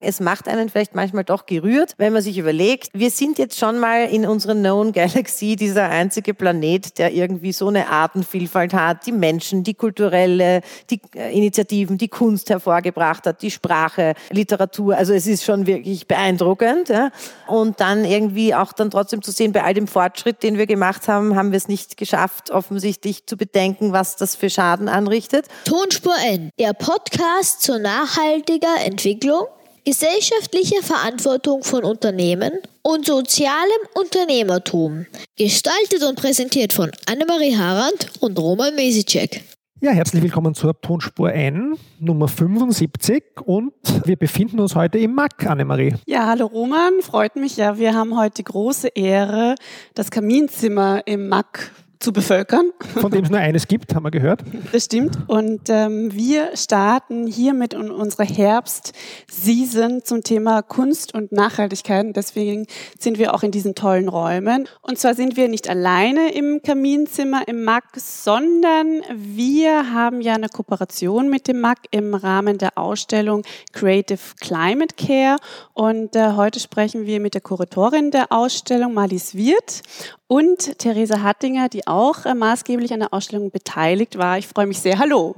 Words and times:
Es 0.00 0.20
macht 0.20 0.46
einen 0.46 0.68
vielleicht 0.68 0.94
manchmal 0.94 1.24
doch 1.24 1.44
gerührt, 1.44 1.94
wenn 1.98 2.12
man 2.12 2.22
sich 2.22 2.38
überlegt, 2.38 2.90
wir 2.92 3.10
sind 3.10 3.36
jetzt 3.36 3.58
schon 3.58 3.80
mal 3.80 4.04
in 4.04 4.26
unserer 4.26 4.54
Known 4.54 4.92
Galaxy 4.92 5.56
dieser 5.56 5.88
einzige 5.88 6.34
Planet, 6.34 6.98
der 6.98 7.12
irgendwie 7.12 7.50
so 7.50 7.66
eine 7.66 7.88
Artenvielfalt 7.88 8.74
hat, 8.74 9.06
die 9.06 9.12
Menschen, 9.12 9.64
die 9.64 9.74
kulturelle, 9.74 10.60
die 10.88 11.00
äh, 11.16 11.36
Initiativen, 11.36 11.98
die 11.98 12.06
Kunst 12.06 12.48
hervorgebracht 12.48 13.26
hat, 13.26 13.42
die 13.42 13.50
Sprache, 13.50 14.14
Literatur. 14.30 14.96
Also 14.96 15.14
es 15.14 15.26
ist 15.26 15.42
schon 15.42 15.66
wirklich 15.66 16.06
beeindruckend. 16.06 16.90
Ja? 16.90 17.10
Und 17.48 17.80
dann 17.80 18.04
irgendwie 18.04 18.54
auch 18.54 18.72
dann 18.72 18.92
trotzdem 18.92 19.20
zu 19.22 19.32
sehen, 19.32 19.50
bei 19.50 19.64
all 19.64 19.74
dem 19.74 19.88
Fortschritt, 19.88 20.44
den 20.44 20.58
wir 20.58 20.68
gemacht 20.68 21.08
haben, 21.08 21.34
haben 21.34 21.50
wir 21.50 21.56
es 21.56 21.66
nicht 21.66 21.96
geschafft, 21.96 22.52
offensichtlich 22.52 23.26
zu 23.26 23.36
bedenken, 23.36 23.92
was 23.92 24.14
das 24.14 24.36
für 24.36 24.48
Schaden 24.48 24.88
anrichtet. 24.88 25.46
Tonspur 25.64 26.14
N, 26.24 26.50
der 26.56 26.72
Podcast 26.72 27.62
zur 27.62 27.80
nachhaltiger 27.80 28.76
Entwicklung 28.84 29.48
gesellschaftliche 29.88 30.82
Verantwortung 30.82 31.64
von 31.64 31.82
Unternehmen 31.82 32.52
und 32.82 33.06
sozialem 33.06 33.80
Unternehmertum. 33.94 35.06
Gestaltet 35.34 36.02
und 36.06 36.16
präsentiert 36.20 36.74
von 36.74 36.90
Annemarie 37.06 37.56
Harand 37.56 38.10
und 38.20 38.38
Roman 38.38 38.74
Mesicek. 38.74 39.42
Ja, 39.80 39.92
herzlich 39.92 40.22
willkommen 40.22 40.54
zur 40.54 40.78
Tonspur 40.78 41.32
N, 41.32 41.78
Nummer 42.00 42.28
75 42.28 43.40
und 43.46 43.72
wir 44.04 44.16
befinden 44.16 44.60
uns 44.60 44.74
heute 44.74 44.98
im 44.98 45.14
MAC, 45.14 45.46
Annemarie. 45.46 45.94
Ja, 46.06 46.26
hallo 46.26 46.44
Roman, 46.44 47.00
freut 47.00 47.36
mich 47.36 47.56
ja. 47.56 47.78
Wir 47.78 47.94
haben 47.94 48.14
heute 48.14 48.42
die 48.42 48.44
große 48.44 48.88
Ehre, 48.88 49.54
das 49.94 50.10
Kaminzimmer 50.10 51.00
im 51.06 51.28
MAC 51.28 51.70
zu 51.98 52.12
bevölkern. 52.12 52.70
Von 53.00 53.10
dem 53.10 53.24
es 53.24 53.30
nur 53.30 53.40
eines 53.40 53.66
gibt, 53.66 53.94
haben 53.94 54.04
wir 54.04 54.10
gehört. 54.10 54.42
Das 54.72 54.84
stimmt. 54.84 55.18
Und 55.26 55.68
ähm, 55.68 56.12
wir 56.12 56.56
starten 56.56 57.26
hiermit 57.26 57.74
in 57.74 57.90
unserer 57.90 58.24
Herbst-Season 58.24 60.02
zum 60.04 60.22
Thema 60.22 60.62
Kunst 60.62 61.14
und 61.14 61.32
Nachhaltigkeit. 61.32 62.06
Und 62.06 62.16
deswegen 62.16 62.66
sind 62.98 63.18
wir 63.18 63.34
auch 63.34 63.42
in 63.42 63.50
diesen 63.50 63.74
tollen 63.74 64.08
Räumen. 64.08 64.68
Und 64.82 64.98
zwar 64.98 65.14
sind 65.14 65.36
wir 65.36 65.48
nicht 65.48 65.68
alleine 65.68 66.32
im 66.32 66.60
Kaminzimmer 66.62 67.48
im 67.48 67.64
MAC, 67.64 67.84
sondern 67.96 69.02
wir 69.12 69.92
haben 69.92 70.20
ja 70.20 70.34
eine 70.34 70.48
Kooperation 70.48 71.28
mit 71.28 71.48
dem 71.48 71.60
MAC 71.60 71.78
im 71.90 72.14
Rahmen 72.14 72.58
der 72.58 72.78
Ausstellung 72.78 73.42
Creative 73.72 74.20
Climate 74.40 74.94
Care. 74.96 75.36
Und 75.74 76.14
äh, 76.14 76.32
heute 76.34 76.60
sprechen 76.60 77.06
wir 77.06 77.18
mit 77.18 77.34
der 77.34 77.40
Kuratorin 77.40 78.12
der 78.12 78.30
Ausstellung, 78.30 78.94
Marlies 78.94 79.34
Wirth 79.34 79.82
und 80.28 80.78
Theresa 80.78 81.22
Hattinger, 81.22 81.68
die 81.68 81.86
auch 81.88 82.24
äh, 82.24 82.34
maßgeblich 82.34 82.92
an 82.92 83.00
der 83.00 83.12
Ausstellung 83.12 83.50
beteiligt 83.50 84.18
war. 84.18 84.38
Ich 84.38 84.46
freue 84.46 84.66
mich 84.66 84.80
sehr. 84.80 84.98
Hallo. 84.98 85.34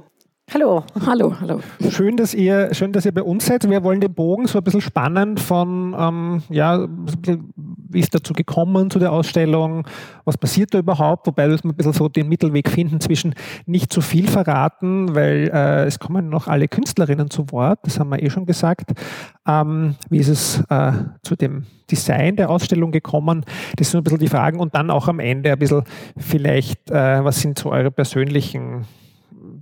Hallo. 0.53 0.83
Hallo, 1.05 1.33
hallo. 1.39 1.61
Schön, 1.89 2.17
dass 2.17 2.33
ihr, 2.33 2.73
schön, 2.73 2.91
dass 2.91 3.05
ihr 3.05 3.13
bei 3.13 3.23
uns 3.23 3.45
seid. 3.45 3.69
Wir 3.69 3.85
wollen 3.85 4.01
den 4.01 4.13
Bogen 4.13 4.47
so 4.47 4.57
ein 4.57 4.63
bisschen 4.65 4.81
spannen 4.81 5.37
von, 5.37 5.95
ähm, 5.97 6.43
ja, 6.49 6.89
wie 7.89 7.99
ist 8.01 8.13
dazu 8.13 8.33
gekommen 8.33 8.89
zu 8.89 8.99
der 8.99 9.13
Ausstellung, 9.13 9.87
was 10.25 10.37
passiert 10.37 10.73
da 10.73 10.79
überhaupt, 10.79 11.25
wobei 11.25 11.47
wir 11.47 11.57
ein 11.63 11.73
bisschen 11.73 11.93
so 11.93 12.09
den 12.09 12.27
Mittelweg 12.27 12.69
finden 12.69 12.99
zwischen 12.99 13.33
nicht 13.65 13.93
zu 13.93 14.01
viel 14.01 14.27
verraten, 14.27 15.15
weil 15.15 15.49
äh, 15.53 15.85
es 15.85 15.99
kommen 15.99 16.27
noch 16.27 16.49
alle 16.49 16.67
Künstlerinnen 16.67 17.29
zu 17.29 17.49
Wort, 17.51 17.79
das 17.83 17.97
haben 17.97 18.09
wir 18.09 18.21
eh 18.21 18.29
schon 18.29 18.45
gesagt. 18.45 18.91
Ähm, 19.47 19.95
wie 20.09 20.17
ist 20.17 20.27
es 20.27 20.63
äh, 20.69 20.91
zu 21.23 21.37
dem 21.37 21.63
Design 21.89 22.35
der 22.35 22.49
Ausstellung 22.49 22.91
gekommen? 22.91 23.45
Das 23.77 23.91
sind 23.91 24.01
ein 24.01 24.03
bisschen 24.03 24.19
die 24.19 24.27
Fragen 24.27 24.59
und 24.59 24.75
dann 24.75 24.89
auch 24.89 25.07
am 25.07 25.21
Ende 25.21 25.53
ein 25.53 25.59
bisschen 25.59 25.83
vielleicht, 26.17 26.91
äh, 26.91 27.23
was 27.23 27.39
sind 27.39 27.57
so 27.57 27.71
eure 27.71 27.89
persönlichen 27.89 28.85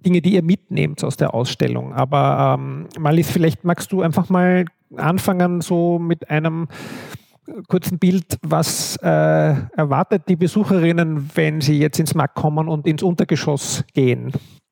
Dinge, 0.05 0.21
die 0.21 0.33
ihr 0.35 0.43
mitnehmt 0.43 1.03
aus 1.03 1.17
der 1.17 1.33
Ausstellung. 1.33 1.93
Aber 1.93 2.57
ähm, 2.59 2.87
Malis, 2.97 3.29
vielleicht 3.29 3.63
magst 3.63 3.91
du 3.91 4.01
einfach 4.01 4.29
mal 4.29 4.65
anfangen 4.95 5.61
so 5.61 5.99
mit 5.99 6.29
einem 6.29 6.67
kurzen 7.67 7.99
Bild, 7.99 8.37
was 8.41 8.97
äh, 8.97 9.07
erwartet 9.07 10.23
die 10.27 10.35
Besucherinnen, 10.35 11.29
wenn 11.35 11.61
sie 11.61 11.79
jetzt 11.79 11.99
ins 11.99 12.15
Markt 12.15 12.35
kommen 12.35 12.67
und 12.67 12.87
ins 12.87 13.03
Untergeschoss 13.03 13.83
gehen? 13.93 14.31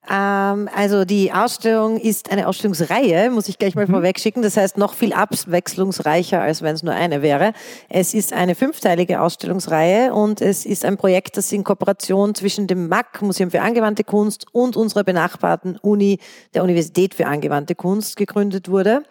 Ähm, 0.09 0.69
also 0.73 1.06
die 1.06 1.34
Ausstellung 1.34 1.97
ist 1.97 2.31
eine 2.31 2.47
Ausstellungsreihe, 2.47 3.29
muss 3.29 3.50
ich 3.50 3.57
gleich 3.57 3.75
mal 3.75 3.88
mhm. 3.88 3.91
vorwegschicken. 3.91 4.41
Das 4.41 4.57
heißt 4.57 4.78
noch 4.78 4.94
viel 4.94 5.13
abwechslungsreicher, 5.13 6.41
als 6.41 6.62
wenn 6.62 6.75
es 6.75 6.84
nur 6.84 6.94
eine 6.94 7.22
wäre. 7.22 7.53
Es 7.90 8.13
ist 8.13 8.34
eine 8.34 8.56
fünfteilige 8.56 9.22
Ausstellungsreihe 9.22 10.13
und 10.13 10.41
es 10.41 10.66
ist 10.66 10.85
ein 10.85 10.97
Projekt, 10.97 11.38
das 11.38 11.51
in 11.51 11.63
Kooperation 11.63 12.35
zwischen 12.35 12.68
dem 12.68 12.88
MAC, 12.88 13.22
Museum 13.22 13.51
für 13.51 13.62
angewandte 13.62 14.03
Kunst, 14.03 14.45
und 14.51 14.75
unserer 14.75 15.03
benachbarten 15.03 15.78
Uni, 15.78 16.19
der 16.53 16.63
Universität 16.63 17.13
für 17.13 17.28
angewandte 17.28 17.75
Kunst, 17.75 18.16
gegründet 18.16 18.69
wurde. 18.69 19.03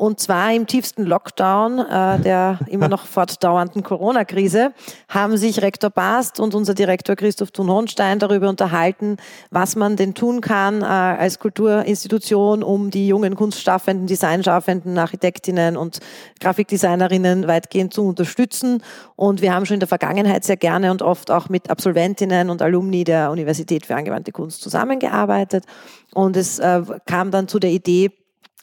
Und 0.00 0.18
zwar 0.18 0.50
im 0.54 0.66
tiefsten 0.66 1.04
Lockdown 1.04 1.78
äh, 1.78 2.18
der 2.20 2.58
immer 2.68 2.88
noch 2.88 3.04
fortdauernden 3.06 3.82
Corona-Krise 3.82 4.72
haben 5.10 5.36
sich 5.36 5.60
Rektor 5.60 5.90
Bast 5.90 6.40
und 6.40 6.54
unser 6.54 6.72
Direktor 6.72 7.16
Christoph 7.16 7.50
Thun-Hohenstein 7.50 8.18
darüber 8.18 8.48
unterhalten, 8.48 9.18
was 9.50 9.76
man 9.76 9.96
denn 9.96 10.14
tun 10.14 10.40
kann 10.40 10.80
äh, 10.80 10.86
als 10.86 11.38
Kulturinstitution, 11.38 12.62
um 12.62 12.90
die 12.90 13.08
jungen 13.08 13.34
Kunstschaffenden, 13.36 14.06
Designschaffenden, 14.06 14.96
Architektinnen 14.96 15.76
und 15.76 15.98
Grafikdesignerinnen 16.40 17.46
weitgehend 17.46 17.92
zu 17.92 18.08
unterstützen. 18.08 18.82
Und 19.16 19.42
wir 19.42 19.52
haben 19.52 19.66
schon 19.66 19.74
in 19.74 19.80
der 19.80 19.88
Vergangenheit 19.88 20.44
sehr 20.44 20.56
gerne 20.56 20.92
und 20.92 21.02
oft 21.02 21.30
auch 21.30 21.50
mit 21.50 21.68
Absolventinnen 21.68 22.48
und 22.48 22.62
Alumni 22.62 23.04
der 23.04 23.30
Universität 23.30 23.84
für 23.84 23.96
angewandte 23.96 24.32
Kunst 24.32 24.62
zusammengearbeitet. 24.62 25.66
Und 26.14 26.38
es 26.38 26.58
äh, 26.58 26.80
kam 27.04 27.30
dann 27.30 27.48
zu 27.48 27.58
der 27.58 27.70
Idee, 27.70 28.12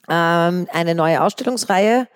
ähm, 0.10 0.68
eine 0.72 0.96
neue 0.96 1.22
Ausstellungsreihe 1.22 2.08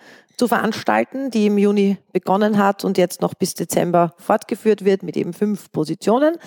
zu 0.41 0.47
veranstalten, 0.47 1.29
die 1.29 1.45
im 1.45 1.59
Juni 1.59 1.97
begonnen 2.13 2.57
hat 2.57 2.83
und 2.83 2.97
jetzt 2.97 3.21
noch 3.21 3.35
bis 3.35 3.53
Dezember 3.53 4.13
fortgeführt 4.17 4.83
wird 4.83 5.03
mit 5.03 5.15
eben 5.15 5.33
fünf 5.33 5.71
Positionen 5.71 6.37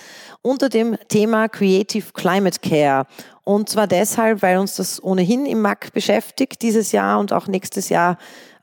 unter 0.41 0.67
dem 0.67 0.97
Thema 1.07 1.47
Creative 1.47 2.05
Climate 2.13 2.59
Care. 2.59 3.05
Und 3.45 3.69
zwar 3.69 3.87
deshalb, 3.87 4.41
weil 4.41 4.57
uns 4.57 4.75
das 4.75 5.01
ohnehin 5.01 5.45
im 5.45 5.61
MAC 5.61 5.93
beschäftigt 5.93 6.61
dieses 6.61 6.91
Jahr 6.91 7.19
und 7.19 7.31
auch 7.31 7.47
nächstes 7.47 7.87
Jahr 7.87 8.17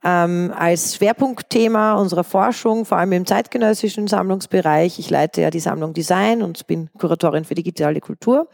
ähm, 0.04 0.52
als 0.54 0.96
Schwerpunktthema 0.96 1.94
unserer 1.94 2.24
Forschung, 2.24 2.84
vor 2.84 2.98
allem 2.98 3.12
im 3.12 3.24
zeitgenössischen 3.24 4.08
Sammlungsbereich. 4.08 4.98
Ich 4.98 5.08
leite 5.08 5.40
ja 5.40 5.50
die 5.50 5.60
Sammlung 5.60 5.94
Design 5.94 6.42
und 6.42 6.66
bin 6.66 6.90
Kuratorin 6.98 7.44
für 7.44 7.54
digitale 7.54 8.00
Kultur 8.00 8.48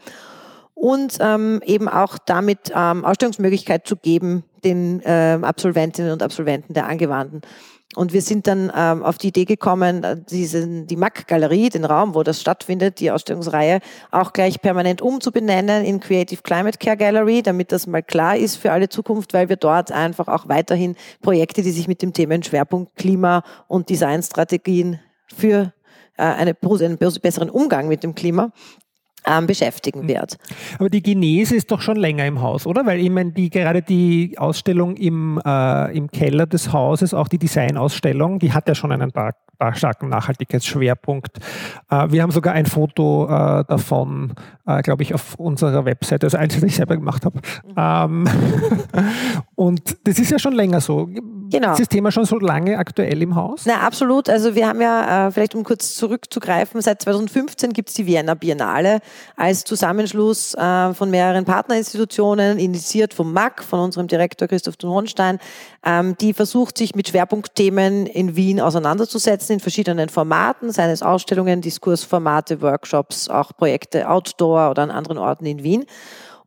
und 0.79 1.17
ähm, 1.19 1.61
eben 1.65 1.89
auch 1.89 2.17
damit 2.25 2.71
ähm, 2.73 3.03
Ausstellungsmöglichkeit 3.03 3.85
zu 3.85 3.97
geben 3.97 4.45
den 4.63 5.01
ähm, 5.03 5.43
Absolventinnen 5.43 6.13
und 6.13 6.23
Absolventen 6.23 6.73
der 6.73 6.87
Angewandten. 6.87 7.41
Und 7.95 8.13
wir 8.13 8.21
sind 8.21 8.47
dann 8.47 8.71
ähm, 8.73 9.03
auf 9.03 9.17
die 9.17 9.27
Idee 9.29 9.43
gekommen, 9.43 10.03
äh, 10.05 10.15
diesen, 10.17 10.87
die 10.87 10.95
MAC-Galerie, 10.95 11.69
den 11.69 11.83
Raum, 11.83 12.15
wo 12.15 12.23
das 12.23 12.39
stattfindet, 12.39 13.01
die 13.01 13.11
Ausstellungsreihe, 13.11 13.79
auch 14.11 14.31
gleich 14.31 14.61
permanent 14.61 15.01
umzubenennen 15.01 15.83
in 15.83 15.99
Creative 15.99 16.41
Climate 16.43 16.77
Care 16.77 16.95
Gallery, 16.95 17.41
damit 17.41 17.73
das 17.73 17.85
mal 17.85 18.03
klar 18.03 18.37
ist 18.37 18.55
für 18.55 18.71
alle 18.71 18.87
Zukunft, 18.87 19.33
weil 19.33 19.49
wir 19.49 19.57
dort 19.57 19.91
einfach 19.91 20.29
auch 20.29 20.47
weiterhin 20.47 20.95
Projekte, 21.21 21.61
die 21.61 21.71
sich 21.71 21.89
mit 21.89 22.01
dem 22.01 22.13
Themenschwerpunkt 22.13 22.95
Klima 22.95 23.43
und 23.67 23.89
Designstrategien 23.89 24.99
für 25.35 25.73
äh, 26.15 26.23
eine, 26.23 26.55
einen 26.61 26.97
besseren 26.97 27.49
Umgang 27.49 27.89
mit 27.89 28.03
dem 28.03 28.15
Klima 28.15 28.53
ähm, 29.25 29.47
beschäftigen 29.47 30.07
wird. 30.07 30.37
Aber 30.77 30.89
die 30.89 31.01
Genese 31.01 31.55
ist 31.55 31.71
doch 31.71 31.81
schon 31.81 31.97
länger 31.97 32.25
im 32.25 32.41
Haus, 32.41 32.65
oder? 32.65 32.85
Weil 32.85 32.99
ich 32.99 33.09
meine, 33.09 33.31
die, 33.31 33.49
gerade 33.49 33.81
die 33.81 34.35
Ausstellung 34.37 34.95
im, 34.95 35.41
äh, 35.45 35.97
im 35.97 36.09
Keller 36.09 36.45
des 36.45 36.73
Hauses, 36.73 37.13
auch 37.13 37.27
die 37.27 37.39
Designausstellung, 37.39 38.39
die 38.39 38.53
hat 38.53 38.67
ja 38.67 38.75
schon 38.75 38.91
einen 38.91 39.11
paar 39.11 39.33
starken 39.73 40.09
Nachhaltigkeitsschwerpunkt. 40.09 41.37
Äh, 41.89 42.07
wir 42.09 42.21
haben 42.21 42.31
sogar 42.31 42.53
ein 42.53 42.65
Foto 42.65 43.25
äh, 43.25 43.63
davon, 43.65 44.33
äh, 44.65 44.81
glaube 44.81 45.03
ich, 45.03 45.13
auf 45.13 45.35
unserer 45.35 45.85
Webseite, 45.85 46.27
also 46.27 46.37
eins, 46.37 46.55
das 46.55 46.63
ich 46.63 46.75
selber 46.75 46.95
gemacht 46.95 47.25
habe. 47.25 47.39
Ähm, 47.75 48.27
und 49.55 49.97
das 50.03 50.19
ist 50.19 50.31
ja 50.31 50.39
schon 50.39 50.53
länger 50.53 50.81
so. 50.81 51.09
Genau. 51.49 51.71
Ist 51.71 51.79
das 51.79 51.89
Thema 51.89 52.11
schon 52.11 52.25
so 52.25 52.37
lange 52.37 52.77
aktuell 52.77 53.21
im 53.21 53.35
Haus? 53.35 53.63
Na, 53.65 53.81
absolut. 53.81 54.29
Also 54.29 54.55
wir 54.55 54.67
haben 54.67 54.81
ja, 54.81 55.27
äh, 55.27 55.31
vielleicht 55.31 55.55
um 55.55 55.63
kurz 55.63 55.95
zurückzugreifen, 55.95 56.81
seit 56.81 57.01
2015 57.01 57.73
gibt 57.73 57.89
es 57.89 57.95
die 57.95 58.05
Vienna 58.05 58.35
Biennale 58.35 58.99
als 59.35 59.63
Zusammenschluss 59.63 60.53
äh, 60.53 60.93
von 60.93 61.09
mehreren 61.09 61.45
Partnerinstitutionen, 61.45 62.59
initiiert 62.59 63.13
vom 63.13 63.33
MAC, 63.33 63.63
von 63.63 63.79
unserem 63.79 64.07
Direktor 64.07 64.47
Christoph 64.47 64.75
Hohenstein, 64.83 65.39
ähm, 65.83 66.15
die 66.19 66.33
versucht, 66.33 66.77
sich 66.77 66.95
mit 66.95 67.09
Schwerpunktthemen 67.09 68.05
in 68.05 68.35
Wien 68.35 68.61
auseinanderzusetzen, 68.61 69.48
in 69.49 69.59
verschiedenen 69.59 70.09
Formaten, 70.09 70.71
seien 70.71 70.89
es 70.89 71.03
Ausstellungen, 71.03 71.61
Diskursformate, 71.61 72.61
Workshops, 72.61 73.29
auch 73.29 73.55
Projekte 73.55 74.09
outdoor 74.09 74.71
oder 74.71 74.83
an 74.83 74.91
anderen 74.91 75.17
Orten 75.17 75.45
in 75.45 75.63
Wien. 75.63 75.85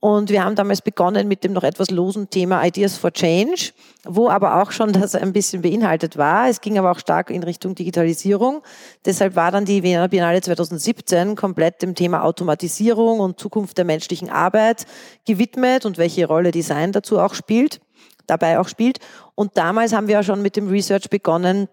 Und 0.04 0.30
wir 0.30 0.42
haben 0.42 0.56
damals 0.56 0.82
begonnen 0.82 1.28
mit 1.28 1.44
dem 1.44 1.52
noch 1.52 1.62
etwas 1.62 1.88
losen 1.88 2.28
Thema 2.28 2.66
Ideas 2.66 2.96
for 2.96 3.12
Change, 3.12 3.70
wo 4.02 4.28
aber 4.28 4.60
auch 4.60 4.72
schon 4.72 4.92
das 5.00 5.14
ein 5.14 5.32
bisschen 5.32 5.62
beinhaltet 5.62 6.16
war. 6.16 6.48
Es 6.48 6.60
ging 6.60 6.76
aber 6.76 6.90
auch 6.90 6.98
stark 6.98 7.30
in 7.30 7.44
Richtung 7.44 7.76
Digitalisierung. 7.76 8.62
Deshalb 9.04 9.36
war 9.36 9.52
dann 9.52 9.64
die 9.64 9.84
Wiener 9.84 10.08
Biennale 10.08 10.40
2017 10.40 11.36
komplett 11.36 11.82
dem 11.82 11.94
Thema 11.94 12.24
Automatisierung 12.24 13.20
und 13.20 13.38
Zukunft 13.38 13.78
der 13.78 13.84
menschlichen 13.84 14.28
Arbeit 14.28 14.86
gewidmet 15.24 15.86
und 15.86 15.98
welche 15.98 16.26
Rolle 16.26 16.50
Design 16.50 16.90
dazu 16.90 17.20
auch 17.20 17.34
spielt. 17.34 17.80
dabei 18.26 18.58
auch 18.58 18.68
spielt. 18.68 18.98
Und 19.36 19.56
damals 19.56 19.92
haben 19.92 20.08
wir 20.08 20.16
ja 20.16 20.22
schon 20.24 20.42
mit 20.42 20.56
dem 20.56 20.68
Research 20.68 21.10
begonnen, 21.10 21.68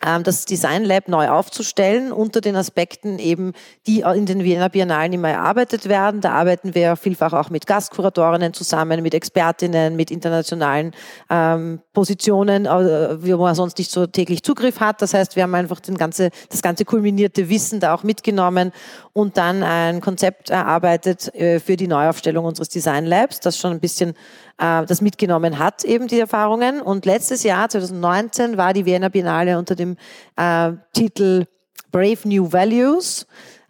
das 0.00 0.44
Design 0.44 0.84
Lab 0.84 1.08
neu 1.08 1.28
aufzustellen 1.28 2.12
unter 2.12 2.40
den 2.40 2.56
Aspekten 2.56 3.18
eben, 3.18 3.52
die 3.86 4.00
in 4.00 4.26
den 4.26 4.44
Wiener 4.44 4.68
Biennalen 4.68 5.12
immer 5.14 5.30
erarbeitet 5.30 5.88
werden. 5.88 6.20
Da 6.20 6.32
arbeiten 6.32 6.74
wir 6.74 6.96
vielfach 6.96 7.32
auch 7.32 7.48
mit 7.48 7.66
Gastkuratorinnen 7.66 8.52
zusammen, 8.52 9.02
mit 9.02 9.14
Expertinnen, 9.14 9.96
mit 9.96 10.10
internationalen 10.10 10.92
ähm, 11.30 11.80
Positionen, 11.94 12.66
äh, 12.66 12.68
wo 12.68 13.38
man 13.38 13.54
sonst 13.54 13.78
nicht 13.78 13.90
so 13.90 14.06
täglich 14.06 14.42
Zugriff 14.42 14.80
hat. 14.80 15.00
Das 15.00 15.14
heißt, 15.14 15.36
wir 15.36 15.44
haben 15.44 15.54
einfach 15.54 15.80
ganze, 15.96 16.30
das 16.50 16.60
ganze 16.60 16.84
kulminierte 16.84 17.48
Wissen 17.48 17.80
da 17.80 17.94
auch 17.94 18.02
mitgenommen 18.02 18.72
und 19.12 19.38
dann 19.38 19.62
ein 19.62 20.00
Konzept 20.00 20.50
erarbeitet 20.50 21.34
äh, 21.34 21.60
für 21.60 21.76
die 21.76 21.88
Neuaufstellung 21.88 22.44
unseres 22.44 22.68
Design 22.68 23.06
Labs, 23.06 23.40
das 23.40 23.56
schon 23.56 23.70
ein 23.70 23.80
bisschen 23.80 24.14
äh, 24.58 24.84
das 24.84 25.00
mitgenommen 25.00 25.58
hat, 25.58 25.84
eben 25.84 26.06
die 26.08 26.20
Erfahrungen. 26.20 26.80
Und 26.80 27.06
letztes 27.06 27.42
Jahr, 27.42 27.68
2019, 27.68 28.56
war 28.56 28.72
die 28.72 28.84
Vienna 28.84 29.08
Biennale 29.08 29.58
unter 29.58 29.74
dem 29.74 29.96
äh, 30.36 30.72
Titel 30.92 31.46
Brave 31.90 32.18
New 32.24 32.52
Values 32.52 33.26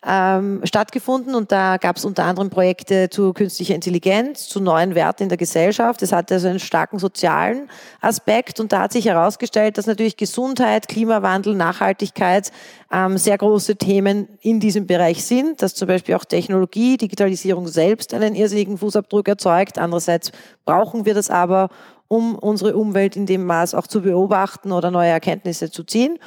ähm, 0.06 0.61
stattgefunden 0.65 1.35
und 1.35 1.51
da 1.51 1.79
gab 1.79 1.97
es 1.97 2.05
unter 2.05 2.25
anderem 2.25 2.51
Projekte 2.51 3.09
zu 3.09 3.33
künstlicher 3.33 3.75
Intelligenz, 3.75 4.49
zu 4.49 4.61
neuen 4.61 4.95
Werten 4.95 5.25
in 5.25 5.29
der 5.29 5.39
Gesellschaft. 5.39 6.03
Es 6.03 6.12
hatte 6.12 6.35
also 6.35 6.49
einen 6.49 6.61
starken 6.61 6.99
sozialen 6.99 7.71
Aspekt 8.01 8.61
und 8.61 8.73
da 8.73 8.83
hat 8.83 8.93
sich 8.93 9.06
herausgestellt, 9.06 9.79
dass 9.79 9.87
natürlich 9.87 10.17
Gesundheit, 10.17 10.89
Klimawandel, 10.89 11.55
Nachhaltigkeit 11.55 12.53
ähm, 12.93 13.17
sehr 13.17 13.39
große 13.39 13.77
Themen 13.77 14.29
in 14.41 14.61
diesem 14.61 14.87
Bereich 14.87 15.25
sind, 15.25 15.62
dass 15.62 15.75
zum 15.75 15.89
Beispiel 15.89 16.15
auch 16.15 16.25
Technologie, 16.25 16.97
Digitalisierung 16.97 17.67
selbst 17.69 18.12
einen 18.12 18.35
irrsinnigen 18.35 18.77
Fußabdruck 18.77 19.27
erzeugt. 19.29 19.79
Andererseits 19.79 20.33
brauchen 20.65 21.06
wir 21.06 21.15
das 21.15 21.31
aber, 21.31 21.71
um 22.09 22.35
unsere 22.37 22.77
Umwelt 22.77 23.17
in 23.17 23.25
dem 23.27 23.45
Maß 23.47 23.75
auch 23.75 23.87
zu 23.87 24.03
beobachten 24.03 24.71
oder 24.71 24.91
neue 24.91 25.11
Erkenntnisse 25.11 25.71
zu 25.71 25.85
ziehen 25.85 26.19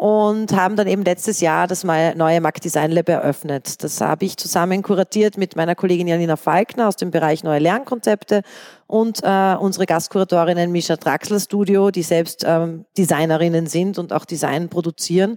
und 0.00 0.56
haben 0.56 0.76
dann 0.76 0.86
eben 0.86 1.04
letztes 1.04 1.42
Jahr 1.42 1.66
das 1.66 1.84
neue 1.84 2.40
Mac 2.40 2.58
Design 2.62 2.90
Lab 2.90 3.10
eröffnet. 3.10 3.84
Das 3.84 4.00
habe 4.00 4.24
ich 4.24 4.38
zusammen 4.38 4.82
kuratiert 4.82 5.36
mit 5.36 5.56
meiner 5.56 5.74
Kollegin 5.74 6.08
Janina 6.08 6.36
Falkner 6.36 6.88
aus 6.88 6.96
dem 6.96 7.10
Bereich 7.10 7.44
Neue 7.44 7.58
Lernkonzepte 7.58 8.40
und 8.86 9.20
äh, 9.22 9.56
unsere 9.60 9.84
Gastkuratorinnen 9.84 10.72
Misha 10.72 10.96
Draxler 10.96 11.38
Studio, 11.38 11.90
die 11.90 12.02
selbst 12.02 12.46
ähm, 12.48 12.86
Designerinnen 12.96 13.66
sind 13.66 13.98
und 13.98 14.14
auch 14.14 14.24
Design 14.24 14.70
produzieren. 14.70 15.36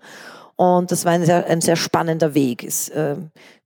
Und 0.63 0.91
das 0.91 1.03
war 1.03 1.11
ein 1.11 1.25
sehr, 1.25 1.45
ein 1.47 1.59
sehr 1.59 1.75
spannender 1.75 2.33
Weg. 2.35 2.63
Es, 2.63 2.87
äh, 2.87 3.17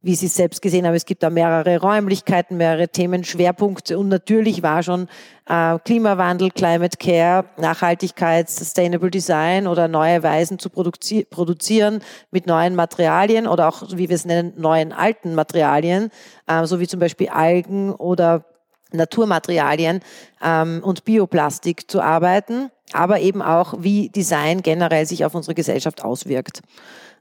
wie 0.02 0.16
Sie 0.16 0.26
selbst 0.28 0.64
gesehen 0.64 0.88
haben, 0.88 0.96
es 0.96 1.06
gibt 1.06 1.22
da 1.22 1.30
mehrere 1.30 1.78
Räumlichkeiten, 1.78 2.58
mehrere 2.58 2.88
Themenschwerpunkte 2.88 4.00
und 4.00 4.08
natürlich 4.08 4.64
war 4.64 4.82
schon 4.82 5.08
äh, 5.48 5.78
Klimawandel, 5.78 6.50
Climate 6.50 6.98
Care, 6.98 7.46
Nachhaltigkeit, 7.58 8.50
Sustainable 8.50 9.12
Design 9.12 9.68
oder 9.68 9.88
neue 9.88 10.24
Weisen 10.24 10.58
zu 10.58 10.72
produzi 10.72 11.24
produzieren 11.30 12.00
mit 12.32 12.48
neuen 12.48 12.74
Materialien 12.74 13.46
oder 13.46 13.68
auch, 13.68 13.84
wie 13.92 14.10
wir 14.10 14.16
es 14.16 14.26
nennen, 14.26 14.54
neuen 14.58 14.92
alten 14.92 15.36
Materialien, 15.36 16.10
äh, 16.48 16.66
so 16.66 16.80
wie 16.80 16.88
zum 16.88 17.00
Beispiel 17.00 17.30
Algen 17.30 17.94
oder 17.94 18.44
Naturmaterialien 18.92 20.00
ähm, 20.44 20.82
und 20.84 21.06
Bioplastik 21.06 21.92
zu 21.92 22.02
arbeiten 22.02 22.72
aber 22.94 23.20
eben 23.20 23.42
auch, 23.42 23.76
wie 23.80 24.10
Design 24.10 24.62
generell 24.62 25.06
sich 25.06 25.26
auf 25.26 25.36
unsere 25.36 25.56
Gesellschaft 25.56 26.04
auswirkt. 26.04 26.62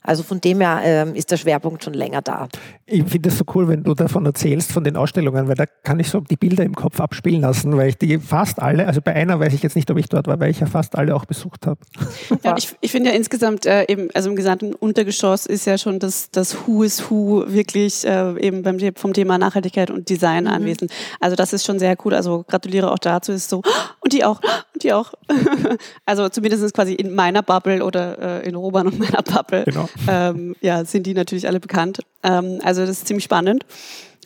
Also 0.07 0.23
von 0.23 0.39
dem 0.39 0.61
her 0.61 0.79
ähm, 0.83 1.15
ist 1.15 1.31
der 1.31 1.37
Schwerpunkt 1.37 1.83
schon 1.83 1.93
länger 1.93 2.21
da. 2.21 2.47
Ich 2.85 3.03
finde 3.03 3.27
es 3.27 3.37
so 3.37 3.43
cool, 3.53 3.67
wenn 3.67 3.83
du 3.83 3.93
davon 3.93 4.25
erzählst, 4.25 4.71
von 4.71 4.85
den 4.85 4.95
Ausstellungen, 4.95 5.49
weil 5.49 5.55
da 5.55 5.65
kann 5.65 5.99
ich 5.99 6.09
so 6.09 6.21
die 6.21 6.37
Bilder 6.37 6.63
im 6.63 6.75
Kopf 6.75 7.01
abspielen 7.01 7.41
lassen, 7.41 7.75
weil 7.75 7.89
ich 7.89 7.97
die 7.97 8.17
fast 8.17 8.61
alle, 8.61 8.87
also 8.87 9.01
bei 9.01 9.13
einer 9.13 9.37
weiß 9.37 9.53
ich 9.53 9.61
jetzt 9.63 9.75
nicht, 9.75 9.91
ob 9.91 9.97
ich 9.97 10.07
dort 10.07 10.27
war, 10.27 10.39
weil 10.39 10.49
ich 10.49 10.61
ja 10.61 10.65
fast 10.65 10.97
alle 10.97 11.13
auch 11.13 11.25
besucht 11.25 11.67
habe. 11.67 11.79
Ja, 12.43 12.55
ich, 12.55 12.73
ich 12.79 12.91
finde 12.91 13.09
ja 13.09 13.15
insgesamt 13.15 13.65
äh, 13.65 13.85
eben, 13.87 14.09
also 14.13 14.29
im 14.29 14.35
gesamten 14.35 14.73
Untergeschoss 14.73 15.45
ist 15.45 15.65
ja 15.65 15.77
schon 15.77 15.99
das, 15.99 16.29
das 16.31 16.55
Who 16.55 16.83
is 16.83 17.09
Who 17.09 17.43
wirklich 17.47 18.05
äh, 18.05 18.39
eben 18.39 18.61
beim, 18.61 18.77
vom 18.95 19.11
Thema 19.11 19.37
Nachhaltigkeit 19.37 19.89
und 19.89 20.07
Design 20.07 20.45
mhm. 20.45 20.51
anwesend. 20.51 20.91
Also 21.19 21.35
das 21.35 21.51
ist 21.51 21.65
schon 21.65 21.79
sehr 21.79 21.97
cool. 22.05 22.13
Also 22.13 22.45
gratuliere 22.47 22.91
auch 22.91 22.99
dazu. 22.99 23.33
Ist 23.33 23.49
so, 23.49 23.61
und 23.99 24.13
die 24.13 24.23
auch, 24.23 24.39
und 24.73 24.83
die 24.83 24.93
auch. 24.93 25.13
also 26.05 26.29
zumindest 26.29 26.73
quasi 26.73 26.93
in 26.93 27.13
meiner 27.15 27.41
Bubble 27.41 27.83
oder 27.83 28.43
äh, 28.43 28.47
in 28.47 28.55
Roban 28.55 28.87
und 28.87 28.99
meiner 28.99 29.23
Bubble. 29.23 29.65
Genau 29.65 29.89
ähm, 30.07 30.55
ja, 30.61 30.83
sind 30.85 31.05
die 31.05 31.13
natürlich 31.13 31.47
alle 31.47 31.59
bekannt. 31.59 31.99
Ähm, 32.23 32.59
also 32.63 32.81
das 32.81 32.91
ist 32.91 33.07
ziemlich 33.07 33.23
spannend. 33.23 33.65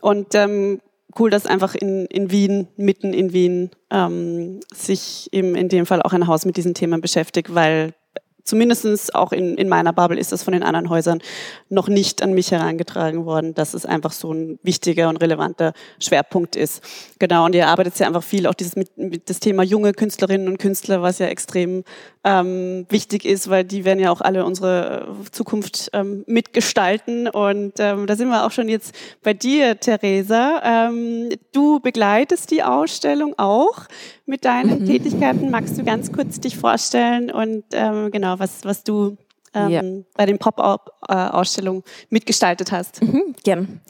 Und 0.02 0.34
ähm, 0.36 0.82
cool, 1.20 1.30
dass 1.30 1.46
einfach 1.46 1.76
in, 1.76 2.06
in 2.08 2.32
Wien, 2.32 2.68
mitten 2.78 3.14
in 3.14 3.34
Wien, 3.34 3.70
ähm, 3.90 4.60
sich 4.74 5.30
eben 5.32 5.56
in 5.56 5.70
dem 5.70 5.86
Fall 5.86 6.02
auch 6.02 6.14
ein 6.14 6.28
Haus 6.28 6.46
mit 6.46 6.58
diesen 6.58 6.74
Themen 6.74 7.02
beschäftigt, 7.02 7.54
weil 7.54 7.94
zumindest 8.44 9.16
auch 9.16 9.32
in, 9.32 9.56
in 9.58 9.70
meiner 9.70 9.94
Bubble 9.94 10.20
ist 10.20 10.32
das 10.32 10.44
von 10.44 10.54
den 10.54 10.64
anderen 10.64 10.90
Häusern 10.90 11.22
noch 11.70 11.88
nicht 11.88 12.22
an 12.22 12.34
mich 12.34 12.52
herangetragen 12.52 13.26
worden, 13.26 13.54
dass 13.54 13.74
es 13.74 13.86
einfach 13.86 14.12
so 14.12 14.34
ein 14.34 14.60
wichtiger 14.64 15.10
und 15.10 15.18
relevanter 15.18 15.74
Schwerpunkt 16.00 16.56
ist. 16.56 16.84
Genau, 17.20 17.46
und 17.46 17.56
ihr 17.56 17.68
arbeitet 17.68 17.98
ja 18.00 18.08
einfach 18.08 18.24
viel 18.24 18.48
auch 18.48 18.54
dieses 18.54 18.76
mit, 18.76 18.98
mit 18.98 19.30
das 19.30 19.40
Thema 19.40 19.64
junge 19.64 19.94
Künstlerinnen 19.94 20.48
und 20.48 20.58
Künstler, 20.58 21.02
was 21.02 21.20
ja 21.20 21.28
extrem 21.28 21.84
ähm, 22.24 22.86
wichtig 22.90 23.26
ist, 23.26 23.50
weil 23.50 23.64
die 23.64 23.86
werden 23.86 24.00
ja 24.00 24.12
auch 24.12 24.22
alle 24.22 24.46
unsere 24.46 25.08
Zukunft 25.32 25.90
ähm, 25.94 26.24
mitgestalten. 26.28 27.28
Und 27.28 27.74
ähm, 27.80 28.08
da 28.08 28.16
sind 28.16 28.30
wir 28.30 28.46
auch 28.46 28.52
schon 28.52 28.70
jetzt 28.70 28.94
bei 29.24 29.34
dir, 29.34 29.80
Theresa. 29.80 30.62
Ähm, 30.64 31.30
du 31.52 31.80
begleitest 31.80 32.52
die 32.52 32.64
Ausstellung 32.64 33.34
auch 33.38 33.88
mit 34.31 34.45
deinen 34.45 34.80
mhm. 34.80 34.86
Tätigkeiten. 34.86 35.51
Magst 35.51 35.78
du 35.78 35.83
ganz 35.83 36.12
kurz 36.12 36.39
dich 36.39 36.57
vorstellen 36.57 37.30
und 37.30 37.66
ähm, 37.74 38.10
genau, 38.12 38.39
was, 38.39 38.63
was 38.63 38.83
du 38.83 39.18
ähm, 39.54 39.69
ja. 39.69 39.81
bei 40.16 40.25
den 40.25 40.39
Pop-Up-Ausstellungen 40.39 41.83
mitgestaltet 42.10 42.72
hast? 42.72 43.04
Mhm, 43.04 43.36
gern. 43.44 43.81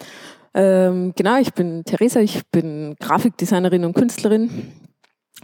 Ähm, 0.56 1.14
genau, 1.16 1.38
ich 1.38 1.54
bin 1.54 1.86
Theresa, 1.86 2.20
ich 2.20 2.42
bin 2.52 2.96
Grafikdesignerin 3.00 3.86
und 3.86 3.94
Künstlerin, 3.94 4.74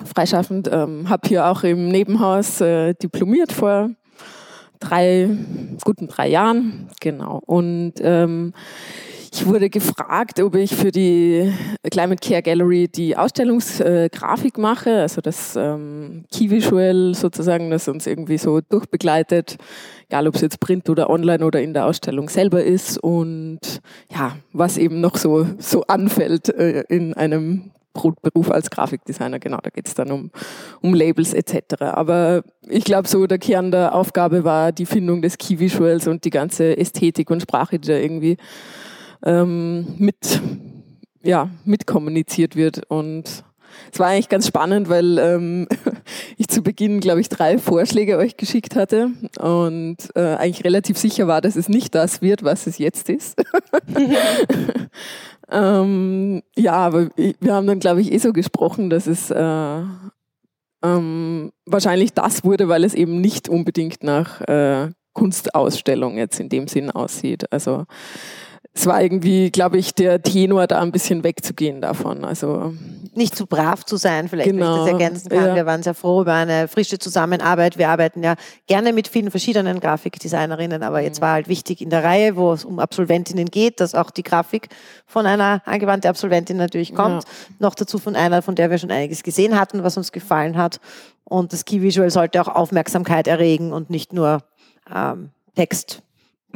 freischaffend, 0.04 0.68
ähm, 0.70 1.08
habe 1.08 1.28
hier 1.28 1.46
auch 1.46 1.64
im 1.64 1.90
Nebenhaus 1.90 2.60
äh, 2.60 2.96
diplomiert 2.96 3.52
vor 3.52 3.92
drei, 4.80 5.30
guten 5.84 6.08
drei 6.08 6.28
Jahren, 6.30 6.90
genau. 7.00 7.42
Und 7.46 7.94
ähm, 8.02 8.54
ich 9.34 9.46
wurde 9.46 9.70
gefragt, 9.70 10.40
ob 10.42 10.56
ich 10.56 10.76
für 10.76 10.92
die 10.92 11.54
Climate 11.92 12.28
Care 12.28 12.42
Gallery 12.42 12.88
die 12.88 13.16
Ausstellungsgrafik 13.16 14.58
äh, 14.58 14.62
mache, 14.62 15.02
also 15.02 15.22
das 15.22 15.56
ähm, 15.56 16.26
Key 16.32 16.50
Visual 16.50 17.14
sozusagen, 17.14 17.70
das 17.70 17.88
uns 17.88 18.08
irgendwie 18.08 18.38
so 18.38 18.62
durchbegleitet, 18.62 19.58
egal 20.08 20.28
ob 20.28 20.36
es 20.36 20.42
jetzt 20.42 20.60
print 20.60 20.90
oder 20.90 21.10
online 21.10 21.46
oder 21.46 21.62
in 21.62 21.74
der 21.74 21.86
Ausstellung 21.86 22.30
selber 22.30 22.64
ist 22.64 22.98
und 22.98 23.60
ja, 24.12 24.38
was 24.54 24.78
eben 24.78 25.02
noch 25.02 25.18
so, 25.18 25.46
so 25.60 25.84
anfällt 25.84 26.50
äh, 26.50 26.84
in 26.90 27.14
einem 27.14 27.72
Brotberuf 27.98 28.52
als 28.52 28.70
Grafikdesigner, 28.70 29.40
genau, 29.40 29.58
da 29.62 29.70
geht 29.70 29.88
es 29.88 29.96
dann 29.96 30.12
um, 30.12 30.32
um 30.82 30.94
Labels 30.94 31.34
etc. 31.34 31.82
Aber 31.82 32.44
ich 32.70 32.84
glaube, 32.84 33.08
so 33.08 33.28
der 33.28 33.40
Kern 33.40 33.72
der 33.72 33.94
Aufgabe 33.96 34.44
war 34.44 34.72
die 34.72 34.86
Findung 34.86 35.22
des 35.22 35.38
Key 35.38 35.60
Visuals 35.60 36.08
und 36.08 36.24
die 36.24 36.30
ganze 36.30 36.78
Ästhetik 36.78 37.30
und 37.30 37.42
Sprache, 37.42 37.80
die 37.80 37.88
da 37.88 37.96
irgendwie 37.96 38.38
ähm, 39.26 39.96
mit, 39.98 40.40
ja, 41.24 41.50
mitkommuniziert 41.66 42.56
wird. 42.56 42.90
Und 42.90 43.44
es 43.92 44.00
war 44.00 44.08
eigentlich 44.08 44.30
ganz 44.30 44.48
spannend, 44.48 44.90
weil 44.90 45.18
ähm, 45.18 45.68
ich 46.38 46.48
zu 46.48 46.62
Beginn, 46.62 47.00
glaube 47.00 47.22
ich, 47.22 47.30
drei 47.30 47.58
Vorschläge 47.58 48.18
euch 48.18 48.38
geschickt 48.38 48.76
hatte 48.76 49.10
und 49.40 49.98
äh, 50.16 50.36
eigentlich 50.36 50.64
relativ 50.64 50.98
sicher 50.98 51.28
war, 51.28 51.42
dass 51.42 51.56
es 51.56 51.68
nicht 51.68 51.96
das 51.96 52.22
wird, 52.22 52.44
was 52.44 52.68
es 52.68 52.78
jetzt 52.78 53.10
ist. 53.10 53.42
ähm, 55.50 56.42
ja, 56.56 56.74
aber 56.74 57.10
wir 57.16 57.54
haben 57.54 57.68
dann, 57.68 57.80
glaube 57.80 58.02
ich, 58.02 58.12
eh 58.12 58.18
so 58.18 58.34
gesprochen, 58.34 58.90
dass 58.90 59.08
es 59.08 59.32
äh, 59.32 59.82
ähm, 60.84 61.52
wahrscheinlich 61.66 62.14
das 62.14 62.44
wurde, 62.44 62.68
weil 62.68 62.84
es 62.84 62.94
eben 62.94 63.22
nicht 63.22 63.50
unbedingt 63.50 64.04
nach 64.04 64.42
äh, 64.42 64.90
Kunstausstellung 65.14 66.18
jetzt 66.18 66.40
in 66.40 66.50
dem 66.50 66.68
Sinn 66.68 66.92
aussieht. 66.92 67.52
Also 67.52 67.86
es 68.78 68.86
war 68.86 69.02
irgendwie, 69.02 69.50
glaube 69.50 69.80
ich, 69.80 69.96
der 69.96 70.22
Tenor 70.22 70.68
da 70.68 70.82
ein 70.82 70.92
bisschen 70.92 71.24
wegzugehen 71.24 71.82
davon. 71.82 72.24
Also 72.24 72.76
nicht 73.16 73.36
zu 73.36 73.48
brav 73.48 73.84
zu 73.84 73.98
sein, 73.98 74.30
vielleicht 74.30 74.52
genau. 74.52 74.66
wenn 74.66 74.72
ich 74.72 74.78
das 74.78 74.86
genau, 74.86 75.00
ergänzen 75.00 75.30
kann. 75.30 75.46
Ja. 75.48 75.56
Wir 75.56 75.66
waren 75.66 75.82
sehr 75.82 75.96
froh 75.96 76.22
über 76.22 76.34
eine 76.34 76.68
frische 76.68 77.00
Zusammenarbeit. 77.00 77.80
Wir 77.80 77.90
arbeiten 77.90 78.22
ja 78.22 78.36
gerne 78.68 78.94
mit 78.94 79.08
vielen 79.08 79.32
verschiedenen 79.32 79.80
Grafikdesignerinnen, 79.80 80.84
aber 80.84 81.02
jetzt 81.02 81.20
mhm. 81.20 81.24
war 81.24 81.32
halt 81.34 81.48
wichtig 81.48 81.82
in 81.82 81.90
der 81.90 82.04
Reihe, 82.04 82.36
wo 82.36 82.54
es 82.54 82.66
um 82.66 82.78
Absolventinnen 82.78 83.48
geht, 83.48 83.80
dass 83.80 83.96
auch 83.96 84.12
die 84.12 84.22
Grafik 84.22 84.70
von 85.08 85.26
einer 85.26 85.64
angewandten 85.66 86.10
Absolventin 86.10 86.58
natürlich 86.58 86.94
kommt. 86.94 87.24
Ja. 87.24 87.30
Noch 87.58 87.74
dazu 87.74 87.98
von 87.98 88.16
einer, 88.16 88.44
von 88.44 88.54
der 88.54 88.70
wir 88.70 88.78
schon 88.78 88.92
einiges 88.92 89.24
gesehen 89.24 89.60
hatten, 89.60 89.84
was 89.84 89.98
uns 89.98 90.12
gefallen 90.12 90.56
hat. 90.56 90.80
Und 91.24 91.52
das 91.52 91.66
Key 91.66 91.82
Visual 91.82 92.12
sollte 92.12 92.40
auch 92.40 92.48
Aufmerksamkeit 92.48 93.26
erregen 93.26 93.74
und 93.74 93.90
nicht 93.90 94.14
nur 94.14 94.44
ähm, 94.94 95.32
Text 95.56 96.04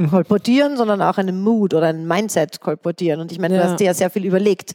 kolportieren, 0.09 0.77
sondern 0.77 1.01
auch 1.01 1.17
einen 1.17 1.41
Mood 1.41 1.73
oder 1.73 1.87
ein 1.87 2.07
Mindset 2.07 2.61
kolportieren. 2.61 3.19
Und 3.19 3.31
ich 3.31 3.39
meine, 3.39 3.55
ja. 3.55 3.63
du 3.63 3.69
hast 3.69 3.79
dir 3.79 3.85
ja 3.85 3.93
sehr 3.93 4.09
viel 4.09 4.25
überlegt, 4.25 4.73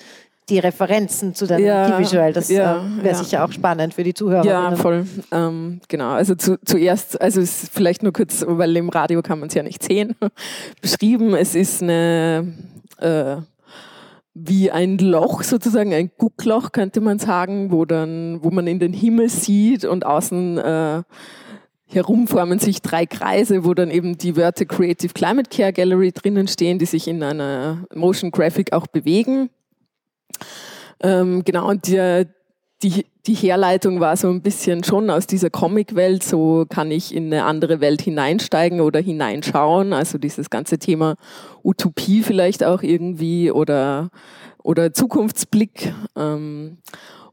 die 0.48 0.58
Referenzen 0.60 1.34
zu 1.34 1.46
deinem 1.46 1.64
Ja, 1.66 1.90
Key-Visual. 1.90 2.32
Das 2.32 2.48
ja, 2.48 2.76
äh, 2.76 3.02
wäre 3.02 3.16
ja. 3.16 3.24
sicher 3.24 3.44
auch 3.44 3.50
spannend 3.50 3.94
für 3.94 4.04
die 4.04 4.14
Zuhörer. 4.14 4.44
Ja, 4.44 4.76
voll. 4.76 5.06
Ähm, 5.32 5.80
genau. 5.88 6.10
Also 6.10 6.36
zu, 6.36 6.58
zuerst, 6.64 7.20
also 7.20 7.40
ist 7.40 7.70
vielleicht 7.72 8.02
nur 8.02 8.12
kurz, 8.12 8.44
weil 8.46 8.76
im 8.76 8.88
Radio 8.88 9.22
kann 9.22 9.40
man 9.40 9.48
es 9.48 9.54
ja 9.54 9.62
nicht 9.62 9.82
sehen, 9.82 10.14
beschrieben. 10.80 11.34
Es 11.34 11.56
ist 11.56 11.82
eine 11.82 12.54
äh, 12.98 13.36
wie 14.38 14.70
ein 14.70 14.98
Loch 14.98 15.42
sozusagen, 15.42 15.94
ein 15.94 16.10
Guckloch 16.18 16.70
könnte 16.70 17.00
man 17.00 17.18
sagen, 17.18 17.72
wo 17.72 17.86
dann, 17.86 18.42
wo 18.42 18.50
man 18.50 18.66
in 18.66 18.78
den 18.78 18.92
Himmel 18.92 19.30
sieht 19.30 19.86
und 19.86 20.04
außen 20.04 20.58
äh, 20.58 21.02
herum 21.88 22.26
formen 22.26 22.58
sich 22.58 22.82
drei 22.82 23.06
Kreise, 23.06 23.64
wo 23.64 23.74
dann 23.74 23.90
eben 23.90 24.18
die 24.18 24.36
Wörter 24.36 24.64
Creative 24.64 25.12
Climate 25.12 25.50
Care 25.50 25.72
Gallery 25.72 26.12
drinnen 26.12 26.48
stehen, 26.48 26.78
die 26.78 26.86
sich 26.86 27.08
in 27.08 27.22
einer 27.22 27.84
Motion 27.94 28.30
Graphic 28.30 28.72
auch 28.72 28.86
bewegen. 28.86 29.50
Ähm, 31.00 31.44
genau, 31.44 31.68
und 31.68 31.86
die, 31.86 32.26
die, 32.82 33.06
die 33.26 33.34
Herleitung 33.34 34.00
war 34.00 34.16
so 34.16 34.28
ein 34.28 34.42
bisschen 34.42 34.84
schon 34.84 35.10
aus 35.10 35.26
dieser 35.26 35.50
Comic-Welt, 35.50 36.22
so 36.22 36.66
kann 36.68 36.90
ich 36.90 37.14
in 37.14 37.26
eine 37.26 37.44
andere 37.44 37.80
Welt 37.80 38.02
hineinsteigen 38.02 38.80
oder 38.80 39.00
hineinschauen. 39.00 39.92
Also 39.92 40.18
dieses 40.18 40.50
ganze 40.50 40.78
Thema 40.78 41.16
Utopie 41.62 42.22
vielleicht 42.22 42.64
auch 42.64 42.82
irgendwie 42.82 43.50
oder, 43.50 44.10
oder 44.62 44.92
Zukunftsblick. 44.92 45.94
Ähm, 46.16 46.78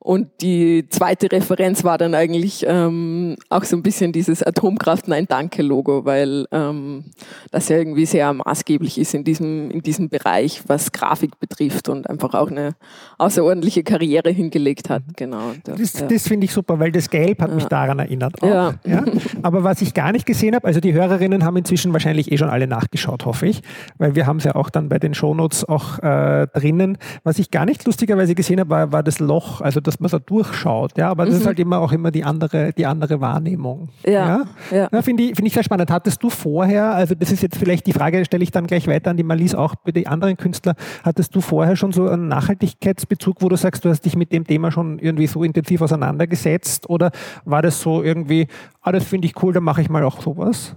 und 0.03 0.27
die 0.41 0.87
zweite 0.89 1.31
Referenz 1.31 1.83
war 1.85 1.97
dann 1.97 2.13
eigentlich 2.13 2.65
ähm, 2.67 3.35
auch 3.49 3.63
so 3.63 3.77
ein 3.77 3.83
bisschen 3.83 4.11
dieses 4.11 4.43
Atomkraft 4.43 5.07
Nein 5.07 5.25
Danke 5.29 5.61
Logo, 5.63 6.03
weil 6.03 6.45
ähm, 6.51 7.05
das 7.51 7.69
ja 7.69 7.77
irgendwie 7.77 8.05
sehr 8.05 8.33
maßgeblich 8.33 8.97
ist 8.97 9.13
in 9.13 9.23
diesem, 9.23 9.71
in 9.71 9.81
diesem 9.81 10.09
Bereich, 10.09 10.63
was 10.67 10.91
Grafik 10.91 11.39
betrifft 11.39 11.87
und 11.87 12.09
einfach 12.09 12.33
auch 12.33 12.51
eine 12.51 12.75
außerordentliche 13.17 13.83
Karriere 13.83 14.29
hingelegt 14.29 14.89
hat. 14.89 15.03
Genau. 15.15 15.51
Und, 15.51 15.67
Das, 15.79 15.99
ja. 15.99 16.07
das 16.07 16.27
finde 16.27 16.45
ich 16.45 16.53
super, 16.53 16.79
weil 16.79 16.91
das 16.91 17.09
Gelb 17.09 17.41
hat 17.41 17.53
mich 17.53 17.63
Ja. 17.63 17.69
daran 17.69 17.99
erinnert. 17.99 18.41
Auch, 18.43 18.47
Ja. 18.47 18.73
ja. 18.85 19.03
Aber 19.41 19.63
was 19.63 19.81
ich 19.81 19.93
gar 19.93 20.11
nicht 20.11 20.25
gesehen 20.25 20.53
habe, 20.55 20.67
also 20.67 20.81
die 20.81 20.93
Hörerinnen 20.93 21.45
haben 21.45 21.55
inzwischen 21.55 21.93
wahrscheinlich 21.93 22.31
eh 22.31 22.37
schon 22.37 22.49
alle 22.49 22.67
nachgeschaut, 22.67 23.25
hoffe 23.25 23.47
ich, 23.47 23.61
weil 23.99 24.15
wir 24.15 24.27
haben 24.27 24.37
es 24.37 24.43
ja 24.43 24.55
auch 24.55 24.69
dann 24.69 24.89
bei 24.89 24.99
den 24.99 25.13
Shownotes 25.13 25.63
auch 25.63 25.99
äh, 25.99 26.47
drinnen. 26.47 26.97
Was 27.23 27.39
ich 27.39 27.51
gar 27.51 27.65
nicht 27.65 27.85
lustigerweise 27.85 28.35
gesehen 28.35 28.59
habe, 28.59 28.69
war, 28.69 28.91
war 28.91 29.03
das 29.03 29.19
Loch, 29.19 29.61
also 29.61 29.79
dass 29.93 29.99
man 29.99 30.09
so 30.09 30.19
durchschaut. 30.19 30.97
Ja, 30.97 31.09
aber 31.09 31.25
das 31.25 31.35
ist 31.35 31.45
halt 31.45 31.59
immer 31.59 31.79
auch 31.79 31.91
immer 31.91 32.11
die 32.11 32.23
andere, 32.23 32.73
die 32.73 32.85
andere 32.85 33.21
Wahrnehmung. 33.21 33.89
Mhm. 34.05 34.11
Ja, 34.11 34.45
ja. 34.71 34.89
ja. 34.91 35.01
finde 35.01 35.23
ich, 35.23 35.35
finde 35.35 35.47
ich 35.47 35.53
sehr 35.53 35.63
spannend. 35.63 35.91
Hattest 35.91 36.21
du 36.23 36.29
vorher, 36.29 36.93
also 36.93 37.15
das 37.15 37.31
ist 37.31 37.43
jetzt 37.43 37.57
vielleicht 37.57 37.85
die 37.85 37.93
Frage, 37.93 38.23
stelle 38.25 38.43
ich 38.43 38.51
dann 38.51 38.67
gleich 38.67 38.87
weiter 38.87 39.11
an 39.11 39.17
die 39.17 39.23
Malise, 39.23 39.57
auch 39.57 39.75
bei 39.75 39.91
den 39.91 40.07
anderen 40.07 40.37
Künstlern, 40.37 40.75
hattest 41.03 41.35
du 41.35 41.41
vorher 41.41 41.75
schon 41.75 41.91
so 41.91 42.07
einen 42.07 42.27
Nachhaltigkeitsbezug, 42.27 43.41
wo 43.41 43.49
du 43.49 43.55
sagst, 43.55 43.85
du 43.85 43.89
hast 43.89 44.01
dich 44.01 44.15
mit 44.15 44.31
dem 44.31 44.45
Thema 44.45 44.71
schon 44.71 44.99
irgendwie 44.99 45.27
so 45.27 45.43
intensiv 45.43 45.81
auseinandergesetzt 45.81 46.89
oder 46.89 47.11
war 47.45 47.61
das 47.61 47.79
so 47.79 48.01
irgendwie, 48.01 48.47
ah, 48.81 48.91
das 48.91 49.03
finde 49.03 49.27
ich 49.27 49.41
cool, 49.43 49.53
dann 49.53 49.63
mache 49.63 49.81
ich 49.81 49.89
mal 49.89 50.03
auch 50.03 50.21
sowas? 50.21 50.75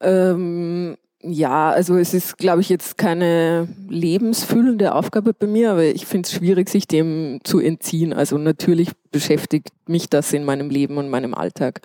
Ähm, 0.00 0.96
ja, 1.28 1.70
also 1.70 1.96
es 1.96 2.14
ist, 2.14 2.38
glaube 2.38 2.60
ich, 2.60 2.68
jetzt 2.68 2.98
keine 2.98 3.68
lebensfüllende 3.88 4.94
Aufgabe 4.94 5.34
bei 5.34 5.46
mir, 5.46 5.72
aber 5.72 5.84
ich 5.84 6.06
finde 6.06 6.26
es 6.26 6.32
schwierig, 6.32 6.68
sich 6.68 6.86
dem 6.86 7.40
zu 7.44 7.58
entziehen. 7.58 8.12
Also 8.12 8.38
natürlich 8.38 8.90
beschäftigt 9.10 9.70
mich 9.86 10.08
das 10.08 10.32
in 10.32 10.44
meinem 10.44 10.70
Leben 10.70 10.98
und 10.98 11.10
meinem 11.10 11.34
Alltag. 11.34 11.80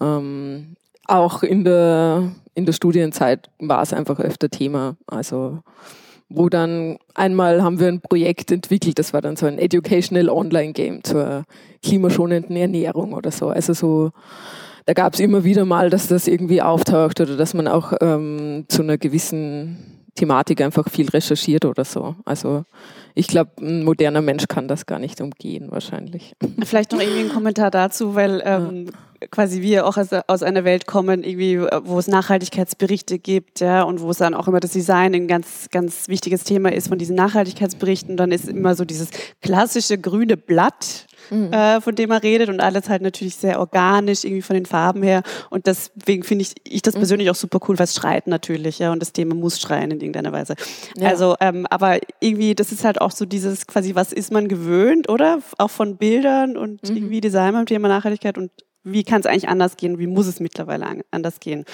Ähm, 0.00 0.76
auch 1.06 1.42
in 1.42 1.64
der, 1.64 2.32
in 2.54 2.66
der 2.66 2.72
Studienzeit 2.72 3.50
war 3.58 3.82
es 3.82 3.92
einfach 3.92 4.18
öfter 4.18 4.50
Thema. 4.50 4.96
Also 5.06 5.60
wo 6.28 6.48
dann 6.48 6.98
einmal 7.14 7.62
haben 7.62 7.78
wir 7.78 7.88
ein 7.88 8.00
Projekt 8.00 8.50
entwickelt, 8.50 8.98
das 8.98 9.12
war 9.12 9.20
dann 9.20 9.36
so 9.36 9.46
ein 9.46 9.58
Educational 9.58 10.28
Online 10.28 10.72
Game 10.72 11.04
zur 11.04 11.44
klimaschonenden 11.82 12.56
Ernährung 12.56 13.12
oder 13.12 13.30
so. 13.30 13.50
Also 13.50 13.72
so 13.72 14.10
da 14.86 14.92
gab 14.92 15.14
es 15.14 15.20
immer 15.20 15.44
wieder 15.44 15.64
mal, 15.64 15.90
dass 15.90 16.08
das 16.08 16.28
irgendwie 16.28 16.62
auftaucht 16.62 17.20
oder 17.20 17.36
dass 17.36 17.54
man 17.54 17.68
auch 17.68 17.94
ähm, 18.00 18.66
zu 18.68 18.82
einer 18.82 18.98
gewissen 18.98 19.94
Thematik 20.14 20.60
einfach 20.60 20.88
viel 20.88 21.08
recherchiert 21.08 21.64
oder 21.64 21.84
so. 21.84 22.14
Also 22.24 22.64
ich 23.14 23.26
glaube, 23.26 23.50
ein 23.60 23.82
moderner 23.82 24.22
Mensch 24.22 24.46
kann 24.46 24.68
das 24.68 24.86
gar 24.86 24.98
nicht 24.98 25.20
umgehen 25.20 25.70
wahrscheinlich. 25.70 26.34
Vielleicht 26.64 26.92
noch 26.92 27.00
irgendwie 27.00 27.22
ein 27.22 27.28
Kommentar 27.30 27.70
dazu, 27.70 28.14
weil 28.14 28.42
ähm, 28.44 28.90
quasi 29.30 29.62
wir 29.62 29.86
auch 29.86 29.96
aus, 29.96 30.08
aus 30.26 30.42
einer 30.42 30.64
Welt 30.64 30.86
kommen, 30.86 31.24
irgendwie, 31.24 31.60
wo 31.60 31.98
es 31.98 32.06
Nachhaltigkeitsberichte 32.06 33.18
gibt, 33.18 33.60
ja, 33.60 33.82
und 33.82 34.00
wo 34.00 34.10
es 34.10 34.18
dann 34.18 34.34
auch 34.34 34.46
immer 34.46 34.60
das 34.60 34.72
Design 34.72 35.14
ein 35.14 35.28
ganz, 35.28 35.68
ganz 35.70 36.08
wichtiges 36.08 36.44
Thema 36.44 36.72
ist 36.72 36.88
von 36.88 36.98
diesen 36.98 37.16
Nachhaltigkeitsberichten. 37.16 38.16
Dann 38.16 38.30
ist 38.32 38.48
immer 38.48 38.74
so 38.74 38.84
dieses 38.84 39.08
klassische 39.42 39.98
grüne 39.98 40.36
Blatt, 40.36 41.06
äh, 41.30 41.80
von 41.80 41.94
dem 41.94 42.08
man 42.08 42.18
redet 42.18 42.48
und 42.48 42.60
alles 42.60 42.88
halt 42.88 43.02
natürlich 43.02 43.36
sehr 43.36 43.60
organisch, 43.60 44.24
irgendwie 44.24 44.42
von 44.42 44.54
den 44.54 44.66
Farben 44.66 45.02
her. 45.02 45.22
Und 45.50 45.66
deswegen 45.66 46.22
finde 46.22 46.42
ich, 46.42 46.54
ich 46.64 46.82
das 46.82 46.94
persönlich 46.94 47.30
auch 47.30 47.34
super 47.34 47.60
cool, 47.68 47.78
weil 47.78 47.84
es 47.84 47.94
schreit 47.94 48.26
natürlich, 48.26 48.78
ja, 48.78 48.92
und 48.92 49.00
das 49.00 49.12
Thema 49.12 49.34
muss 49.34 49.60
schreien 49.60 49.90
in 49.90 50.00
irgendeiner 50.00 50.32
Weise. 50.32 50.54
Ja. 50.96 51.08
Also, 51.08 51.36
ähm, 51.40 51.66
aber 51.70 51.98
irgendwie, 52.20 52.54
das 52.54 52.72
ist 52.72 52.84
halt 52.84 53.00
auch 53.00 53.10
so 53.10 53.24
dieses 53.24 53.66
quasi, 53.66 53.94
was 53.94 54.12
ist 54.12 54.32
man 54.32 54.48
gewöhnt, 54.48 55.08
oder? 55.08 55.38
Auch 55.58 55.70
von 55.70 55.96
Bildern 55.96 56.56
und 56.56 56.88
irgendwie 56.88 57.20
Design 57.20 57.52
beim 57.54 57.66
Thema 57.66 57.88
Nachhaltigkeit 57.88 58.38
und 58.38 58.50
wie 58.84 59.02
kann 59.02 59.20
es 59.20 59.26
eigentlich 59.26 59.48
anders 59.48 59.76
gehen? 59.76 59.98
Wie 59.98 60.06
muss 60.06 60.26
es 60.26 60.40
mittlerweile 60.40 60.86
an, 60.86 61.00
anders 61.10 61.40
gehen? 61.40 61.64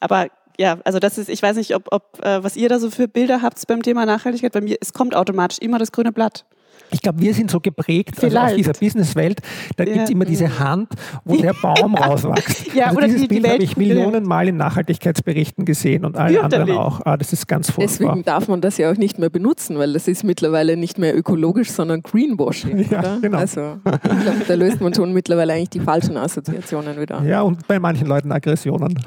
Aber 0.00 0.28
ja, 0.58 0.78
also 0.84 0.98
das 0.98 1.18
ist, 1.18 1.28
ich 1.28 1.42
weiß 1.42 1.56
nicht, 1.56 1.74
ob, 1.74 1.86
ob 1.92 2.24
äh, 2.24 2.42
was 2.42 2.56
ihr 2.56 2.68
da 2.68 2.78
so 2.78 2.90
für 2.90 3.08
Bilder 3.08 3.42
habt 3.42 3.64
beim 3.66 3.82
Thema 3.82 4.04
Nachhaltigkeit. 4.04 4.52
Bei 4.52 4.60
mir, 4.60 4.76
es 4.80 4.92
kommt 4.92 5.14
automatisch 5.14 5.58
immer 5.60 5.78
das 5.78 5.92
grüne 5.92 6.12
Blatt. 6.12 6.44
Ich 6.90 7.02
glaube, 7.02 7.20
wir 7.20 7.34
sind 7.34 7.50
so 7.50 7.60
geprägt 7.60 8.22
also 8.22 8.38
aus 8.38 8.54
dieser 8.54 8.72
Businesswelt, 8.72 9.40
da 9.76 9.84
Ja. 9.84 9.92
gibt 9.92 10.04
es 10.04 10.10
immer 10.10 10.24
diese 10.24 10.58
Hand, 10.58 10.88
wo 11.24 11.36
der 11.36 11.54
Baum 11.54 11.94
rauswächst. 11.96 12.74
Ja, 12.74 12.86
also 12.86 12.96
oder 12.98 13.06
dieses 13.06 13.22
die- 13.22 13.28
die 13.28 13.34
Bild 13.40 13.46
habe 13.52 13.62
ich 13.62 13.76
Weltkugel. 13.76 13.94
Millionen 13.94 14.24
Mal 14.24 14.48
in 14.48 14.56
Nachhaltigkeitsberichten 14.56 15.64
gesehen 15.64 16.04
und 16.04 16.16
allen 16.16 16.38
anderen 16.38 16.70
auch. 16.72 17.00
Ah, 17.04 17.16
das 17.16 17.32
ist 17.32 17.46
ganz 17.46 17.70
furchtbar. 17.70 18.06
Deswegen 18.08 18.24
darf 18.24 18.48
man 18.48 18.60
das 18.60 18.78
ja 18.78 18.90
auch 18.90 18.96
nicht 18.96 19.18
mehr 19.18 19.30
benutzen, 19.30 19.78
weil 19.78 19.92
das 19.92 20.08
ist 20.08 20.24
mittlerweile 20.24 20.76
nicht 20.76 20.98
mehr 20.98 21.16
ökologisch, 21.16 21.70
sondern 21.70 22.02
Greenwashing. 22.02 22.78
Ja, 22.90 23.00
oder? 23.00 23.18
genau. 23.20 23.38
Also 23.38 23.76
ich 23.84 24.00
glaube, 24.00 24.44
da 24.46 24.54
löst 24.54 24.80
man 24.80 24.94
schon 24.94 25.12
mittlerweile 25.12 25.52
eigentlich 25.52 25.70
die 25.70 25.80
falschen 25.80 26.16
Assoziationen 26.16 27.00
wieder. 27.00 27.22
Ja, 27.24 27.42
und 27.42 27.66
bei 27.68 27.78
manchen 27.78 28.06
Leuten 28.06 28.32
Aggressionen. 28.32 28.98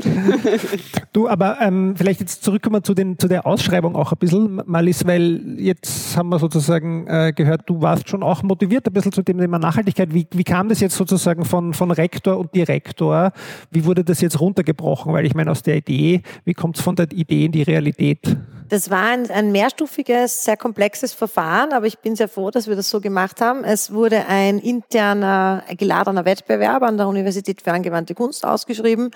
du, 1.12 1.28
aber 1.28 1.58
ähm, 1.60 1.94
vielleicht 1.96 2.20
jetzt 2.20 2.42
zurückkommen 2.44 2.82
zu, 2.84 2.94
den, 2.94 3.18
zu 3.18 3.28
der 3.28 3.46
Ausschreibung 3.46 3.96
auch 3.96 4.12
ein 4.12 4.18
bisschen, 4.18 4.62
Malis, 4.66 5.06
weil 5.06 5.40
jetzt 5.58 6.16
haben 6.16 6.28
wir 6.30 6.38
sozusagen 6.38 6.59
äh, 6.68 7.32
gehört, 7.32 7.62
du 7.66 7.80
warst 7.80 8.08
schon 8.08 8.22
auch 8.22 8.42
motiviert 8.42 8.86
ein 8.86 8.92
bisschen 8.92 9.12
zu 9.12 9.22
dem 9.22 9.38
Thema 9.38 9.58
Nachhaltigkeit. 9.58 10.12
Wie, 10.12 10.26
wie 10.32 10.44
kam 10.44 10.68
das 10.68 10.80
jetzt 10.80 10.96
sozusagen 10.96 11.44
von, 11.44 11.74
von 11.74 11.90
Rektor 11.90 12.38
und 12.38 12.54
Direktor? 12.54 13.32
Wie 13.70 13.84
wurde 13.84 14.04
das 14.04 14.20
jetzt 14.20 14.40
runtergebrochen? 14.40 15.12
Weil 15.12 15.26
ich 15.26 15.34
meine, 15.34 15.50
aus 15.50 15.62
der 15.62 15.76
Idee, 15.76 16.22
wie 16.44 16.54
kommt 16.54 16.76
es 16.76 16.82
von 16.82 16.96
der 16.96 17.10
Idee 17.12 17.46
in 17.46 17.52
die 17.52 17.62
Realität? 17.62 18.36
Das 18.70 18.88
war 18.88 19.02
ein, 19.02 19.28
ein 19.30 19.50
mehrstufiges, 19.50 20.44
sehr 20.44 20.56
komplexes 20.56 21.12
Verfahren, 21.12 21.72
aber 21.72 21.86
ich 21.86 21.98
bin 21.98 22.14
sehr 22.14 22.28
froh, 22.28 22.52
dass 22.52 22.68
wir 22.68 22.76
das 22.76 22.88
so 22.88 23.00
gemacht 23.00 23.40
haben. 23.40 23.64
Es 23.64 23.92
wurde 23.92 24.26
ein 24.28 24.60
interner, 24.60 25.64
geladener 25.76 26.24
Wettbewerb 26.24 26.84
an 26.84 26.96
der 26.96 27.08
Universität 27.08 27.62
für 27.62 27.72
angewandte 27.72 28.14
Kunst 28.14 28.46
ausgeschrieben, 28.46 29.10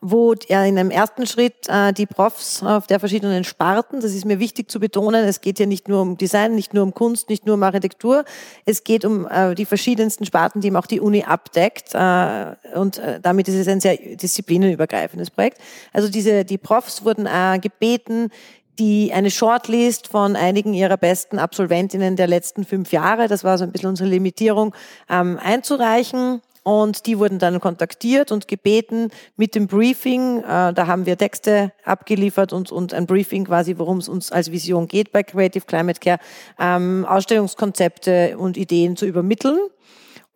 wo 0.00 0.32
er 0.46 0.64
in 0.64 0.78
einem 0.78 0.90
ersten 0.90 1.26
Schritt 1.26 1.68
äh, 1.68 1.92
die 1.92 2.06
Profs 2.06 2.62
auf 2.62 2.86
der 2.86 3.00
verschiedenen 3.00 3.42
Sparten, 3.42 4.00
das 4.00 4.14
ist 4.14 4.24
mir 4.24 4.38
wichtig 4.38 4.70
zu 4.70 4.78
betonen, 4.78 5.24
es 5.24 5.40
geht 5.40 5.58
ja 5.58 5.66
nicht 5.66 5.88
nur 5.88 6.02
um 6.02 6.16
Design, 6.16 6.54
nicht 6.54 6.72
nur 6.72 6.84
um 6.84 6.94
Kunst, 6.94 7.28
nicht 7.28 7.46
nur 7.46 7.56
um 7.56 7.62
Architektur, 7.64 8.24
es 8.64 8.84
geht 8.84 9.04
um 9.04 9.26
äh, 9.26 9.56
die 9.56 9.64
verschiedensten 9.64 10.24
Sparten, 10.24 10.60
die 10.60 10.68
eben 10.68 10.76
auch 10.76 10.86
die 10.86 11.00
Uni 11.00 11.24
abdeckt 11.24 11.94
äh, 11.94 12.54
und 12.76 12.98
äh, 12.98 13.18
damit 13.20 13.48
ist 13.48 13.56
es 13.56 13.66
ein 13.66 13.80
sehr 13.80 13.96
disziplinenübergreifendes 13.96 15.30
Projekt. 15.30 15.58
Also 15.92 16.08
diese, 16.08 16.44
die 16.44 16.58
Profs 16.58 17.04
wurden 17.04 17.26
äh, 17.26 17.58
gebeten, 17.58 18.30
die 18.78 19.12
eine 19.12 19.30
Shortlist 19.30 20.08
von 20.08 20.36
einigen 20.36 20.72
ihrer 20.72 20.96
besten 20.96 21.38
Absolventinnen 21.38 22.16
der 22.16 22.28
letzten 22.28 22.64
fünf 22.64 22.92
Jahre, 22.92 23.26
das 23.26 23.42
war 23.42 23.58
so 23.58 23.64
ein 23.64 23.72
bisschen 23.72 23.88
unsere 23.88 24.08
Limitierung, 24.08 24.74
ähm, 25.08 25.38
einzureichen. 25.42 26.40
Und 26.68 27.06
die 27.06 27.18
wurden 27.18 27.38
dann 27.38 27.60
kontaktiert 27.60 28.30
und 28.30 28.46
gebeten 28.46 29.08
mit 29.38 29.54
dem 29.54 29.68
Briefing, 29.68 30.40
äh, 30.40 30.74
da 30.74 30.86
haben 30.86 31.06
wir 31.06 31.16
Texte 31.16 31.72
abgeliefert 31.82 32.52
und, 32.52 32.70
und 32.70 32.92
ein 32.92 33.06
Briefing 33.06 33.46
quasi, 33.46 33.78
worum 33.78 33.96
es 33.96 34.08
uns 34.10 34.30
als 34.30 34.52
Vision 34.52 34.86
geht 34.86 35.10
bei 35.10 35.22
Creative 35.22 35.64
Climate 35.64 35.98
Care, 35.98 36.18
ähm, 36.58 37.06
Ausstellungskonzepte 37.08 38.36
und 38.36 38.58
Ideen 38.58 38.98
zu 38.98 39.06
übermitteln. 39.06 39.58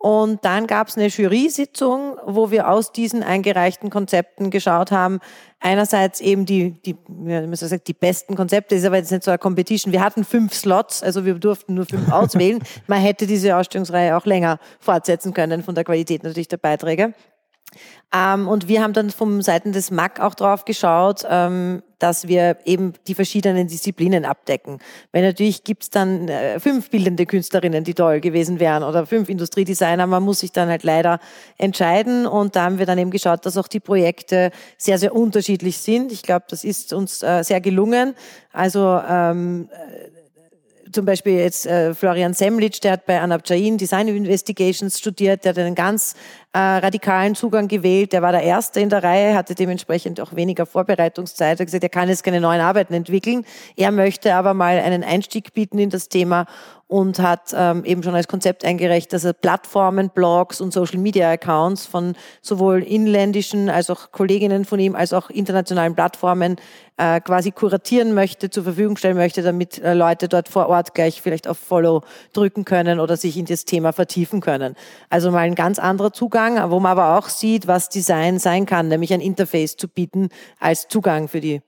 Und 0.03 0.43
dann 0.43 0.67
gab 0.67 0.89
es 0.89 0.97
eine 0.97 1.07
Jury-Sitzung, 1.07 2.17
wo 2.25 2.51
wir 2.51 2.67
aus 2.67 2.91
diesen 2.91 3.23
eingereichten 3.23 3.89
Konzepten 3.89 4.49
geschaut 4.49 4.91
haben. 4.91 5.21
Einerseits 5.61 6.19
eben 6.19 6.45
die, 6.45 6.71
die, 6.71 6.97
man 7.07 7.55
sagt, 7.55 7.87
die 7.87 7.93
besten 7.93 8.35
Konzepte, 8.35 8.75
ist 8.75 8.83
aber 8.83 8.97
jetzt 8.97 9.13
nicht 9.13 9.23
so 9.23 9.31
eine 9.31 9.37
Competition. 9.37 9.93
Wir 9.93 10.03
hatten 10.03 10.25
fünf 10.25 10.53
Slots, 10.53 11.01
also 11.03 11.23
wir 11.23 11.35
durften 11.35 11.75
nur 11.75 11.85
fünf 11.85 12.11
auswählen. 12.11 12.61
Man 12.85 12.99
hätte 12.99 13.27
diese 13.27 13.55
Ausstellungsreihe 13.55 14.17
auch 14.17 14.25
länger 14.25 14.59
fortsetzen 14.81 15.33
können 15.33 15.63
von 15.63 15.73
der 15.73 15.85
Qualität 15.85 16.23
natürlich 16.23 16.49
der 16.49 16.57
Beiträge. 16.57 17.13
Ähm, 18.13 18.47
und 18.47 18.67
wir 18.67 18.83
haben 18.83 18.93
dann 18.93 19.09
vom 19.09 19.41
Seiten 19.41 19.71
des 19.71 19.89
MAC 19.89 20.19
auch 20.19 20.35
drauf 20.35 20.65
geschaut, 20.65 21.25
ähm, 21.27 21.81
dass 21.97 22.27
wir 22.27 22.57
eben 22.65 22.93
die 23.07 23.15
verschiedenen 23.15 23.67
Disziplinen 23.67 24.25
abdecken. 24.25 24.79
Weil 25.11 25.23
natürlich 25.23 25.63
gibt's 25.63 25.89
dann 25.89 26.27
äh, 26.27 26.59
fünf 26.59 26.89
bildende 26.89 27.25
Künstlerinnen, 27.25 27.83
die 27.83 27.93
toll 27.93 28.19
gewesen 28.19 28.59
wären 28.59 28.83
oder 28.83 29.05
fünf 29.05 29.29
Industriedesigner. 29.29 30.05
Man 30.05 30.21
muss 30.21 30.41
sich 30.41 30.51
dann 30.51 30.69
halt 30.69 30.83
leider 30.83 31.19
entscheiden. 31.57 32.27
Und 32.27 32.55
da 32.55 32.65
haben 32.65 32.77
wir 32.77 32.85
dann 32.85 32.97
eben 32.99 33.09
geschaut, 33.09 33.45
dass 33.45 33.57
auch 33.57 33.67
die 33.67 33.79
Projekte 33.79 34.51
sehr, 34.77 34.99
sehr 34.99 35.15
unterschiedlich 35.15 35.77
sind. 35.79 36.11
Ich 36.11 36.21
glaube, 36.21 36.45
das 36.49 36.63
ist 36.63 36.93
uns 36.93 37.23
äh, 37.23 37.43
sehr 37.43 37.61
gelungen. 37.61 38.13
Also 38.51 39.01
ähm, 39.07 39.69
zum 40.93 41.05
Beispiel 41.05 41.33
jetzt 41.33 41.65
äh, 41.65 41.93
Florian 41.93 42.33
Semlitsch, 42.33 42.81
der 42.83 42.93
hat 42.93 43.05
bei 43.05 43.19
Anab 43.19 43.41
Jain 43.45 43.77
Design 43.77 44.07
Investigations 44.07 44.99
studiert, 44.99 45.43
der 45.43 45.49
hat 45.49 45.57
einen 45.57 45.75
ganz 45.75 46.15
äh, 46.53 46.59
radikalen 46.59 47.35
Zugang 47.35 47.67
gewählt. 47.67 48.13
Der 48.13 48.21
war 48.21 48.31
der 48.31 48.43
Erste 48.43 48.79
in 48.79 48.89
der 48.89 49.03
Reihe, 49.03 49.35
hatte 49.35 49.55
dementsprechend 49.55 50.21
auch 50.21 50.35
weniger 50.35 50.65
Vorbereitungszeit. 50.65 51.59
Er 51.59 51.63
hat 51.63 51.65
gesagt, 51.65 51.83
er 51.83 51.89
kann 51.89 52.09
jetzt 52.09 52.23
keine 52.23 52.39
neuen 52.39 52.61
Arbeiten 52.61 52.93
entwickeln. 52.93 53.45
Er 53.75 53.91
möchte 53.91 54.35
aber 54.35 54.53
mal 54.53 54.79
einen 54.79 55.03
Einstieg 55.03 55.53
bieten 55.53 55.79
in 55.79 55.89
das 55.89 56.09
Thema 56.09 56.45
und 56.93 57.17
hat 57.17 57.55
ähm, 57.57 57.83
eben 57.85 58.03
schon 58.03 58.13
als 58.13 58.27
Konzept 58.27 58.63
eingereicht, 58.63 59.11
dass 59.13 59.23
er 59.23 59.33
Plattformen, 59.33 60.11
Blogs 60.11 60.61
und 60.61 60.71
Social 60.71 60.99
Media 60.99 61.31
Accounts 61.31 61.87
von 61.87 62.13
sowohl 62.43 62.83
inländischen 62.83 63.67
als 63.67 63.89
auch 63.89 64.11
Kolleginnen 64.11 64.63
von 64.63 64.79
ihm 64.79 64.95
als 64.95 65.11
auch 65.11 65.31
internationalen 65.31 65.95
Plattformen 65.95 66.57
äh, 66.97 67.19
quasi 67.19 67.49
kuratieren 67.49 68.13
möchte, 68.13 68.51
zur 68.51 68.63
Verfügung 68.63 68.95
stellen 68.95 69.17
möchte, 69.17 69.41
damit 69.41 69.79
äh, 69.79 69.95
Leute 69.95 70.27
dort 70.27 70.49
vor 70.49 70.67
Ort 70.67 70.93
gleich 70.93 71.19
vielleicht 71.19 71.47
auf 71.47 71.57
Follow 71.57 72.03
drücken 72.31 72.63
können 72.63 72.99
oder 72.99 73.17
sich 73.17 73.37
in 73.37 73.45
das 73.45 73.65
Thema 73.65 73.91
vertiefen 73.91 74.39
können. 74.39 74.75
Also 75.09 75.31
mal 75.31 75.39
ein 75.39 75.55
ganz 75.55 75.79
anderer 75.79 76.13
Zugang, 76.13 76.69
wo 76.69 76.79
man 76.79 76.91
aber 76.91 77.17
auch 77.17 77.27
sieht, 77.27 77.65
was 77.65 77.89
Design 77.89 78.37
sein 78.37 78.67
kann, 78.67 78.87
nämlich 78.87 79.11
ein 79.15 79.21
Interface 79.21 79.77
zu 79.77 79.87
bieten 79.87 80.29
als 80.59 80.87
Zugang 80.89 81.27
für 81.27 81.41
die 81.41 81.63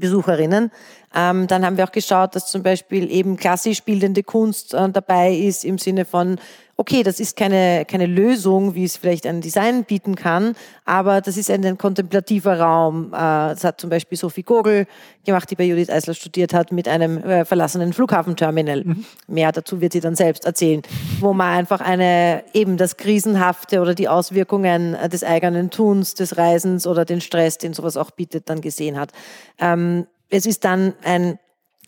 Besucherinnen. 0.00 0.70
Ähm, 1.14 1.46
dann 1.46 1.64
haben 1.64 1.76
wir 1.76 1.84
auch 1.84 1.92
geschaut, 1.92 2.34
dass 2.34 2.46
zum 2.46 2.62
Beispiel 2.62 3.10
eben 3.10 3.36
klassisch 3.36 3.82
bildende 3.82 4.22
Kunst 4.22 4.74
äh, 4.74 4.88
dabei 4.90 5.34
ist 5.34 5.64
im 5.64 5.78
Sinne 5.78 6.04
von, 6.04 6.38
okay, 6.76 7.02
das 7.02 7.20
ist 7.20 7.36
keine, 7.36 7.84
keine 7.84 8.06
Lösung, 8.06 8.74
wie 8.74 8.84
es 8.84 8.96
vielleicht 8.96 9.26
ein 9.26 9.40
Design 9.40 9.84
bieten 9.84 10.16
kann, 10.16 10.56
aber 10.84 11.20
das 11.20 11.36
ist 11.36 11.50
ein, 11.50 11.64
ein 11.64 11.78
kontemplativer 11.78 12.58
Raum. 12.58 13.08
Äh, 13.08 13.18
das 13.18 13.64
hat 13.64 13.80
zum 13.80 13.90
Beispiel 13.90 14.18
Sophie 14.18 14.42
Gogel 14.42 14.86
gemacht, 15.24 15.50
die 15.50 15.54
bei 15.54 15.64
Judith 15.64 15.90
Eisler 15.90 16.14
studiert 16.14 16.52
hat, 16.52 16.72
mit 16.72 16.88
einem 16.88 17.18
äh, 17.18 17.44
verlassenen 17.44 17.92
Flughafenterminal. 17.92 18.84
Mhm. 18.84 19.04
Mehr 19.28 19.52
dazu 19.52 19.80
wird 19.80 19.92
sie 19.92 20.00
dann 20.00 20.16
selbst 20.16 20.44
erzählen, 20.44 20.82
wo 21.20 21.32
man 21.32 21.56
einfach 21.56 21.80
eine, 21.80 22.44
eben 22.52 22.76
das 22.76 22.96
Krisenhafte 22.96 23.80
oder 23.80 23.94
die 23.94 24.08
Auswirkungen 24.08 24.94
äh, 24.94 25.08
des 25.08 25.22
eigenen 25.22 25.70
Tuns, 25.70 26.14
des 26.14 26.36
Reisens 26.36 26.86
oder 26.86 27.04
den 27.04 27.20
Stress, 27.20 27.58
den 27.58 27.72
sowas 27.72 27.96
auch 27.96 28.10
bietet, 28.10 28.50
dann 28.50 28.60
gesehen 28.60 28.98
hat. 28.98 29.10
Ähm, 29.58 30.06
es 30.30 30.46
ist 30.46 30.64
dann 30.64 30.94
ein 31.04 31.38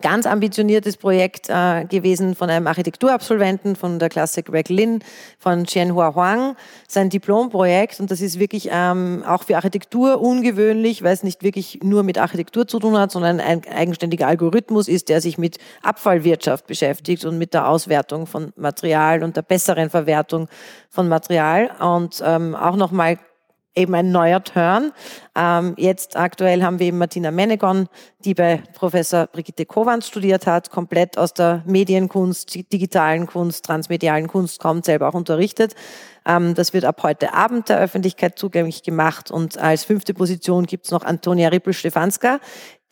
ganz 0.00 0.26
ambitioniertes 0.26 0.96
Projekt 0.96 1.48
äh, 1.48 1.84
gewesen 1.84 2.34
von 2.34 2.50
einem 2.50 2.66
Architekturabsolventen 2.66 3.76
von 3.76 3.98
der 3.98 4.08
Klasse 4.08 4.42
Greg 4.42 4.68
Lin 4.68 5.00
von 5.38 5.64
Qianhua 5.64 6.14
Huang, 6.14 6.56
sein 6.88 7.10
Diplomprojekt 7.10 8.00
und 8.00 8.10
das 8.10 8.20
ist 8.20 8.38
wirklich 8.38 8.68
ähm, 8.72 9.24
auch 9.26 9.44
für 9.44 9.56
Architektur 9.56 10.20
ungewöhnlich, 10.20 11.02
weil 11.02 11.12
es 11.12 11.22
nicht 11.22 11.42
wirklich 11.42 11.80
nur 11.82 12.02
mit 12.02 12.18
Architektur 12.18 12.66
zu 12.66 12.78
tun 12.78 12.98
hat, 12.98 13.10
sondern 13.10 13.40
ein 13.40 13.62
eigenständiger 13.66 14.26
Algorithmus 14.26 14.88
ist, 14.88 15.08
der 15.08 15.20
sich 15.20 15.38
mit 15.38 15.58
Abfallwirtschaft 15.82 16.66
beschäftigt 16.66 17.24
und 17.24 17.38
mit 17.38 17.54
der 17.54 17.68
Auswertung 17.68 18.26
von 18.26 18.52
Material 18.56 19.22
und 19.22 19.36
der 19.36 19.42
besseren 19.42 19.90
Verwertung 19.90 20.48
von 20.90 21.08
Material. 21.08 21.70
Und 21.80 22.22
ähm, 22.24 22.54
auch 22.54 22.76
nochmal 22.76 23.18
eben 23.76 23.94
ein 23.94 24.10
neuer 24.10 24.42
Turn. 24.42 24.92
Ähm, 25.36 25.74
jetzt 25.76 26.16
aktuell 26.16 26.62
haben 26.62 26.78
wir 26.78 26.86
eben 26.86 26.98
Martina 26.98 27.30
Menegon, 27.30 27.88
die 28.24 28.34
bei 28.34 28.62
Professor 28.74 29.26
Brigitte 29.26 29.66
Kovan 29.66 30.02
studiert 30.02 30.46
hat, 30.46 30.70
komplett 30.70 31.18
aus 31.18 31.34
der 31.34 31.62
Medienkunst, 31.66 32.72
digitalen 32.72 33.26
Kunst, 33.26 33.64
transmedialen 33.66 34.26
Kunst 34.26 34.60
kommt, 34.60 34.86
selber 34.86 35.08
auch 35.08 35.14
unterrichtet. 35.14 35.74
Ähm, 36.26 36.54
das 36.54 36.72
wird 36.72 36.84
ab 36.84 37.02
heute 37.02 37.32
Abend 37.32 37.68
der 37.68 37.78
Öffentlichkeit 37.78 38.38
zugänglich 38.38 38.82
gemacht 38.82 39.30
und 39.30 39.58
als 39.58 39.84
fünfte 39.84 40.12
Position 40.14 40.66
gibt's 40.66 40.90
noch 40.90 41.04
Antonia 41.04 41.48
Rippel-Stefanska, 41.48 42.40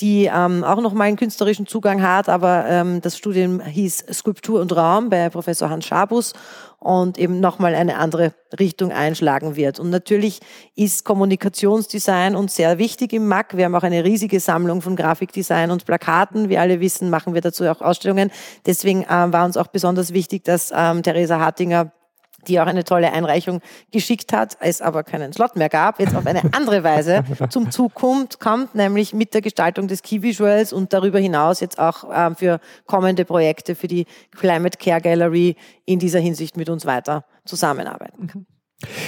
die 0.00 0.30
ähm, 0.32 0.64
auch 0.64 0.80
noch 0.80 0.92
mal 0.92 1.04
einen 1.04 1.16
künstlerischen 1.16 1.66
Zugang 1.66 2.02
hat, 2.02 2.28
aber 2.28 2.66
ähm, 2.68 3.00
das 3.00 3.16
Studium 3.16 3.60
hieß 3.60 4.06
Skulptur 4.12 4.60
und 4.60 4.74
Raum 4.74 5.08
bei 5.08 5.30
Professor 5.30 5.70
Hans 5.70 5.86
Schabus 5.86 6.32
und 6.78 7.16
eben 7.16 7.40
nochmal 7.40 7.74
eine 7.74 7.98
andere 7.98 8.34
Richtung 8.58 8.92
einschlagen 8.92 9.56
wird. 9.56 9.78
Und 9.80 9.90
natürlich 9.90 10.40
ist 10.74 11.04
Kommunikationsdesign 11.04 12.36
uns 12.36 12.56
sehr 12.56 12.78
wichtig 12.78 13.12
im 13.12 13.28
MAC. 13.28 13.56
Wir 13.56 13.64
haben 13.64 13.74
auch 13.74 13.82
eine 13.82 14.04
riesige 14.04 14.40
Sammlung 14.40 14.82
von 14.82 14.96
Grafikdesign 14.96 15.70
und 15.70 15.86
Plakaten. 15.86 16.48
Wie 16.48 16.58
alle 16.58 16.80
wissen, 16.80 17.08
machen 17.08 17.34
wir 17.34 17.40
dazu 17.40 17.64
auch 17.64 17.80
Ausstellungen. 17.80 18.30
Deswegen 18.66 19.06
ähm, 19.08 19.32
war 19.32 19.44
uns 19.46 19.56
auch 19.56 19.68
besonders 19.68 20.12
wichtig, 20.12 20.44
dass 20.44 20.72
ähm, 20.74 21.02
Theresa 21.02 21.38
Hartinger 21.38 21.92
die 22.48 22.60
auch 22.60 22.66
eine 22.66 22.84
tolle 22.84 23.12
Einreichung 23.12 23.60
geschickt 23.92 24.32
hat, 24.32 24.56
es 24.60 24.80
aber 24.80 25.02
keinen 25.02 25.32
Slot 25.32 25.56
mehr 25.56 25.68
gab, 25.68 26.00
jetzt 26.00 26.14
auf 26.14 26.26
eine 26.26 26.42
andere 26.52 26.84
Weise 26.84 27.24
zum 27.50 27.70
Zug 27.70 27.94
kommt, 27.94 28.40
kommt, 28.40 28.74
nämlich 28.74 29.14
mit 29.14 29.34
der 29.34 29.40
Gestaltung 29.40 29.88
des 29.88 30.02
Key 30.02 30.22
Visuals 30.22 30.72
und 30.72 30.92
darüber 30.92 31.18
hinaus 31.18 31.60
jetzt 31.60 31.78
auch 31.78 32.04
ähm, 32.12 32.36
für 32.36 32.60
kommende 32.86 33.24
Projekte 33.24 33.74
für 33.74 33.88
die 33.88 34.06
Climate 34.36 34.78
Care 34.78 35.00
Gallery 35.00 35.56
in 35.84 35.98
dieser 35.98 36.20
Hinsicht 36.20 36.56
mit 36.56 36.68
uns 36.68 36.86
weiter 36.86 37.24
zusammenarbeiten 37.44 38.26
kann. 38.26 38.46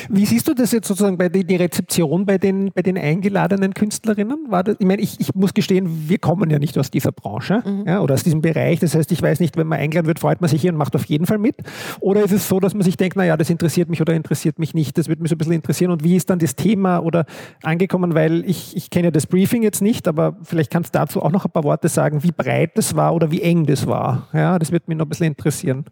Wie 0.09 0.25
siehst 0.25 0.49
du 0.49 0.55
das 0.55 0.73
jetzt 0.73 0.89
sozusagen 0.89 1.19
bei 1.19 1.29
die 1.29 1.57
Rezeption 1.57 2.25
bei 2.25 2.39
den, 2.39 2.71
bei 2.73 2.83
den 2.83 2.97
eingeladenen 2.97 3.75
Künstlerinnen? 3.75 4.47
War 4.49 4.65
das, 4.65 4.77
ich 4.79 4.87
meine, 4.87 5.03
ich, 5.03 5.21
ich 5.21 5.35
muss 5.35 5.55
gestehen, 5.55 6.09
wir 6.09 6.19
kommen 6.19 6.51
ja 6.51 6.59
nicht 6.59 6.79
aus 6.79 6.91
dieser 6.91 7.13
Branche 7.13 7.63
mhm. 7.65 7.85
ja, 7.87 8.01
oder 8.01 8.15
aus 8.15 8.23
diesem 8.23 8.41
Bereich. 8.41 8.81
Das 8.81 8.95
heißt, 8.95 9.11
ich 9.13 9.21
weiß 9.21 9.41
nicht, 9.41 9.57
wenn 9.57 9.67
man 9.67 9.79
eingeladen 9.79 10.07
wird, 10.07 10.21
freut 10.21 10.41
man 10.41 10.49
sich 10.49 10.61
hier 10.61 10.73
und 10.73 10.79
macht 10.79 10.95
auf 10.95 11.05
jeden 11.07 11.27
Fall 11.27 11.39
mit. 11.39 11.57
Oder 12.01 12.25
ist 12.25 12.33
es 12.33 12.49
so, 12.49 12.61
dass 12.61 12.75
man 12.75 12.83
sich 12.83 12.97
denkt, 12.97 13.17
naja, 13.17 13.37
das 13.37 13.51
interessiert 13.51 13.89
mich 13.89 14.01
oder 14.01 14.15
interessiert 14.15 14.59
mich 14.59 14.75
nicht, 14.75 14.97
das 14.99 15.09
würde 15.09 15.23
mich 15.23 15.31
so 15.31 15.35
ein 15.35 15.39
bisschen 15.39 15.55
interessieren. 15.55 15.91
Und 15.91 16.05
wie 16.05 16.17
ist 16.17 16.31
dann 16.31 16.39
das 16.39 16.57
Thema 16.57 17.01
oder 17.01 17.27
angekommen, 17.63 18.15
weil 18.15 18.45
ich, 18.49 18.77
ich 18.77 18.91
kenne 18.91 19.07
ja 19.07 19.11
das 19.11 19.27
Briefing 19.27 19.63
jetzt 19.63 19.83
nicht, 19.83 20.09
aber 20.09 20.37
vielleicht 20.43 20.71
kannst 20.71 20.95
du 20.95 20.99
dazu 20.99 21.23
auch 21.23 21.33
noch 21.33 21.45
ein 21.45 21.51
paar 21.51 21.65
Worte 21.65 21.89
sagen, 21.89 22.23
wie 22.23 22.33
breit 22.33 22.73
das 22.77 22.97
war 22.97 23.15
oder 23.15 23.31
wie 23.31 23.43
eng 23.43 23.67
das 23.67 23.87
war. 23.87 24.29
Ja, 24.33 24.59
das 24.59 24.73
würde 24.73 24.85
mich 24.89 24.97
noch 24.97 25.07
ein 25.07 25.09
bisschen 25.09 25.27
interessieren. 25.27 25.85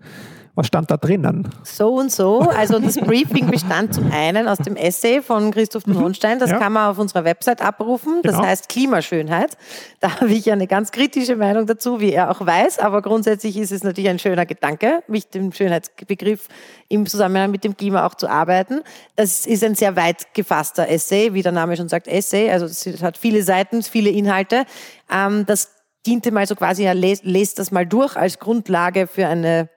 Was 0.56 0.68
stand 0.68 0.88
da 0.88 0.96
drinnen? 0.96 1.48
So 1.64 1.94
und 1.94 2.12
so. 2.12 2.38
Also 2.38 2.78
das 2.78 2.96
Briefing 2.96 3.50
bestand 3.50 3.92
zum 3.92 4.12
einen 4.12 4.46
aus 4.46 4.58
dem 4.58 4.76
Essay 4.76 5.20
von 5.20 5.50
Christoph 5.50 5.84
mhm. 5.86 6.12
Das 6.38 6.50
ja. 6.50 6.58
kann 6.58 6.72
man 6.72 6.90
auf 6.90 6.98
unserer 6.98 7.24
Website 7.24 7.60
abrufen. 7.60 8.20
Das 8.22 8.36
genau. 8.36 8.46
heißt 8.46 8.68
Klimaschönheit. 8.68 9.56
Da 9.98 10.20
habe 10.20 10.30
ich 10.30 10.52
eine 10.52 10.68
ganz 10.68 10.92
kritische 10.92 11.34
Meinung 11.34 11.66
dazu, 11.66 12.00
wie 12.00 12.12
er 12.12 12.30
auch 12.30 12.44
weiß. 12.44 12.78
Aber 12.78 13.02
grundsätzlich 13.02 13.56
ist 13.56 13.72
es 13.72 13.82
natürlich 13.82 14.08
ein 14.08 14.20
schöner 14.20 14.46
Gedanke, 14.46 15.02
mit 15.08 15.34
dem 15.34 15.50
Schönheitsbegriff 15.50 16.46
im 16.88 17.06
Zusammenhang 17.06 17.50
mit 17.50 17.64
dem 17.64 17.76
Klima 17.76 18.06
auch 18.06 18.14
zu 18.14 18.28
arbeiten. 18.28 18.82
Das 19.16 19.46
ist 19.46 19.64
ein 19.64 19.74
sehr 19.74 19.96
weit 19.96 20.34
gefasster 20.34 20.88
Essay, 20.88 21.34
wie 21.34 21.42
der 21.42 21.52
Name 21.52 21.76
schon 21.76 21.88
sagt, 21.88 22.06
Essay. 22.06 22.50
Also 22.50 22.66
es 22.66 23.02
hat 23.02 23.18
viele 23.18 23.42
Seiten, 23.42 23.82
viele 23.82 24.10
Inhalte. 24.10 24.66
Ähm, 25.12 25.46
das 25.46 25.70
diente 26.06 26.30
mal 26.30 26.46
so 26.46 26.54
quasi, 26.54 26.84
er 26.84 26.94
lest 26.94 27.58
das 27.58 27.72
mal 27.72 27.86
durch 27.86 28.16
als 28.16 28.38
Grundlage 28.38 29.06
für 29.06 29.26
eine 29.26 29.68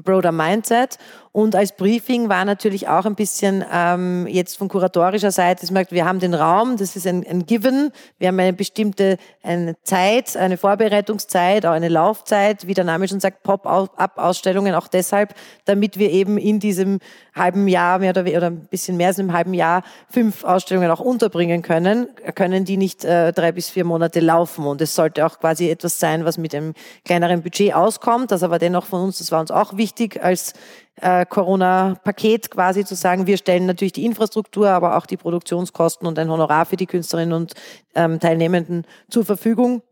Broader 0.00 0.32
Mindset. 0.32 0.96
Und 1.34 1.56
als 1.56 1.72
Briefing 1.72 2.28
war 2.28 2.44
natürlich 2.44 2.88
auch 2.88 3.06
ein 3.06 3.14
bisschen 3.14 3.64
ähm, 3.72 4.26
jetzt 4.26 4.58
von 4.58 4.68
kuratorischer 4.68 5.30
Seite, 5.30 5.72
merkt, 5.72 5.90
wir 5.90 6.04
haben 6.04 6.20
den 6.20 6.34
Raum, 6.34 6.76
das 6.76 6.94
ist 6.94 7.06
ein, 7.06 7.26
ein 7.26 7.46
Given, 7.46 7.90
wir 8.18 8.28
haben 8.28 8.38
eine 8.38 8.52
bestimmte 8.52 9.16
eine 9.42 9.74
Zeit, 9.82 10.36
eine 10.36 10.58
Vorbereitungszeit, 10.58 11.64
auch 11.64 11.72
eine 11.72 11.88
Laufzeit, 11.88 12.66
wie 12.66 12.74
der 12.74 12.84
Name 12.84 13.08
schon 13.08 13.18
sagt, 13.18 13.44
Pop-up-Ausstellungen 13.44 14.74
auch 14.74 14.88
deshalb, 14.88 15.34
damit 15.64 15.98
wir 15.98 16.10
eben 16.10 16.36
in 16.36 16.60
diesem 16.60 16.98
halben 17.34 17.66
Jahr 17.66 17.98
mehr 17.98 18.10
oder, 18.10 18.24
oder 18.24 18.48
ein 18.48 18.66
bisschen 18.66 18.98
mehr 18.98 19.08
als 19.08 19.18
einem 19.18 19.32
halben 19.32 19.54
Jahr 19.54 19.84
fünf 20.10 20.44
Ausstellungen 20.44 20.90
auch 20.90 21.00
unterbringen 21.00 21.62
können, 21.62 22.08
können 22.34 22.66
die 22.66 22.76
nicht 22.76 23.06
äh, 23.06 23.32
drei 23.32 23.52
bis 23.52 23.70
vier 23.70 23.84
Monate 23.84 24.20
laufen. 24.20 24.66
Und 24.66 24.82
es 24.82 24.94
sollte 24.94 25.24
auch 25.24 25.40
quasi 25.40 25.70
etwas 25.70 25.98
sein, 25.98 26.26
was 26.26 26.36
mit 26.36 26.54
einem 26.54 26.74
kleineren 27.06 27.40
Budget 27.40 27.72
auskommt, 27.74 28.32
das 28.32 28.42
aber 28.42 28.58
dennoch 28.58 28.84
von 28.84 29.00
uns, 29.00 29.16
das 29.16 29.32
war 29.32 29.40
uns 29.40 29.50
auch 29.50 29.78
wichtig 29.78 30.22
als 30.22 30.52
äh, 30.96 31.26
Corona-Paket 31.26 32.50
quasi 32.50 32.84
zu 32.84 32.94
sagen, 32.94 33.26
wir 33.26 33.36
stellen 33.36 33.66
natürlich 33.66 33.92
die 33.92 34.04
Infrastruktur, 34.04 34.68
aber 34.70 34.96
auch 34.96 35.06
die 35.06 35.16
Produktionskosten 35.16 36.06
und 36.06 36.18
ein 36.18 36.30
Honorar 36.30 36.66
für 36.66 36.76
die 36.76 36.86
Künstlerinnen 36.86 37.32
und 37.32 37.54
ähm, 37.94 38.20
Teilnehmenden 38.20 38.86
zur 39.08 39.24
Verfügung. 39.24 39.82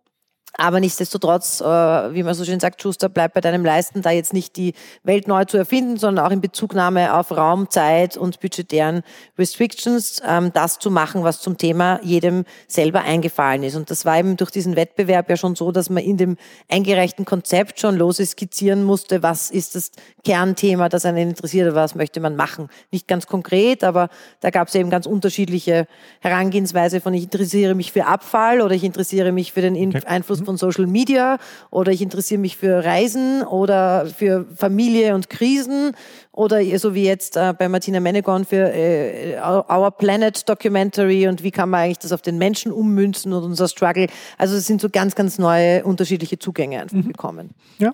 Aber 0.61 0.79
nichtsdestotrotz, 0.79 1.63
äh, 1.63 1.65
wie 1.65 2.23
man 2.23 2.35
so 2.35 2.45
schön 2.45 2.61
sagt, 2.61 2.83
Schuster, 2.83 3.09
bleibt 3.09 3.33
bei 3.33 3.41
deinem 3.41 3.65
Leisten, 3.65 4.03
da 4.03 4.11
jetzt 4.11 4.35
nicht 4.35 4.57
die 4.57 4.75
Welt 5.05 5.27
neu 5.27 5.47
zu 5.47 5.57
erfinden, 5.57 5.97
sondern 5.97 6.27
auch 6.27 6.31
in 6.31 6.43
Bezugnahme 6.43 7.15
auf 7.15 7.35
Raum, 7.35 7.71
Zeit 7.71 8.19
und 8.19 8.41
budgetären 8.41 9.03
Restrictions, 9.39 10.21
ähm, 10.23 10.53
das 10.53 10.79
zu 10.79 10.91
machen, 10.91 11.25
was 11.25 11.41
zum 11.41 11.57
Thema 11.57 11.99
jedem 12.03 12.45
selber 12.69 13.01
eingefallen 13.01 13.63
ist. 13.63 13.75
Und 13.75 13.91
das 13.91 14.05
war 14.05 14.19
eben 14.19 14.37
durch 14.37 14.51
diesen 14.51 14.77
Wettbewerb 14.77 15.31
ja 15.31 15.39
schon 15.39 15.55
so, 15.57 15.73
dass 15.73 15.89
man 15.89 16.05
in 16.05 16.19
dem 16.19 16.37
eingereichten 16.69 17.25
Konzept 17.25 17.81
schon 17.81 17.97
lose 17.97 18.27
skizzieren 18.27 18.85
musste, 18.85 19.23
was 19.23 19.51
ist 19.51 19.77
das 19.77 19.93
Kernthema, 20.25 20.91
das 20.91 21.07
einen 21.07 21.31
interessiert, 21.31 21.75
was 21.75 21.95
möchte 21.95 22.21
man 22.21 22.37
machen. 22.37 22.69
Nicht 22.91 23.09
ganz 23.09 23.27
konkret, 23.27 23.83
aber 23.83 24.11
da 24.41 24.51
gab 24.51 24.69
es 24.69 24.75
eben 24.75 24.91
ganz 24.91 25.07
unterschiedliche 25.07 25.87
Herangehensweise 26.21 27.01
von 27.01 27.15
ich 27.15 27.25
interessiere 27.25 27.75
mich 27.75 27.93
für 27.93 28.05
Abfall 28.05 28.61
oder 28.61 28.75
ich 28.75 28.85
interessiere 28.85 29.33
mich 29.33 29.53
für 29.53 29.63
den 29.63 29.75
okay. 29.75 30.03
Einfluss 30.05 30.43
von 30.50 30.50
Social 30.57 30.87
Media 30.87 31.39
oder 31.71 31.93
ich 31.93 32.03
interessiere 32.03 32.41
mich 32.41 32.57
für 32.57 32.85
Reisen 32.85 33.43
oder 33.43 34.07
für 34.07 34.47
Familie 34.57 35.15
und 35.15 35.31
Krisen 35.31 35.93
oder 36.33 36.61
so 36.79 36.95
wie 36.95 37.05
jetzt 37.05 37.37
äh, 37.37 37.53
bei 37.59 37.69
Martina 37.69 38.01
Menegon 38.01 38.45
für 38.45 38.73
äh, 38.73 39.39
Our 39.41 39.91
Planet 39.91 40.49
Documentary 40.49 41.29
und 41.29 41.43
wie 41.43 41.51
kann 41.51 41.71
man 41.71 41.81
eigentlich 41.81 41.99
das 41.99 42.13
auf 42.13 42.23
den 42.23 42.39
Menschen 42.39 42.73
ummünzen 42.73 43.33
und 43.33 43.43
unser 43.45 43.69
Struggle. 43.69 44.07
Also 44.39 44.57
es 44.57 44.67
sind 44.67 44.81
so 44.81 44.89
ganz, 44.89 45.15
ganz 45.15 45.39
neue 45.39 45.85
unterschiedliche 45.85 46.39
Zugänge 46.39 46.81
einfach 46.81 46.97
mhm. 46.97 47.09
bekommen. 47.09 47.51
Ja. 47.79 47.93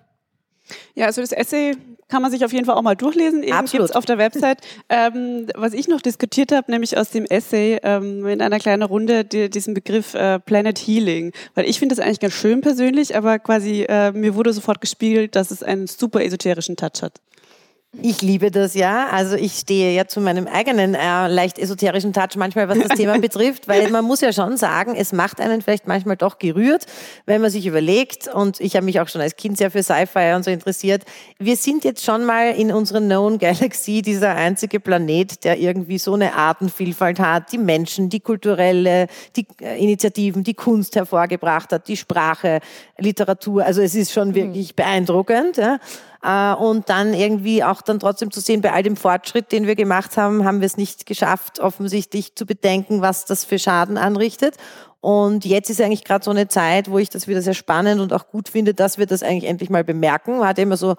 Ja, 0.95 1.07
also 1.07 1.21
das 1.21 1.33
Essay 1.33 1.77
kann 2.09 2.23
man 2.23 2.31
sich 2.31 2.45
auf 2.45 2.53
jeden 2.53 2.65
Fall 2.67 2.77
auch 2.77 2.83
mal 2.83 2.95
durchlesen. 2.95 3.43
Eben 3.43 3.53
Absolut. 3.53 3.95
auf 3.95 4.05
der 4.05 4.19
Website. 4.19 4.59
Ähm, 4.89 5.49
was 5.55 5.73
ich 5.73 5.89
noch 5.89 6.01
diskutiert 6.01 6.53
habe, 6.53 6.71
nämlich 6.71 6.97
aus 6.97 7.11
dem 7.11 7.25
Essay 7.25 7.79
ähm, 7.83 8.27
in 8.27 8.41
einer 8.41 8.59
kleinen 8.59 8.83
Runde 8.83 9.25
die, 9.25 9.51
diesen 9.51 9.75
Begriff 9.75 10.15
äh, 10.15 10.39
Planet 10.39 10.79
Healing. 10.79 11.33
Weil 11.55 11.69
ich 11.69 11.79
finde 11.79 11.95
das 11.95 12.05
eigentlich 12.05 12.21
ganz 12.21 12.35
schön 12.35 12.61
persönlich, 12.61 13.17
aber 13.17 13.39
quasi 13.39 13.85
äh, 13.89 14.13
mir 14.13 14.35
wurde 14.35 14.53
sofort 14.53 14.81
gespiegelt, 14.81 15.35
dass 15.35 15.51
es 15.51 15.63
einen 15.63 15.87
super 15.87 16.23
esoterischen 16.23 16.77
Touch 16.77 17.03
hat. 17.03 17.21
Ich 18.03 18.21
liebe 18.21 18.51
das 18.51 18.75
ja. 18.75 19.09
Also 19.09 19.37
ich 19.37 19.55
stehe 19.55 19.95
ja 19.95 20.07
zu 20.07 20.21
meinem 20.21 20.47
eigenen 20.47 20.95
äh, 20.95 21.29
leicht 21.29 21.59
esoterischen 21.59 22.13
Touch 22.13 22.37
manchmal, 22.37 22.69
was 22.69 22.79
das 22.79 22.97
Thema 22.97 23.19
betrifft, 23.21 23.69
weil 23.69 23.91
man 23.91 24.05
muss 24.05 24.21
ja 24.21 24.33
schon 24.33 24.57
sagen, 24.59 24.95
es 24.95 25.13
macht 25.13 25.41
einen 25.41 25.63
vielleicht 25.63 25.87
manchmal 25.87 26.17
doch 26.17 26.39
gerührt, 26.39 26.85
wenn 27.25 27.41
man 27.41 27.51
sich 27.51 27.67
überlegt. 27.67 28.29
Und 28.29 28.61
ich 28.61 28.77
habe 28.77 28.85
mich 28.85 29.01
auch 29.01 29.09
schon 29.09 29.23
als 29.23 29.37
Kind 29.37 29.57
sehr 29.57 29.71
für 29.71 29.83
Sci-Fi 29.83 30.35
und 30.35 30.45
so 30.45 30.51
interessiert. 30.51 31.05
Wir 31.39 31.57
sind 31.57 31.85
jetzt 31.85 32.05
schon 32.05 32.25
mal 32.25 32.53
in 32.53 32.71
unserer 32.71 33.01
Known 33.01 33.39
Galaxy 33.39 34.03
dieser 34.03 34.35
einzige 34.35 34.79
Planet, 34.79 35.45
der 35.45 35.59
irgendwie 35.59 35.99
so 35.99 36.15
eine 36.15 36.35
Artenvielfalt 36.35 37.19
hat, 37.19 37.51
die 37.53 37.59
Menschen, 37.59 38.11
die 38.11 38.21
kulturelle, 38.21 39.07
die 39.37 39.47
äh, 39.63 39.83
Initiativen, 39.83 40.45
die 40.45 40.55
Kunst 40.55 40.97
hervorgebracht 40.97 41.73
hat, 41.73 41.89
die 41.89 41.97
Sprache, 41.97 42.61
Literatur. 42.99 43.65
Also 43.65 43.81
es 43.81 43.95
ist 43.95 44.13
schon 44.13 44.29
mhm. 44.29 44.35
wirklich 44.35 44.77
beeindruckend. 44.77 45.57
Ja. 45.57 45.79
Äh, 46.27 46.55
und 46.55 46.89
dann 46.89 47.15
irgendwie 47.15 47.63
auch 47.63 47.83
dann 47.83 48.01
trotzdem 48.01 48.33
zu 48.33 48.41
sehen, 48.41 48.61
bei 48.61 48.73
all 48.73 48.83
dem 48.83 48.97
Fortschritt, 48.97 49.53
den 49.53 49.67
wir 49.69 49.77
gemacht 49.77 50.17
haben, 50.17 50.45
haben 50.45 50.61
wir 50.61 50.67
es 50.67 50.77
nicht 50.77 51.07
geschafft, 51.07 51.61
offensichtlich 51.61 52.35
zu 52.35 52.47
bedenken, 52.47 53.01
was 53.01 53.27
das 53.27 53.45
für 53.45 53.61
Schaden 53.61 53.97
anrichtet. 53.97 54.57
Und 55.01 55.45
jetzt 55.45 55.71
ist 55.71 55.81
eigentlich 55.81 56.03
gerade 56.03 56.25
so 56.25 56.33
eine 56.33 56.49
Zeit, 56.49 56.91
wo 56.91 56.99
ich 56.99 57.11
das 57.11 57.29
wieder 57.29 57.41
sehr 57.41 57.55
spannend 57.55 58.01
und 58.01 58.13
auch 58.13 58.27
gut 58.27 58.49
finde, 58.49 58.75
dass 58.75 58.99
wir 58.99 59.07
das 59.07 59.23
eigentlich 59.23 59.49
endlich 59.49 59.71
mal 59.71 59.85
bemerken. 59.85 60.39
Man 60.39 60.49
hat 60.49 60.59
immer 60.59 60.77
so 60.77 60.97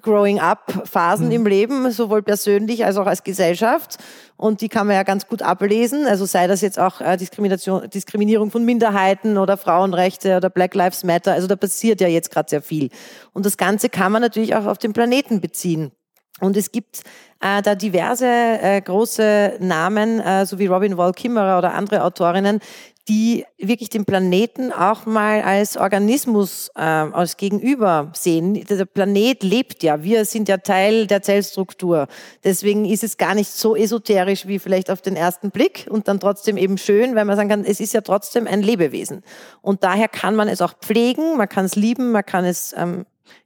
Growing-up-Phasen 0.00 1.26
mhm. 1.26 1.32
im 1.32 1.46
Leben, 1.46 1.90
sowohl 1.90 2.22
persönlich 2.22 2.84
als 2.84 2.96
auch 2.96 3.06
als 3.06 3.24
Gesellschaft. 3.24 3.98
Und 4.36 4.60
die 4.60 4.68
kann 4.68 4.86
man 4.86 4.96
ja 4.96 5.02
ganz 5.02 5.26
gut 5.26 5.42
ablesen. 5.42 6.06
Also 6.06 6.24
sei 6.24 6.46
das 6.46 6.60
jetzt 6.62 6.78
auch 6.78 7.00
äh, 7.00 7.16
Diskrimination, 7.16 7.88
Diskriminierung 7.90 8.50
von 8.50 8.64
Minderheiten 8.64 9.38
oder 9.38 9.56
Frauenrechte 9.56 10.36
oder 10.36 10.50
Black 10.50 10.74
Lives 10.74 11.04
Matter. 11.04 11.32
Also 11.32 11.46
da 11.46 11.56
passiert 11.56 12.00
ja 12.00 12.08
jetzt 12.08 12.30
gerade 12.30 12.48
sehr 12.48 12.62
viel. 12.62 12.88
Und 13.32 13.46
das 13.46 13.56
Ganze 13.56 13.88
kann 13.88 14.12
man 14.12 14.22
natürlich 14.22 14.54
auch 14.56 14.66
auf 14.66 14.78
den 14.78 14.92
Planeten 14.92 15.40
beziehen. 15.40 15.92
Und 16.40 16.56
es 16.56 16.72
gibt 16.72 17.02
äh, 17.40 17.62
da 17.62 17.74
diverse 17.74 18.26
äh, 18.26 18.80
große 18.80 19.58
Namen, 19.60 20.18
äh, 20.18 20.44
so 20.44 20.58
wie 20.58 20.66
Robin 20.66 20.96
Wall 20.96 21.12
Kimmerer 21.12 21.58
oder 21.58 21.74
andere 21.74 22.02
Autorinnen, 22.02 22.60
die 23.08 23.44
wirklich 23.58 23.90
den 23.90 24.04
Planeten 24.04 24.72
auch 24.72 25.06
mal 25.06 25.42
als 25.42 25.76
Organismus, 25.76 26.70
äh, 26.76 26.80
als 26.80 27.36
Gegenüber 27.36 28.12
sehen. 28.14 28.54
Der 28.54 28.84
Planet 28.84 29.42
lebt 29.42 29.82
ja, 29.82 30.04
wir 30.04 30.24
sind 30.24 30.48
ja 30.48 30.58
Teil 30.58 31.08
der 31.08 31.22
Zellstruktur. 31.22 32.06
Deswegen 32.44 32.84
ist 32.84 33.02
es 33.02 33.16
gar 33.16 33.34
nicht 33.34 33.50
so 33.50 33.74
esoterisch 33.74 34.46
wie 34.46 34.60
vielleicht 34.60 34.88
auf 34.88 35.02
den 35.02 35.16
ersten 35.16 35.50
Blick 35.50 35.88
und 35.90 36.06
dann 36.06 36.20
trotzdem 36.20 36.56
eben 36.56 36.78
schön, 36.78 37.16
weil 37.16 37.24
man 37.24 37.36
sagen 37.36 37.48
kann, 37.48 37.64
es 37.64 37.80
ist 37.80 37.92
ja 37.92 38.02
trotzdem 38.02 38.46
ein 38.46 38.62
Lebewesen. 38.62 39.22
Und 39.62 39.82
daher 39.82 40.08
kann 40.08 40.36
man 40.36 40.46
es 40.46 40.60
auch 40.60 40.74
pflegen, 40.74 41.36
man 41.36 41.48
kann 41.48 41.64
es 41.64 41.74
lieben, 41.74 42.12
man 42.12 42.24
kann 42.24 42.44
es 42.44 42.72
ähm, 42.76 43.04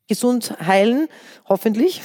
gesund 0.08 0.54
heilen, 0.64 1.08
hoffentlich, 1.48 2.00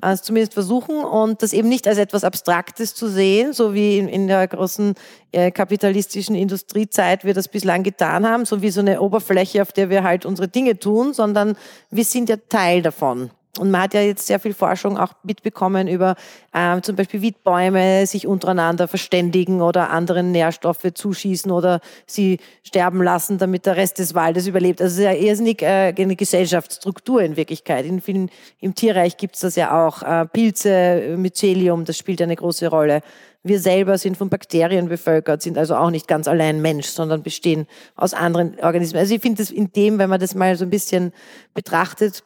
also 0.00 0.22
zumindest 0.24 0.54
versuchen 0.54 1.04
und 1.04 1.42
das 1.42 1.52
eben 1.52 1.68
nicht 1.68 1.86
als 1.86 1.98
etwas 1.98 2.24
Abstraktes 2.24 2.94
zu 2.94 3.08
sehen, 3.08 3.52
so 3.52 3.74
wie 3.74 3.98
in, 3.98 4.08
in 4.08 4.28
der 4.28 4.48
großen 4.48 4.94
äh, 5.32 5.50
kapitalistischen 5.50 6.34
Industriezeit 6.34 7.24
wir 7.24 7.34
das 7.34 7.48
bislang 7.48 7.82
getan 7.82 8.26
haben, 8.26 8.46
so 8.46 8.62
wie 8.62 8.70
so 8.70 8.80
eine 8.80 9.00
Oberfläche, 9.00 9.62
auf 9.62 9.72
der 9.72 9.90
wir 9.90 10.02
halt 10.02 10.24
unsere 10.24 10.48
Dinge 10.48 10.78
tun, 10.78 11.12
sondern 11.12 11.56
wir 11.90 12.04
sind 12.04 12.28
ja 12.28 12.36
Teil 12.48 12.82
davon. 12.82 13.30
Und 13.58 13.70
man 13.70 13.82
hat 13.82 13.94
ja 13.94 14.00
jetzt 14.00 14.26
sehr 14.26 14.40
viel 14.40 14.52
Forschung 14.52 14.98
auch 14.98 15.12
mitbekommen 15.22 15.86
über 15.86 16.16
ähm, 16.52 16.82
zum 16.82 16.96
Beispiel, 16.96 17.22
wie 17.22 17.30
Bäume 17.30 18.04
sich 18.06 18.26
untereinander 18.26 18.88
verständigen 18.88 19.62
oder 19.62 19.90
anderen 19.90 20.32
Nährstoffe 20.32 20.92
zuschießen 20.92 21.52
oder 21.52 21.80
sie 22.04 22.38
sterben 22.64 23.00
lassen, 23.00 23.38
damit 23.38 23.66
der 23.66 23.76
Rest 23.76 24.00
des 24.00 24.14
Waldes 24.14 24.48
überlebt. 24.48 24.82
Also 24.82 24.94
es 24.94 24.98
ist 24.98 25.04
ja 25.04 25.12
irrsinnig 25.12 25.62
äh, 25.62 25.94
eine 25.96 26.16
Gesellschaftsstruktur 26.16 27.22
in 27.22 27.36
Wirklichkeit. 27.36 27.84
In 27.86 28.00
vielen, 28.00 28.28
Im 28.60 28.74
Tierreich 28.74 29.16
gibt 29.16 29.36
es 29.36 29.42
das 29.42 29.54
ja 29.54 29.86
auch. 29.86 30.02
Äh, 30.02 30.26
Pilze, 30.26 31.14
Mycelium, 31.16 31.84
das 31.84 31.96
spielt 31.96 32.20
eine 32.22 32.34
große 32.34 32.66
Rolle. 32.66 33.02
Wir 33.44 33.60
selber 33.60 33.98
sind 33.98 34.16
von 34.16 34.30
Bakterien 34.30 34.88
bevölkert, 34.88 35.42
sind 35.42 35.58
also 35.58 35.76
auch 35.76 35.90
nicht 35.90 36.08
ganz 36.08 36.26
allein 36.26 36.62
Mensch, 36.62 36.86
sondern 36.86 37.22
bestehen 37.22 37.66
aus 37.94 38.14
anderen 38.14 38.58
Organismen. 38.60 38.98
Also 38.98 39.14
ich 39.14 39.20
finde 39.20 39.42
das 39.42 39.50
in 39.50 39.70
dem, 39.70 39.98
wenn 39.98 40.08
man 40.08 40.18
das 40.18 40.34
mal 40.34 40.56
so 40.56 40.64
ein 40.64 40.70
bisschen 40.70 41.12
betrachtet, 41.52 42.24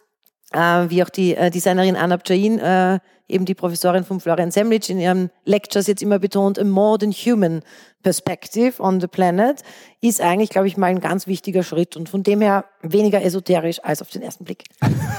äh, 0.53 0.59
wie 0.89 1.03
auch 1.03 1.11
die 1.11 1.35
äh, 1.35 1.51
Designerin 1.51 1.97
Anab 1.97 2.23
Jain, 2.27 2.59
äh, 2.59 2.99
eben 3.29 3.45
die 3.45 3.55
Professorin 3.55 4.05
von 4.05 4.21
Florian 4.21 4.51
Semlitsch 4.51 4.89
in 4.89 4.99
ihren 4.99 5.31
Lectures 5.45 5.87
jetzt 5.87 6.03
immer 6.03 6.19
betont, 6.19 6.59
a 6.59 6.65
more 6.65 6.99
than 6.99 7.13
human 7.13 7.61
perspective 8.03 8.81
on 8.83 9.01
the 9.01 9.07
planet, 9.07 9.63
ist 10.01 10.21
eigentlich, 10.21 10.51
glaube 10.51 10.69
ich, 10.69 10.77
mal 10.77 10.87
ein 10.87 11.01
ganz 11.01 11.27
wichtiger 11.27 11.63
Schritt 11.63 11.97
und 11.97 12.09
von 12.09 12.23
dem 12.23 12.41
her 12.41 12.65
weniger 12.81 13.23
esoterisch 13.23 13.85
als 13.85 14.01
auf 14.01 14.09
den 14.09 14.23
ersten 14.23 14.45
Blick. 14.45 14.65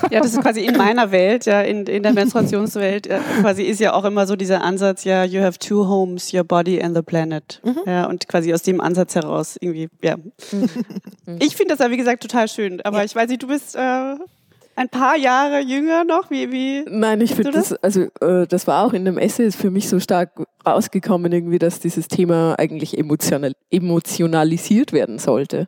Ja, 0.09 0.21
das 0.21 0.33
ist 0.33 0.41
quasi 0.41 0.65
in 0.65 0.77
meiner 0.77 1.11
Welt, 1.11 1.45
ja, 1.45 1.61
in, 1.61 1.85
in 1.85 2.01
der 2.01 2.13
Menstruationswelt, 2.13 3.05
äh, 3.05 3.19
quasi 3.41 3.63
ist 3.63 3.79
ja 3.79 3.93
auch 3.93 4.05
immer 4.05 4.25
so 4.25 4.35
dieser 4.35 4.63
Ansatz, 4.63 5.03
ja, 5.03 5.23
you 5.23 5.41
have 5.41 5.59
two 5.59 5.87
homes, 5.87 6.33
your 6.33 6.43
body 6.43 6.81
and 6.81 6.95
the 6.95 7.03
planet. 7.03 7.61
Mhm. 7.63 7.79
Ja, 7.85 8.05
und 8.07 8.27
quasi 8.27 8.53
aus 8.53 8.63
dem 8.63 8.81
Ansatz 8.81 9.13
heraus 9.13 9.57
irgendwie, 9.59 9.89
ja. 10.01 10.17
Mhm. 10.17 10.69
Ich 11.39 11.55
finde 11.55 11.75
das 11.75 11.85
ja, 11.85 11.91
wie 11.91 11.97
gesagt, 11.97 12.23
total 12.23 12.47
schön, 12.47 12.81
aber 12.81 12.99
ja. 12.99 13.03
ich 13.03 13.15
weiß 13.15 13.29
nicht, 13.29 13.43
du 13.43 13.47
bist 13.47 13.75
äh, 13.75 14.15
ein 14.79 14.87
paar 14.87 15.17
Jahre 15.17 15.59
jünger 15.59 16.05
noch? 16.05 16.31
Wie, 16.31 16.51
wie 16.53 16.85
Nein, 16.89 17.19
ich 17.19 17.35
finde 17.35 17.51
das? 17.51 17.69
das, 17.69 17.83
also 17.83 18.03
äh, 18.21 18.47
das 18.47 18.65
war 18.65 18.85
auch 18.85 18.93
in 18.93 19.03
dem 19.03 19.17
Essay 19.17 19.45
ist 19.45 19.57
für 19.57 19.71
mich 19.71 19.89
so 19.89 19.99
stark 19.99 20.31
rausgekommen, 20.65 21.33
irgendwie, 21.33 21.59
dass 21.59 21.81
dieses 21.81 22.07
Thema 22.07 22.55
eigentlich 22.57 22.97
emotional, 22.97 23.53
emotionalisiert 23.69 24.93
werden 24.93 25.19
sollte 25.19 25.67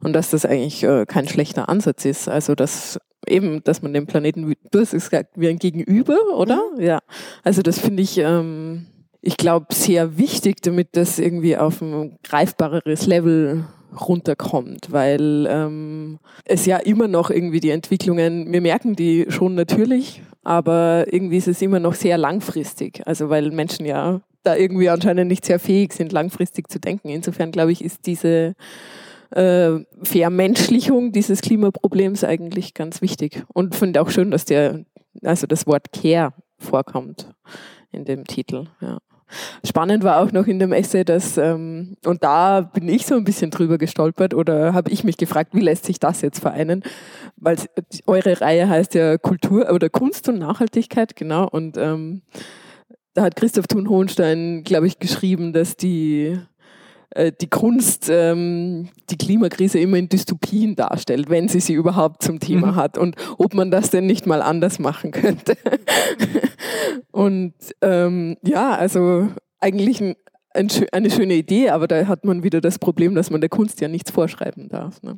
und 0.00 0.12
dass 0.12 0.30
das 0.30 0.46
eigentlich 0.46 0.84
äh, 0.84 1.06
kein 1.06 1.26
schlechter 1.26 1.68
Ansatz 1.68 2.04
ist. 2.04 2.28
Also 2.28 2.54
dass 2.54 3.00
eben, 3.26 3.64
dass 3.64 3.82
man 3.82 3.94
den 3.94 4.06
Planeten, 4.06 4.54
du 4.70 4.80
hast 4.80 4.92
gesagt, 4.92 5.30
wie 5.34 5.48
ein 5.48 5.58
Gegenüber, 5.58 6.18
oder? 6.36 6.62
Mhm. 6.76 6.82
Ja. 6.82 7.00
Also 7.42 7.62
das 7.62 7.80
finde 7.80 8.04
ich, 8.04 8.18
ähm, 8.18 8.86
ich 9.20 9.36
glaube, 9.36 9.66
sehr 9.72 10.18
wichtig, 10.18 10.62
damit 10.62 10.90
das 10.92 11.18
irgendwie 11.18 11.56
auf 11.56 11.80
ein 11.82 12.16
greifbareres 12.22 13.06
Level 13.06 13.64
runterkommt, 14.00 14.90
weil 14.90 15.46
ähm, 15.48 16.18
es 16.44 16.66
ja 16.66 16.78
immer 16.78 17.08
noch 17.08 17.30
irgendwie 17.30 17.60
die 17.60 17.70
Entwicklungen, 17.70 18.52
wir 18.52 18.60
merken 18.60 18.96
die 18.96 19.26
schon 19.28 19.54
natürlich, 19.54 20.22
aber 20.42 21.06
irgendwie 21.10 21.36
ist 21.36 21.48
es 21.48 21.62
immer 21.62 21.80
noch 21.80 21.94
sehr 21.94 22.18
langfristig. 22.18 23.02
Also 23.06 23.28
weil 23.28 23.50
Menschen 23.50 23.86
ja 23.86 24.20
da 24.42 24.56
irgendwie 24.56 24.88
anscheinend 24.88 25.28
nicht 25.28 25.44
sehr 25.44 25.58
fähig 25.58 25.92
sind, 25.92 26.12
langfristig 26.12 26.68
zu 26.68 26.80
denken. 26.80 27.08
Insofern 27.08 27.52
glaube 27.52 27.72
ich, 27.72 27.84
ist 27.84 28.06
diese 28.06 28.54
äh, 29.30 29.78
Vermenschlichung 30.02 31.12
dieses 31.12 31.40
Klimaproblems 31.42 32.24
eigentlich 32.24 32.74
ganz 32.74 33.02
wichtig. 33.02 33.44
Und 33.52 33.74
finde 33.74 34.00
auch 34.02 34.10
schön, 34.10 34.30
dass 34.30 34.44
der, 34.44 34.84
also 35.22 35.46
das 35.46 35.66
Wort 35.66 35.92
Care 35.92 36.32
vorkommt 36.58 37.32
in 37.92 38.04
dem 38.04 38.24
Titel. 38.24 38.66
Ja. 38.80 38.98
Spannend 39.64 40.04
war 40.04 40.20
auch 40.20 40.32
noch 40.32 40.46
in 40.46 40.58
dem 40.58 40.72
Essay, 40.72 41.04
dass, 41.04 41.36
ähm, 41.38 41.96
und 42.04 42.22
da 42.22 42.60
bin 42.60 42.88
ich 42.88 43.06
so 43.06 43.14
ein 43.14 43.24
bisschen 43.24 43.50
drüber 43.50 43.78
gestolpert 43.78 44.34
oder 44.34 44.74
habe 44.74 44.90
ich 44.90 45.04
mich 45.04 45.16
gefragt, 45.16 45.54
wie 45.54 45.60
lässt 45.60 45.86
sich 45.86 45.98
das 45.98 46.20
jetzt 46.22 46.40
vereinen? 46.40 46.82
Weil 47.36 47.56
eure 48.06 48.40
Reihe 48.40 48.68
heißt 48.68 48.94
ja 48.94 49.18
Kultur 49.18 49.70
oder 49.72 49.88
Kunst 49.88 50.28
und 50.28 50.38
Nachhaltigkeit, 50.38 51.16
genau. 51.16 51.48
Und 51.48 51.76
ähm, 51.76 52.22
da 53.14 53.22
hat 53.22 53.36
Christoph 53.36 53.66
Thun 53.66 53.88
Hohenstein, 53.88 54.62
glaube 54.64 54.86
ich, 54.86 54.98
geschrieben, 54.98 55.52
dass 55.52 55.76
die 55.76 56.38
die 57.14 57.48
Kunst 57.48 58.08
ähm, 58.10 58.88
die 59.10 59.18
Klimakrise 59.18 59.78
immer 59.78 59.98
in 59.98 60.08
Dystopien 60.08 60.76
darstellt, 60.76 61.28
wenn 61.28 61.48
sie 61.48 61.60
sie 61.60 61.74
überhaupt 61.74 62.22
zum 62.22 62.40
Thema 62.40 62.72
mhm. 62.72 62.76
hat 62.76 62.98
und 62.98 63.16
ob 63.38 63.54
man 63.54 63.70
das 63.70 63.90
denn 63.90 64.06
nicht 64.06 64.26
mal 64.26 64.42
anders 64.42 64.78
machen 64.78 65.10
könnte. 65.10 65.56
und 67.10 67.54
ähm, 67.82 68.36
ja, 68.42 68.74
also 68.74 69.28
eigentlich 69.60 70.00
ein 70.00 70.16
eine 70.54 71.10
schöne 71.10 71.34
Idee, 71.34 71.70
aber 71.70 71.88
da 71.88 72.06
hat 72.06 72.24
man 72.24 72.42
wieder 72.42 72.60
das 72.60 72.78
Problem, 72.78 73.14
dass 73.14 73.30
man 73.30 73.40
der 73.40 73.50
Kunst 73.50 73.80
ja 73.80 73.88
nichts 73.88 74.10
vorschreiben 74.10 74.68
darf. 74.68 75.02
Ne? 75.02 75.16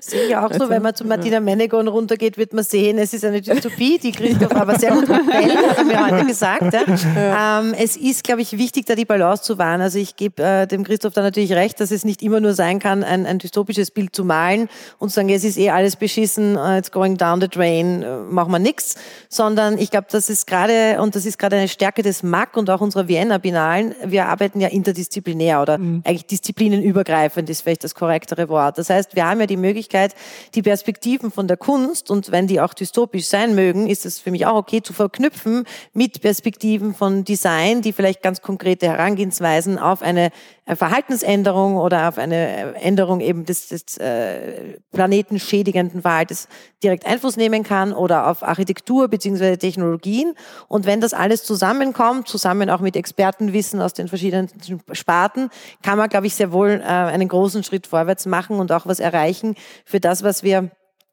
Sehe 0.00 0.26
ich 0.26 0.36
auch 0.36 0.50
also, 0.50 0.64
so, 0.64 0.70
wenn 0.70 0.82
man 0.82 0.94
zu 0.94 1.04
Martina 1.04 1.34
ja. 1.34 1.40
Menegon 1.40 1.88
runtergeht, 1.88 2.36
wird 2.36 2.52
man 2.52 2.64
sehen, 2.64 2.98
es 2.98 3.14
ist 3.14 3.24
eine 3.24 3.40
Dystopie, 3.40 3.98
die 3.98 4.12
Christoph 4.12 4.54
aber 4.54 4.78
sehr 4.78 4.92
gut 4.92 5.06
gefällt, 5.06 5.56
hat 5.56 5.78
er 5.78 5.84
mir 5.84 6.06
heute 6.06 6.26
gesagt. 6.26 6.72
Ja. 6.72 6.84
Ja. 7.16 7.60
Ähm, 7.60 7.74
es 7.78 7.96
ist, 7.96 8.24
glaube 8.24 8.42
ich, 8.42 8.58
wichtig, 8.58 8.86
da 8.86 8.94
die 8.94 9.04
Balance 9.04 9.42
zu 9.42 9.58
wahren. 9.58 9.80
Also 9.80 9.98
ich 9.98 10.16
gebe 10.16 10.42
äh, 10.42 10.66
dem 10.66 10.84
Christoph 10.84 11.14
da 11.14 11.22
natürlich 11.22 11.52
recht, 11.52 11.80
dass 11.80 11.90
es 11.90 12.04
nicht 12.04 12.22
immer 12.22 12.40
nur 12.40 12.54
sein 12.54 12.78
kann, 12.78 13.02
ein, 13.02 13.26
ein 13.26 13.38
dystopisches 13.38 13.90
Bild 13.90 14.14
zu 14.14 14.24
malen 14.24 14.68
und 14.98 15.10
zu 15.10 15.16
sagen, 15.16 15.28
es 15.30 15.44
ist 15.44 15.58
eh 15.58 15.70
alles 15.70 15.96
beschissen, 15.96 16.56
uh, 16.56 16.76
it's 16.76 16.90
going 16.90 17.16
down 17.16 17.40
the 17.40 17.48
drain, 17.48 18.04
uh, 18.04 18.32
machen 18.32 18.52
wir 18.52 18.58
nichts, 18.58 18.96
sondern 19.28 19.78
ich 19.78 19.90
glaube, 19.90 20.06
das 20.10 20.28
ist 20.28 20.46
gerade, 20.46 21.00
und 21.00 21.14
das 21.14 21.26
ist 21.26 21.38
gerade 21.38 21.56
eine 21.56 21.68
Stärke 21.68 22.02
des 22.02 22.22
MAC 22.22 22.56
und 22.56 22.68
auch 22.70 22.80
unserer 22.80 23.08
Vienna 23.08 23.38
Binalen, 23.38 23.94
wir 24.04 24.26
arbeiten 24.26 24.60
ja 24.60 24.65
ja 24.66 24.72
interdisziplinär 24.72 25.62
oder 25.62 25.78
mhm. 25.78 26.02
eigentlich 26.04 26.26
disziplinenübergreifend 26.26 27.48
ist 27.50 27.62
vielleicht 27.62 27.84
das 27.84 27.94
korrektere 27.94 28.48
Wort. 28.48 28.78
Das 28.78 28.90
heißt, 28.90 29.16
wir 29.16 29.26
haben 29.26 29.40
ja 29.40 29.46
die 29.46 29.56
Möglichkeit, 29.56 30.14
die 30.54 30.62
Perspektiven 30.62 31.30
von 31.30 31.48
der 31.48 31.56
Kunst 31.56 32.10
und 32.10 32.32
wenn 32.32 32.46
die 32.46 32.60
auch 32.60 32.74
dystopisch 32.74 33.26
sein 33.26 33.54
mögen, 33.54 33.86
ist 33.88 34.06
es 34.06 34.18
für 34.18 34.30
mich 34.30 34.46
auch 34.46 34.56
okay 34.56 34.82
zu 34.82 34.92
verknüpfen 34.92 35.64
mit 35.92 36.20
Perspektiven 36.20 36.94
von 36.94 37.24
Design, 37.24 37.82
die 37.82 37.92
vielleicht 37.92 38.22
ganz 38.22 38.42
konkrete 38.42 38.86
Herangehensweisen 38.86 39.78
auf 39.78 40.02
eine 40.02 40.30
Verhaltensänderung 40.74 41.76
oder 41.76 42.08
auf 42.08 42.18
eine 42.18 42.74
Änderung 42.74 43.20
eben 43.20 43.44
des, 43.44 43.68
des 43.68 43.98
äh, 43.98 44.78
planetenschädigenden 44.92 46.02
Verhaltens 46.02 46.48
direkt 46.82 47.06
Einfluss 47.06 47.36
nehmen 47.36 47.62
kann 47.62 47.92
oder 47.92 48.26
auf 48.26 48.42
Architektur 48.42 49.06
beziehungsweise 49.06 49.58
Technologien. 49.58 50.34
Und 50.66 50.84
wenn 50.84 51.00
das 51.00 51.14
alles 51.14 51.44
zusammenkommt, 51.44 52.26
zusammen 52.26 52.68
auch 52.68 52.80
mit 52.80 52.96
Expertenwissen 52.96 53.80
aus 53.80 53.92
den 53.92 54.08
verschiedenen 54.08 54.48
Sparten, 54.90 55.50
kann 55.82 55.98
man, 55.98 56.08
glaube 56.08 56.26
ich, 56.26 56.34
sehr 56.34 56.50
wohl 56.50 56.80
äh, 56.82 56.84
einen 56.84 57.28
großen 57.28 57.62
Schritt 57.62 57.86
vorwärts 57.86 58.26
machen 58.26 58.58
und 58.58 58.72
auch 58.72 58.86
was 58.86 58.98
erreichen 58.98 59.54
für 59.84 60.00
das, 60.00 60.24
was 60.24 60.42
wir 60.42 60.70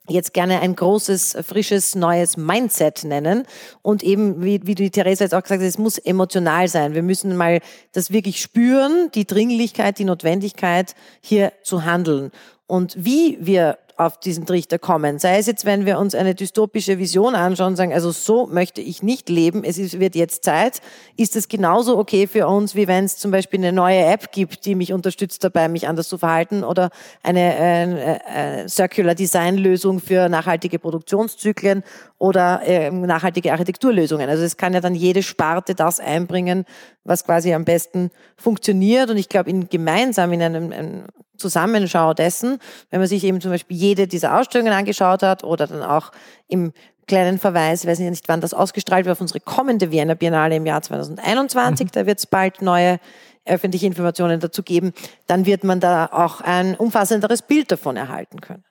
jetzt 0.10 0.34
gerne 0.34 0.60
ein 0.60 0.76
großes, 0.76 1.38
frisches, 1.48 1.96
neues 1.96 2.36
Mindset 2.36 3.04
nennen. 3.04 3.46
Und 3.82 4.04
eben, 4.04 4.44
wie, 4.44 4.60
wie 4.66 4.76
die 4.76 4.92
Theresa 4.92 5.24
jetzt 5.24 5.34
auch 5.34 5.44
gesagt 5.44 5.62
hat, 5.62 5.68
es 5.68 5.78
muss 5.78 5.98
emotional 5.98 6.68
sein. 6.68 6.94
Wir 6.94 7.04
müssen 7.04 7.36
mal 7.38 7.62
das 7.94 8.12
wirklich 8.12 8.42
spüren, 8.42 9.10
die 9.16 9.26
Dringlichkeit, 9.26 10.00
die 10.00 10.06
Notwendigkeit, 10.06 10.96
hier 11.22 11.54
zu 11.64 11.86
handeln. 11.86 12.32
Und 12.68 12.96
wie 12.98 13.38
wir 13.40 13.78
auf 13.98 14.20
diesen 14.20 14.46
Trichter 14.46 14.80
kommen. 14.80 15.20
Sei 15.20 15.38
es 15.38 15.46
jetzt, 15.46 15.66
wenn 15.66 15.86
wir 15.86 16.00
uns 16.00 16.16
eine 16.16 16.36
dystopische 16.36 16.98
Vision 16.98 17.36
anschauen, 17.36 17.76
sagen, 17.76 17.94
also 17.94 18.12
so 18.12 18.48
möchte 18.48 18.82
ich 18.82 19.04
nicht 19.04 19.30
leben, 19.30 19.64
es 19.64 19.78
ist, 19.78 20.00
wird 20.00 20.16
jetzt 20.16 20.44
Zeit, 20.44 20.82
ist 21.16 21.36
es 21.36 21.48
genauso 21.48 21.98
okay 21.98 22.28
für 22.28 22.48
uns, 22.48 22.76
wie 22.76 22.88
wenn 22.88 23.06
es 23.06 23.18
zum 23.18 23.32
Beispiel 23.32 23.60
eine 23.60 23.72
neue 23.72 24.04
App 24.06 24.32
gibt, 24.32 24.66
die 24.66 24.76
mich 24.76 24.94
unterstützt 24.94 25.44
dabei, 25.44 25.68
mich 25.68 25.88
anders 25.88 26.10
zu 26.10 26.18
verhalten 26.18 26.64
oder 26.64 26.90
eine 27.22 27.56
äh, 27.58 28.64
äh, 28.64 28.70
Circular 28.70 29.16
Design 29.16 29.58
Lösung 29.58 30.00
für 30.00 30.30
nachhaltige 30.30 30.80
Produktionszyklen 30.80 31.84
oder 32.24 32.62
äh, 32.66 32.90
nachhaltige 32.90 33.52
Architekturlösungen. 33.52 34.30
Also 34.30 34.44
es 34.44 34.56
kann 34.56 34.74
ja 34.74 34.80
dann 34.80 34.96
jede 34.96 35.22
Sparte 35.22 35.76
das 35.76 36.00
einbringen, 36.00 36.64
was 37.04 37.26
quasi 37.26 37.54
am 37.54 37.66
besten 37.66 38.12
funktioniert. 38.38 39.10
Und 39.10 39.18
ich 39.18 39.28
glaube, 39.28 39.50
in 39.50 39.68
gemeinsam 39.68 40.32
in 40.32 40.42
einem, 40.42 40.72
einem 40.72 41.04
Zusammenschau 41.36 42.14
dessen, 42.14 42.60
wenn 42.92 43.02
man 43.02 43.10
sich 43.10 43.26
eben 43.26 43.42
zum 43.42 43.52
Beispiel 43.52 43.76
jede 43.76 44.08
dieser 44.08 44.40
Ausstellungen 44.40 44.72
angeschaut 44.72 45.22
hat 45.22 45.44
oder 45.44 45.68
dann 45.68 45.84
auch 45.84 46.14
im 46.48 46.72
kleinen 47.08 47.40
Verweis, 47.40 47.84
ich 47.84 47.90
weiß 47.90 48.00
nicht, 48.00 48.30
wann 48.30 48.40
das 48.40 48.54
ausgestrahlt 48.54 49.06
wird, 49.06 49.18
auf 49.18 49.22
unsere 49.22 49.42
kommende 49.42 49.92
Vienna 49.92 50.14
Biennale 50.14 50.56
im 50.56 50.66
Jahr 50.66 50.82
2021, 50.82 51.88
mhm. 51.88 51.92
da 51.92 52.06
wird 52.06 52.20
es 52.20 52.26
bald 52.26 52.62
neue 52.62 53.02
öffentliche 53.44 53.86
Informationen 53.86 54.40
dazu 54.40 54.64
geben, 54.64 54.94
dann 55.28 55.46
wird 55.46 55.66
man 55.66 55.82
da 55.82 56.06
auch 56.06 56.40
ein 56.40 56.78
umfassenderes 56.78 57.42
Bild 57.42 57.70
davon 57.70 57.98
erhalten 57.98 58.40
können. 58.40 58.64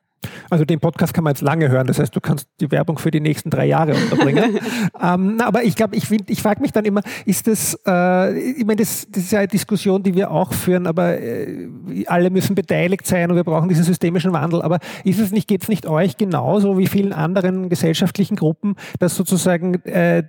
Also 0.51 0.65
den 0.65 0.81
Podcast 0.81 1.15
kann 1.15 1.25
man 1.25 1.33
jetzt 1.33 1.43
lange 1.43 1.69
hören. 1.69 1.87
Das 1.87 1.99
heißt, 1.99 2.15
du 2.15 2.21
kannst 2.21 2.49
die 2.61 2.71
Werbung 2.71 2.99
für 2.99 3.11
die 3.11 3.21
nächsten 3.21 3.51
drei 3.51 3.67
Jahre 3.67 3.95
unterbringen. 3.95 4.59
ähm, 5.03 5.41
aber 5.41 5.65
ich 5.65 5.77
glaube, 5.77 5.97
ich, 5.97 6.11
ich 6.27 6.43
frage 6.43 6.61
mich 6.61 6.73
dann 6.73 6.85
immer, 6.85 7.03
ist 7.25 7.47
das, 7.47 7.79
äh, 7.87 8.39
ich 8.39 8.65
meine, 8.65 8.77
das, 8.77 9.07
das, 9.11 9.25
ist 9.25 9.33
ja 9.33 9.41
eine 9.41 9.49
Diskussion, 9.49 10.03
die 10.03 10.15
wir 10.15 10.31
auch 10.31 10.53
führen, 10.53 10.87
aber 10.87 11.21
äh, 11.21 11.69
alle 12.07 12.31
müssen 12.31 12.55
beteiligt 12.55 13.07
sein 13.07 13.31
und 13.31 13.37
wir 13.37 13.45
brauchen 13.45 13.69
diesen 13.69 13.85
systemischen 13.85 14.33
Wandel. 14.33 14.63
Aber 14.63 14.79
ist 15.05 15.21
es 15.21 15.33
nicht, 15.33 15.49
geht 15.49 15.63
es 15.63 15.69
nicht 15.69 15.87
euch 15.87 16.17
genauso 16.17 16.79
wie 16.79 16.87
vielen 16.87 17.13
anderen 17.13 17.69
gesellschaftlichen 17.69 18.37
Gruppen, 18.37 18.77
dass 18.99 19.17
sozusagen 19.17 19.83
äh, 19.85 20.23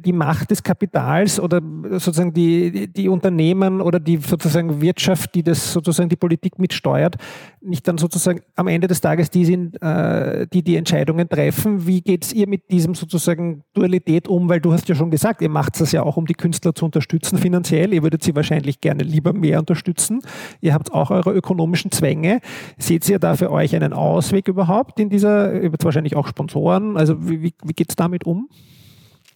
die, 0.00 0.12
Macht 0.12 0.50
des 0.50 0.62
Kapitals 0.62 1.38
oder 1.38 1.60
sozusagen 1.90 2.32
die, 2.32 2.88
die 2.92 3.08
Unternehmen 3.08 3.80
oder 3.80 4.00
die 4.00 4.16
sozusagen 4.16 4.80
Wirtschaft, 4.80 5.34
die 5.34 5.42
das 5.42 5.72
sozusagen 5.72 6.08
die 6.08 6.16
Politik 6.16 6.58
mitsteuert, 6.58 7.16
nicht 7.60 7.86
dann 7.86 7.98
sozusagen 7.98 8.40
am 8.54 8.68
Ende 8.68 8.86
des 8.86 9.00
Tages 9.00 9.25
die 9.30 9.44
sind, 9.44 9.80
äh, 9.82 10.46
die 10.52 10.62
die 10.62 10.76
Entscheidungen 10.76 11.28
treffen. 11.28 11.86
Wie 11.86 12.00
geht 12.00 12.24
es 12.24 12.32
ihr 12.32 12.48
mit 12.48 12.70
diesem 12.70 12.94
sozusagen 12.94 13.62
Dualität 13.74 14.28
um? 14.28 14.48
Weil 14.48 14.60
du 14.60 14.72
hast 14.72 14.88
ja 14.88 14.94
schon 14.94 15.10
gesagt, 15.10 15.42
ihr 15.42 15.48
macht 15.48 15.80
das 15.80 15.92
ja 15.92 16.02
auch, 16.02 16.16
um 16.16 16.26
die 16.26 16.34
Künstler 16.34 16.74
zu 16.74 16.84
unterstützen 16.84 17.38
finanziell. 17.38 17.92
Ihr 17.92 18.02
würdet 18.02 18.22
sie 18.22 18.34
wahrscheinlich 18.34 18.80
gerne 18.80 19.02
lieber 19.02 19.32
mehr 19.32 19.58
unterstützen. 19.58 20.20
Ihr 20.60 20.74
habt 20.74 20.92
auch 20.92 21.10
eure 21.10 21.32
ökonomischen 21.32 21.90
Zwänge. 21.90 22.40
Seht 22.78 23.08
ihr 23.08 23.18
da 23.18 23.36
für 23.36 23.50
euch 23.50 23.74
einen 23.74 23.92
Ausweg 23.92 24.48
überhaupt 24.48 24.98
in 25.00 25.10
dieser, 25.10 25.60
ihr 25.62 25.70
habt 25.70 25.84
wahrscheinlich 25.84 26.16
auch 26.16 26.26
Sponsoren. 26.26 26.96
Also 26.96 27.28
wie, 27.28 27.42
wie, 27.42 27.54
wie 27.64 27.72
geht 27.72 27.90
es 27.90 27.96
damit 27.96 28.24
um? 28.24 28.48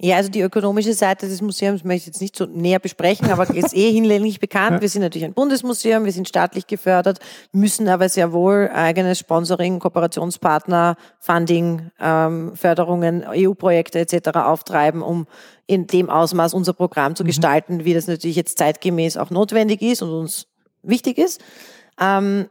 Ja, 0.03 0.17
also 0.17 0.31
die 0.31 0.41
ökonomische 0.41 0.95
Seite 0.95 1.29
des 1.29 1.43
Museums 1.43 1.85
möchte 1.85 2.01
ich 2.01 2.07
jetzt 2.07 2.23
nicht 2.23 2.35
so 2.35 2.47
näher 2.47 2.79
besprechen, 2.79 3.31
aber 3.31 3.55
ist 3.55 3.77
eh 3.77 3.93
hinlänglich 3.93 4.41
bekannt. 4.41 4.81
Wir 4.81 4.89
sind 4.89 5.03
natürlich 5.03 5.27
ein 5.27 5.35
Bundesmuseum, 5.35 6.07
wir 6.07 6.13
sind 6.13 6.27
staatlich 6.27 6.67
gefördert, 6.67 7.19
müssen 7.53 7.87
aber 7.87 8.09
sehr 8.09 8.33
wohl 8.33 8.71
eigenes 8.73 9.19
Sponsoring, 9.19 9.79
Kooperationspartner, 9.79 10.97
Funding, 11.19 11.91
ähm, 12.01 12.53
Förderungen, 12.57 13.27
EU-Projekte 13.29 13.99
etc. 13.99 14.39
auftreiben, 14.39 15.03
um 15.03 15.27
in 15.67 15.87
dem 15.87 16.09
Ausmaß 16.09 16.55
unser 16.55 16.73
Programm 16.73 17.15
zu 17.15 17.23
mhm. 17.23 17.27
gestalten, 17.27 17.85
wie 17.85 17.93
das 17.93 18.07
natürlich 18.07 18.37
jetzt 18.37 18.57
zeitgemäß 18.57 19.19
auch 19.19 19.29
notwendig 19.29 19.83
ist 19.83 20.01
und 20.01 20.09
uns 20.09 20.47
wichtig 20.83 21.19
ist. 21.19 21.43
Ähm, 22.01 22.47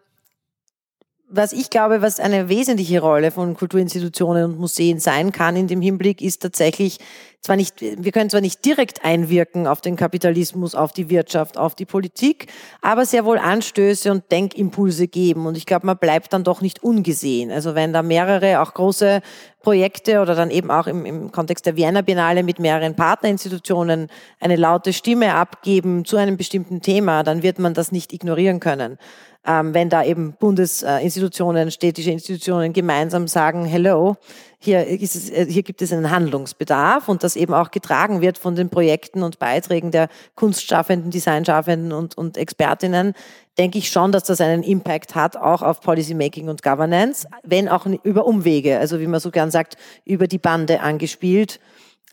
was 1.32 1.54
ich 1.54 1.70
glaube, 1.70 2.02
was 2.02 2.20
eine 2.20 2.50
wesentliche 2.50 3.02
Rolle 3.02 3.30
von 3.30 3.56
Kulturinstitutionen 3.56 4.46
und 4.46 4.60
Museen 4.60 5.00
sein 5.00 5.32
kann 5.32 5.56
in 5.56 5.68
dem 5.68 5.82
Hinblick, 5.82 6.22
ist 6.22 6.42
tatsächlich 6.42 6.98
zwar 7.42 7.56
nicht, 7.56 7.82
wir 7.82 8.12
können 8.12 8.30
zwar 8.30 8.42
nicht 8.42 8.66
direkt 8.66 9.06
einwirken 9.06 9.68
auf 9.68 9.80
den 9.80 9.96
Kapitalismus, 9.96 10.76
auf 10.76 10.92
die 10.92 11.10
Wirtschaft, 11.10 11.58
auf 11.58 11.76
die 11.76 11.86
Politik, 11.86 12.48
aber 12.82 13.06
sehr 13.06 13.26
wohl 13.26 13.38
Anstöße 13.38 14.12
und 14.12 14.30
Denkimpulse 14.32 15.08
geben. 15.08 15.46
Und 15.46 15.56
ich 15.56 15.66
glaube, 15.66 15.86
man 15.86 15.98
bleibt 15.98 16.34
dann 16.34 16.44
doch 16.44 16.62
nicht 16.62 16.84
ungesehen. 16.84 17.52
Also 17.52 17.76
wenn 17.76 17.94
da 17.94 18.02
mehrere, 18.02 18.62
auch 18.62 18.74
große 18.74 19.22
Projekte 19.62 20.22
oder 20.22 20.36
dann 20.36 20.52
eben 20.52 20.72
auch 20.72 20.88
im, 20.88 21.06
im 21.06 21.32
Kontext 21.32 21.66
der 21.66 21.78
Vienna 21.78 22.02
Biennale 22.02 22.44
mit 22.44 22.60
mehreren 22.60 22.96
Partnerinstitutionen 22.96 24.08
eine 24.40 24.56
laute 24.56 24.94
Stimme 24.94 25.36
abgeben 25.36 26.06
zu 26.06 26.18
einem 26.18 26.38
bestimmten 26.38 26.82
Thema, 26.82 27.24
dann 27.24 27.44
wird 27.44 27.60
man 27.60 27.74
das 27.74 27.92
nicht 27.92 28.12
ignorieren 28.14 28.60
können 28.60 28.98
wenn 29.44 29.90
da 29.90 30.04
eben 30.04 30.34
Bundesinstitutionen, 30.34 31.72
städtische 31.72 32.12
Institutionen 32.12 32.74
gemeinsam 32.74 33.28
sagen, 33.28 33.66
hello, 33.66 34.18
hier, 34.62 34.86
ist 34.88 35.16
es, 35.16 35.30
äh, 35.30 35.46
hier 35.50 35.64
gibt 35.64 35.82
es 35.82 35.94
einen 35.94 36.12
Handlungsbedarf 36.12 37.08
und 37.08 37.24
das 37.24 37.38
eben 37.38 37.54
auch 37.54 37.72
getragen 37.72 38.20
wird 38.20 38.38
von 38.38 38.56
den 38.56 38.70
Projekten 38.70 39.24
und 39.24 39.40
Beiträgen 39.40 39.92
der 39.92 40.10
Kunstschaffenden, 40.36 41.12
Designschaffenden 41.12 41.94
und, 41.94 42.18
und 42.18 42.38
Expertinnen, 42.38 43.14
denke 43.58 43.78
ich 43.78 43.90
schon, 43.90 44.12
dass 44.12 44.24
das 44.24 44.42
einen 44.42 44.64
Impact 44.64 45.16
hat, 45.16 45.38
auch 45.38 45.62
auf 45.62 45.80
Policymaking 45.80 46.50
und 46.50 46.62
Governance, 46.62 47.26
wenn 47.44 47.70
auch 47.70 47.86
über 47.86 48.26
Umwege, 48.26 48.80
also 48.80 49.00
wie 49.00 49.08
man 49.08 49.22
so 49.22 49.32
gern 49.32 49.50
sagt, 49.50 49.78
über 50.04 50.28
die 50.28 50.38
Bande 50.38 50.82
angespielt 50.82 51.62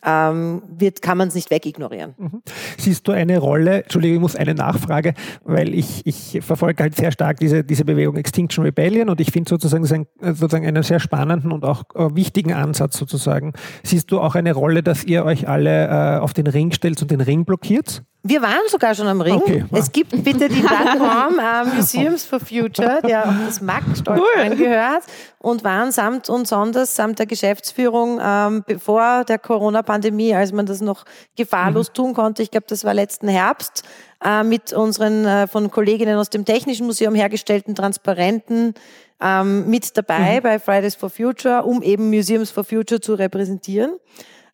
ähm, 0.05 0.61
wird, 0.67 1.01
kann 1.01 1.17
man 1.17 1.27
es 1.27 1.35
nicht 1.35 1.49
wegignorieren. 1.49 2.13
Mhm. 2.17 2.41
Siehst 2.77 3.07
du 3.07 3.11
eine 3.11 3.39
Rolle, 3.39 3.83
Entschuldigung, 3.83 4.15
ich 4.15 4.21
muss 4.21 4.35
eine 4.35 4.53
Nachfrage, 4.53 5.13
weil 5.43 5.73
ich, 5.73 6.05
ich 6.05 6.39
verfolge 6.41 6.83
halt 6.83 6.95
sehr 6.95 7.11
stark 7.11 7.39
diese, 7.39 7.63
diese 7.63 7.85
Bewegung 7.85 8.15
Extinction 8.15 8.63
Rebellion 8.63 9.09
und 9.09 9.19
ich 9.19 9.31
finde 9.31 9.49
sozusagen, 9.49 9.85
ein, 9.91 10.07
sozusagen 10.35 10.65
einen 10.65 10.83
sehr 10.83 10.99
spannenden 10.99 11.51
und 11.51 11.65
auch 11.65 11.83
äh, 11.95 12.15
wichtigen 12.15 12.53
Ansatz 12.53 12.97
sozusagen. 12.97 13.53
Siehst 13.83 14.11
du 14.11 14.19
auch 14.19 14.35
eine 14.35 14.53
Rolle, 14.53 14.83
dass 14.83 15.03
ihr 15.03 15.25
euch 15.25 15.47
alle 15.47 15.87
äh, 15.87 16.19
auf 16.19 16.33
den 16.33 16.47
Ring 16.47 16.71
stellt 16.71 17.01
und 17.01 17.11
den 17.11 17.21
Ring 17.21 17.45
blockiert? 17.45 18.03
Wir 18.27 18.41
waren 18.41 18.67
sogar 18.67 18.93
schon 18.93 19.07
am 19.07 19.21
Ring. 19.21 19.35
Okay. 19.35 19.63
Es 19.71 19.89
gibt 19.91 20.11
bitte 20.23 20.49
die 20.49 20.61
Plattform 20.61 21.39
äh, 21.39 21.75
Museums 21.75 22.25
for 22.25 22.39
Future, 22.39 22.99
der 23.01 23.29
auch 23.29 23.45
das 23.45 23.61
MAC 23.61 23.83
stolz 23.97 24.19
Cool. 24.19 24.41
angehört 24.41 25.03
und 25.39 25.63
waren 25.63 25.91
samt 25.93 26.29
und 26.29 26.45
sonders, 26.45 26.95
samt 26.95 27.19
der 27.19 27.25
Geschäftsführung 27.25 28.19
ähm, 28.21 28.63
bevor 28.67 29.23
der 29.23 29.39
Corona-Pandemie, 29.39 30.35
als 30.35 30.51
man 30.51 30.65
das 30.65 30.81
noch 30.81 31.05
gefahrlos 31.37 31.93
tun 31.93 32.13
konnte, 32.13 32.43
ich 32.43 32.51
glaube, 32.51 32.65
das 32.67 32.83
war 32.83 32.93
letzten 32.93 33.29
Herbst, 33.29 33.83
äh, 34.23 34.43
mit 34.43 34.73
unseren 34.73 35.25
äh, 35.25 35.47
von 35.47 35.71
Kolleginnen 35.71 36.17
aus 36.17 36.29
dem 36.29 36.43
Technischen 36.43 36.85
Museum 36.85 37.15
hergestellten 37.15 37.75
Transparenten 37.75 38.73
ähm, 39.21 39.69
mit 39.69 39.95
dabei 39.97 40.41
bei 40.41 40.59
Fridays 40.59 40.95
for 40.95 41.09
Future, 41.09 41.63
um 41.63 41.81
eben 41.81 42.09
Museums 42.09 42.51
for 42.51 42.63
Future 42.63 42.99
zu 42.99 43.13
repräsentieren. 43.13 43.91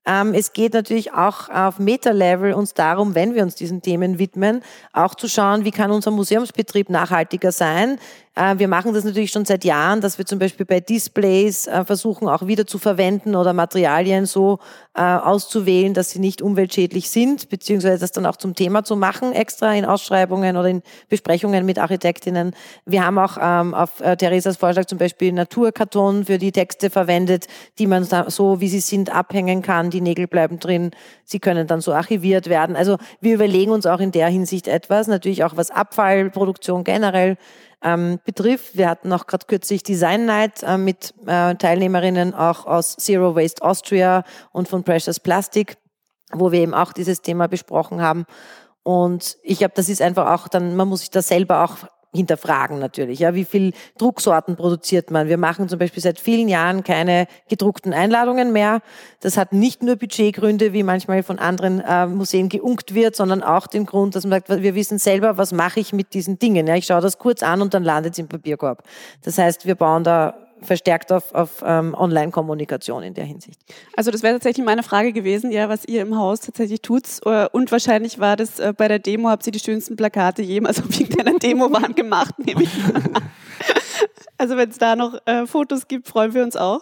Ähm, 0.06 0.34
es 0.34 0.54
geht 0.54 0.74
natürlich 0.74 1.14
auch 1.14 1.50
auf 1.50 1.80
Meta-Level 1.80 2.54
uns 2.54 2.74
darum, 2.74 3.16
wenn 3.16 3.36
wir 3.36 3.44
uns 3.44 3.56
diesen 3.56 3.82
Themen 3.82 4.20
widmen, 4.20 4.62
auch 4.92 5.16
zu 5.16 5.30
schauen, 5.30 5.64
wie 5.64 5.72
kann 5.72 5.92
unser 5.92 6.12
Museumsbetrieb 6.12 6.90
nachhaltiger 6.90 7.52
sein. 7.52 8.00
Äh, 8.36 8.58
wir 8.58 8.68
machen 8.68 8.94
das 8.94 9.04
natürlich 9.04 9.32
schon 9.32 9.46
seit 9.46 9.64
Jahren, 9.64 10.02
dass 10.02 10.18
wir 10.18 10.26
zum 10.26 10.40
Beispiel 10.40 10.66
bei 10.66 10.80
Displays 10.80 11.68
äh, 11.68 11.86
versuchen, 11.86 12.28
auch 12.28 12.48
wieder 12.48 12.66
zu 12.66 12.80
verwenden 12.80 13.36
oder 13.36 13.54
Materialien 13.54 14.26
so 14.26 14.60
äh, 14.96 15.02
auszuwählen, 15.02 15.94
dass 15.94 16.12
sie 16.12 16.20
nicht 16.20 16.42
umweltschädlich 16.42 17.10
sind, 17.10 17.50
beziehungsweise 17.50 18.00
das 18.00 18.12
dann 18.12 18.26
auch 18.26 18.36
zum 18.36 18.56
Thema 18.56 18.84
zu 18.84 18.96
machen, 18.96 19.34
extra 19.34 19.74
in 19.74 19.86
Ausschreibungen 19.86 20.58
oder 20.58 20.68
in 20.68 20.82
Besprechungen 21.10 21.66
mit 21.66 21.78
Architektinnen. 21.78 22.56
Wir 22.86 23.06
haben 23.06 23.20
auch 23.20 23.38
ähm, 23.40 23.74
auf 23.74 24.02
Theresas 24.18 24.58
Vorschlag 24.58 24.86
zum 24.86 24.98
Beispiel 24.98 25.32
Naturkarton 25.32 26.26
für 26.26 26.38
die 26.38 26.52
Texte 26.52 26.90
verwendet, 26.90 27.48
die 27.80 27.88
man 27.88 28.04
so, 28.04 28.60
wie 28.60 28.68
sie 28.68 28.80
sind, 28.80 29.14
abhängen 29.14 29.62
kann. 29.62 29.90
Die 29.90 30.02
Nägel 30.02 30.28
bleiben 30.28 30.60
drin. 30.60 30.92
Sie 31.24 31.40
können 31.40 31.68
dann 31.68 31.82
so 31.82 31.94
archiviert 31.94 32.50
werden. 32.50 32.76
Also 32.76 32.98
wir 33.22 33.36
überlegen 33.36 33.72
uns 33.72 33.86
auch 33.86 34.00
in 34.00 34.12
der 34.12 34.28
Hinsicht 34.28 34.68
etwas. 34.68 35.08
Natürlich 35.08 35.44
auch 35.44 35.56
was 35.56 35.72
Abfallproduktion 35.72 36.84
generell 36.84 37.38
ähm, 37.84 38.20
betrifft. 38.26 38.78
Wir 38.78 38.90
hatten 38.90 39.12
auch 39.14 39.28
gerade 39.28 39.46
kürzlich 39.46 39.84
Design 39.84 40.26
Night 40.26 40.64
äh, 40.64 40.78
mit 40.78 41.14
äh, 41.26 41.56
Teilnehmerinnen 41.56 42.34
auch 42.34 42.66
aus 42.66 42.96
Zero 42.96 43.36
Waste 43.36 43.62
Austria 43.62 44.24
und 44.52 44.68
von 44.68 44.84
Precious 44.84 45.20
Plastic, 45.20 45.78
wo 46.32 46.52
wir 46.52 46.62
eben 46.62 46.74
auch 46.74 46.94
dieses 46.94 47.22
Thema 47.22 47.48
besprochen 47.48 48.02
haben. 48.02 48.26
Und 48.84 49.38
ich 49.44 49.60
glaube, 49.60 49.74
das 49.76 49.90
ist 49.90 50.02
einfach 50.02 50.28
auch 50.28 50.48
dann, 50.48 50.76
man 50.76 50.88
muss 50.88 51.02
sich 51.02 51.12
das 51.12 51.28
selber 51.28 51.64
auch 51.64 51.78
hinterfragen 52.14 52.80
natürlich. 52.80 53.20
Ja, 53.20 53.34
wie 53.34 53.46
viel 53.46 53.74
Drucksorten 53.98 54.56
produziert 54.56 55.12
man? 55.12 55.28
Wir 55.28 55.38
machen 55.38 55.68
zum 55.68 55.80
Beispiel 55.80 56.02
seit 56.02 56.20
vielen 56.20 56.48
Jahren 56.48 56.84
keine 56.84 57.28
gedruckten 57.50 57.94
Einladungen 57.94 58.54
mehr. 58.54 58.82
Das 59.20 59.38
hat 59.38 59.54
nicht 59.54 59.84
nur 59.84 59.96
Budgetgründe, 59.96 60.74
wie 60.74 60.84
manchmal 60.84 61.24
von 61.24 61.40
anderen 61.40 61.80
äh, 61.82 62.06
Museen 62.08 62.50
geunkt 62.50 62.94
wird, 62.94 63.16
sondern 63.16 63.42
auch 63.42 63.68
den 63.68 63.86
Grund, 63.86 64.16
dass 64.16 64.26
man 64.26 64.44
sagt, 64.48 64.62
wir 64.62 64.76
wissen 64.76 65.00
selber, 65.00 65.38
was 65.38 65.52
mache 65.52 65.80
ich 65.80 65.94
mit 65.94 66.14
diesen 66.14 66.40
Dingen. 66.40 66.68
Ja, 66.68 66.76
ich 66.76 66.86
schaue 66.86 67.02
das 67.02 67.18
kurz 67.18 67.44
an 67.44 67.62
und 67.62 67.74
dann 67.74 67.84
landet 67.84 68.14
es 68.14 68.20
im 68.20 68.28
Papierkorb. 68.28 68.84
Das 69.24 69.38
heißt, 69.38 69.66
wir 69.66 69.76
bauen 69.76 70.04
da 70.04 70.36
verstärkt 70.64 71.12
auf, 71.12 71.34
auf 71.34 71.64
ähm, 71.66 71.94
Online-Kommunikation 71.94 73.04
in 73.04 73.14
der 73.14 73.26
Hinsicht. 73.26 73.60
Also 73.96 74.12
das 74.12 74.24
wäre 74.24 74.34
tatsächlich 74.34 74.66
meine 74.66 74.84
Frage 74.84 75.14
gewesen, 75.14 75.52
ja, 75.52 75.70
was 75.70 75.86
ihr 75.86 76.02
im 76.02 76.18
Haus 76.18 76.42
tatsächlich 76.42 76.82
tut. 76.82 77.04
Äh, 77.26 77.48
Und 77.52 77.72
wahrscheinlich 77.72 78.20
war 78.20 78.36
das 78.36 78.60
äh, 78.60 78.74
bei 78.76 78.88
der 78.88 79.00
Demo, 79.00 79.30
habt 79.30 79.46
ihr 79.46 79.52
die 79.52 79.60
schönsten 79.60 79.96
Plakate 79.96 80.42
jemals 80.42 80.80
auf 80.80 81.00
irgendeiner 81.00 81.40
Demo-Wand 81.40 81.96
gemacht, 81.96 82.38
nehme 82.40 82.64
ich 82.64 82.70
an. 82.94 83.04
Also 84.38 84.58
wenn 84.58 84.70
es 84.70 84.78
da 84.78 84.98
noch 84.98 85.16
äh, 85.26 85.46
Fotos 85.46 85.88
gibt, 85.88 86.08
freuen 86.08 86.34
wir 86.34 86.44
uns 86.44 86.58
auch. 86.58 86.82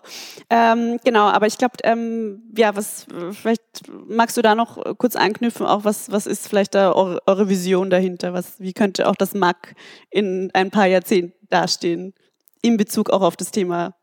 Ähm, 0.50 1.00
genau, 1.04 1.26
aber 1.26 1.46
ich 1.46 1.60
glaube, 1.60 1.76
ähm, 1.84 2.42
ja, 2.58 2.76
was 2.76 3.06
vielleicht 3.34 3.62
magst 4.08 4.36
du 4.38 4.42
da 4.42 4.56
noch 4.56 4.84
äh, 4.84 4.96
kurz 4.98 5.16
anknüpfen, 5.16 5.68
auch 5.68 5.84
was 5.84 6.12
was 6.12 6.26
ist 6.26 6.48
vielleicht 6.48 6.74
da 6.74 6.94
eure, 6.94 7.20
eure 7.28 7.50
Vision 7.50 7.90
dahinter? 7.92 8.34
Was 8.34 8.60
wie 8.60 8.74
könnte 8.74 9.08
auch 9.08 9.16
das 9.16 9.36
MAC 9.36 9.76
in 10.10 10.50
ein 10.54 10.72
paar 10.72 10.88
Jahrzehnten 10.88 11.34
dastehen 11.50 12.14
in 12.62 12.78
Bezug 12.78 13.10
auch 13.10 13.22
auf 13.22 13.36
das 13.38 13.52
Thema 13.52 13.94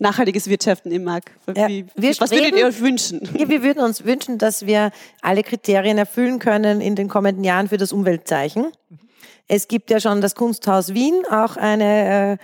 nachhaltiges 0.00 0.48
Wirtschaften 0.48 0.90
im 0.92 1.04
MAC? 1.04 1.32
Ja, 1.56 1.68
Wie, 1.68 1.86
wir 1.96 2.10
was 2.10 2.30
würdet 2.30 2.38
streben- 2.46 2.58
ihr 2.58 2.66
euch 2.66 2.80
wünschen? 2.80 3.28
Ja, 3.36 3.48
wir 3.48 3.62
würden 3.62 3.82
uns 3.82 4.04
wünschen, 4.04 4.38
dass 4.38 4.66
wir 4.66 4.90
alle 5.22 5.42
Kriterien 5.42 5.98
erfüllen 5.98 6.38
können 6.38 6.80
in 6.80 6.94
den 6.94 7.08
kommenden 7.08 7.44
Jahren 7.44 7.68
für 7.68 7.76
das 7.78 7.92
Umweltzeichen. 7.92 8.68
Es 9.48 9.66
gibt 9.66 9.90
ja 9.90 9.98
schon 9.98 10.20
das 10.20 10.34
Kunsthaus 10.34 10.92
Wien, 10.94 11.22
auch 11.30 11.56
eine 11.56 12.32
äh, 12.34 12.36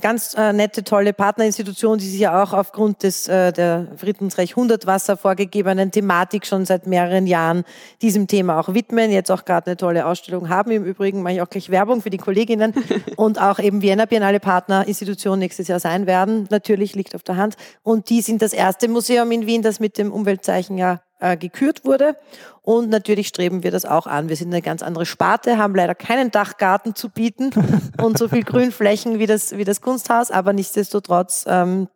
ganz 0.00 0.34
äh, 0.34 0.52
nette, 0.52 0.84
tolle 0.84 1.12
Partnerinstitution, 1.12 1.98
die 1.98 2.08
sich 2.08 2.20
ja 2.20 2.42
auch 2.42 2.52
aufgrund 2.52 3.02
des 3.02 3.28
äh, 3.28 3.52
der 3.52 3.88
Friedensreich 3.96 4.50
100 4.50 4.86
Wasser 4.86 5.16
vorgegebenen 5.16 5.90
Thematik 5.90 6.46
schon 6.46 6.64
seit 6.64 6.86
mehreren 6.86 7.26
Jahren 7.26 7.64
diesem 8.02 8.26
Thema 8.26 8.58
auch 8.60 8.74
widmen. 8.74 9.10
Jetzt 9.10 9.30
auch 9.30 9.44
gerade 9.44 9.68
eine 9.68 9.76
tolle 9.76 10.06
Ausstellung 10.06 10.48
haben. 10.48 10.70
Im 10.70 10.84
Übrigen 10.84 11.22
mache 11.22 11.34
ich 11.34 11.42
auch 11.42 11.50
gleich 11.50 11.70
Werbung 11.70 12.02
für 12.02 12.10
die 12.10 12.18
Kolleginnen 12.18 12.74
und 13.16 13.40
auch 13.40 13.58
eben 13.58 13.82
Vienna 13.82 14.06
Biennale 14.06 14.40
Partnerinstitution 14.40 15.38
nächstes 15.38 15.68
Jahr 15.68 15.80
sein 15.80 16.06
werden. 16.06 16.46
Natürlich 16.50 16.94
liegt 16.94 17.14
auf 17.14 17.22
der 17.22 17.36
Hand. 17.36 17.56
Und 17.82 18.10
die 18.10 18.20
sind 18.20 18.42
das 18.42 18.52
erste 18.52 18.88
Museum 18.88 19.30
in 19.32 19.46
Wien, 19.46 19.62
das 19.62 19.80
mit 19.80 19.98
dem 19.98 20.12
Umweltzeichen 20.12 20.78
ja 20.78 21.00
äh, 21.20 21.36
gekürt 21.36 21.84
wurde. 21.84 22.16
Und 22.62 22.90
natürlich 22.90 23.28
streben 23.28 23.62
wir 23.62 23.70
das 23.70 23.84
auch 23.84 24.06
an. 24.06 24.28
Wir 24.28 24.36
sind 24.36 24.52
eine 24.52 24.62
ganz 24.62 24.82
andere 24.82 25.06
Sparte, 25.06 25.58
haben 25.58 25.74
leider 25.74 25.94
keinen 25.94 26.30
Dachgarten 26.30 26.94
zu 26.94 27.10
bieten 27.10 27.50
und 28.02 28.18
so 28.18 28.28
viel 28.28 28.42
Grünflächen 28.42 29.18
wie 29.18 29.26
das, 29.26 29.56
wie 29.56 29.64
das 29.64 29.80
Kunsthaus, 29.80 30.30
aber 30.30 30.52
nichtsdestotrotz 30.52 31.44
ähm, 31.46 31.88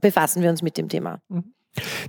befassen 0.00 0.42
wir 0.42 0.50
uns 0.50 0.62
mit 0.62 0.76
dem 0.76 0.88
Thema. 0.88 1.20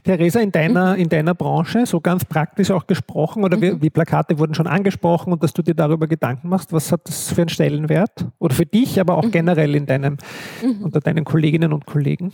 Theresa, 0.04 0.42
in 0.42 0.52
deiner, 0.52 0.98
in 0.98 1.08
deiner 1.08 1.34
Branche, 1.34 1.86
so 1.86 2.02
ganz 2.02 2.26
praktisch 2.26 2.70
auch 2.72 2.86
gesprochen, 2.86 3.46
oder 3.46 3.62
wie, 3.62 3.82
wie 3.82 3.90
Plakate 3.90 4.38
wurden 4.38 4.54
schon 4.54 4.68
angesprochen 4.68 5.32
und 5.32 5.42
dass 5.42 5.54
du 5.54 5.62
dir 5.62 5.74
darüber 5.74 6.08
Gedanken 6.08 6.50
machst, 6.50 6.74
was 6.74 6.92
hat 6.92 7.08
das 7.08 7.32
für 7.32 7.42
einen 7.42 7.50
Stellenwert? 7.50 8.26
Oder 8.40 8.54
für 8.54 8.66
dich, 8.66 9.00
aber 9.00 9.18
auch 9.18 9.32
generell 9.32 9.76
in 9.76 9.86
deinem, 9.86 10.18
unter 10.82 11.00
deinen 11.00 11.24
Kolleginnen 11.24 11.72
und 11.72 11.86
Kollegen? 11.86 12.34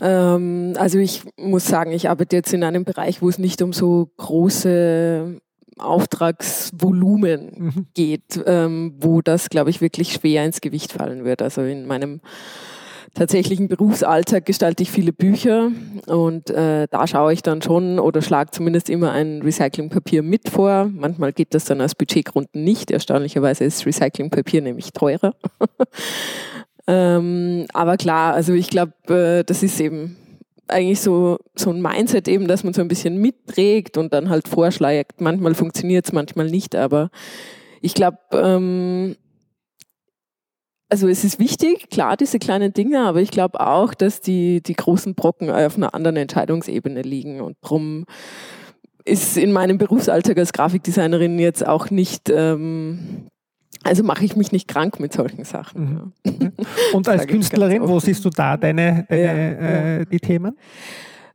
Ähm, 0.00 0.74
also 0.76 0.98
ich 0.98 1.22
muss 1.38 1.66
sagen, 1.66 1.92
ich 1.92 2.08
arbeite 2.08 2.36
jetzt 2.36 2.52
in 2.52 2.64
einem 2.64 2.84
Bereich, 2.84 3.22
wo 3.22 3.28
es 3.28 3.38
nicht 3.38 3.62
um 3.62 3.72
so 3.72 4.10
große 4.16 5.40
Auftragsvolumen 5.78 7.50
Mhm. 7.56 7.86
geht, 7.94 8.40
ähm, 8.46 8.94
wo 8.98 9.22
das, 9.22 9.48
glaube 9.48 9.70
ich, 9.70 9.80
wirklich 9.80 10.12
schwer 10.12 10.44
ins 10.44 10.60
Gewicht 10.60 10.92
fallen 10.92 11.24
wird. 11.24 11.42
Also 11.42 11.62
in 11.62 11.86
meinem 11.86 12.20
tatsächlichen 13.14 13.66
Berufsalltag 13.68 14.46
gestalte 14.46 14.84
ich 14.84 14.90
viele 14.90 15.12
Bücher 15.12 15.72
und 16.06 16.48
äh, 16.50 16.86
da 16.88 17.06
schaue 17.08 17.32
ich 17.32 17.42
dann 17.42 17.60
schon 17.60 17.98
oder 17.98 18.22
schlage 18.22 18.52
zumindest 18.52 18.88
immer 18.88 19.10
ein 19.10 19.42
Recyclingpapier 19.42 20.22
mit 20.22 20.48
vor. 20.48 20.88
Manchmal 20.92 21.32
geht 21.32 21.52
das 21.54 21.64
dann 21.64 21.80
aus 21.80 21.96
Budgetgründen 21.96 22.62
nicht. 22.62 22.90
Erstaunlicherweise 22.92 23.64
ist 23.64 23.84
Recyclingpapier 23.84 24.62
nämlich 24.62 24.92
teurer. 24.92 25.34
ähm, 26.86 27.66
aber 27.72 27.96
klar, 27.96 28.34
also 28.34 28.52
ich 28.52 28.70
glaube, 28.70 28.92
äh, 29.08 29.44
das 29.44 29.62
ist 29.62 29.80
eben 29.80 30.16
eigentlich 30.68 31.00
so, 31.00 31.38
so 31.56 31.70
ein 31.70 31.82
Mindset 31.82 32.28
eben, 32.28 32.46
dass 32.46 32.64
man 32.64 32.72
so 32.72 32.80
ein 32.80 32.88
bisschen 32.88 33.18
mitträgt 33.18 33.96
und 33.96 34.12
dann 34.12 34.30
halt 34.30 34.48
vorschlägt. 34.48 35.20
Manchmal 35.20 35.54
funktioniert 35.54 36.06
es, 36.06 36.12
manchmal 36.12 36.48
nicht, 36.48 36.76
aber 36.76 37.10
ich 37.80 37.94
glaube, 37.94 38.18
ähm, 38.32 39.16
also 40.88 41.08
es 41.08 41.24
ist 41.24 41.38
wichtig, 41.38 41.88
klar, 41.90 42.16
diese 42.16 42.38
kleinen 42.38 42.72
Dinge, 42.72 43.00
aber 43.00 43.20
ich 43.20 43.30
glaube 43.30 43.60
auch, 43.60 43.94
dass 43.94 44.20
die, 44.20 44.60
die 44.60 44.74
großen 44.74 45.14
Brocken 45.14 45.50
auf 45.50 45.76
einer 45.76 45.94
anderen 45.94 46.16
Entscheidungsebene 46.16 47.02
liegen 47.02 47.40
und 47.40 47.56
drum 47.62 48.06
ist 49.04 49.36
in 49.36 49.52
meinem 49.52 49.78
Berufsalltag 49.78 50.36
als 50.38 50.52
Grafikdesignerin 50.52 51.38
jetzt 51.38 51.66
auch 51.66 51.90
nicht, 51.90 52.28
ähm, 52.28 53.28
also 53.82 54.02
mache 54.02 54.24
ich 54.24 54.36
mich 54.36 54.52
nicht 54.52 54.68
krank 54.68 55.00
mit 55.00 55.12
solchen 55.12 55.44
Sachen. 55.44 56.12
Ja. 56.24 56.50
Und 56.92 57.08
als 57.08 57.26
Künstlerin, 57.26 57.86
wo 57.86 57.98
siehst 58.00 58.24
du 58.24 58.30
da 58.30 58.56
deine, 58.56 59.06
deine 59.08 59.60
Ja, 59.60 60.00
Äh, 60.00 60.06
die 60.06 60.20
Themen? 60.20 60.56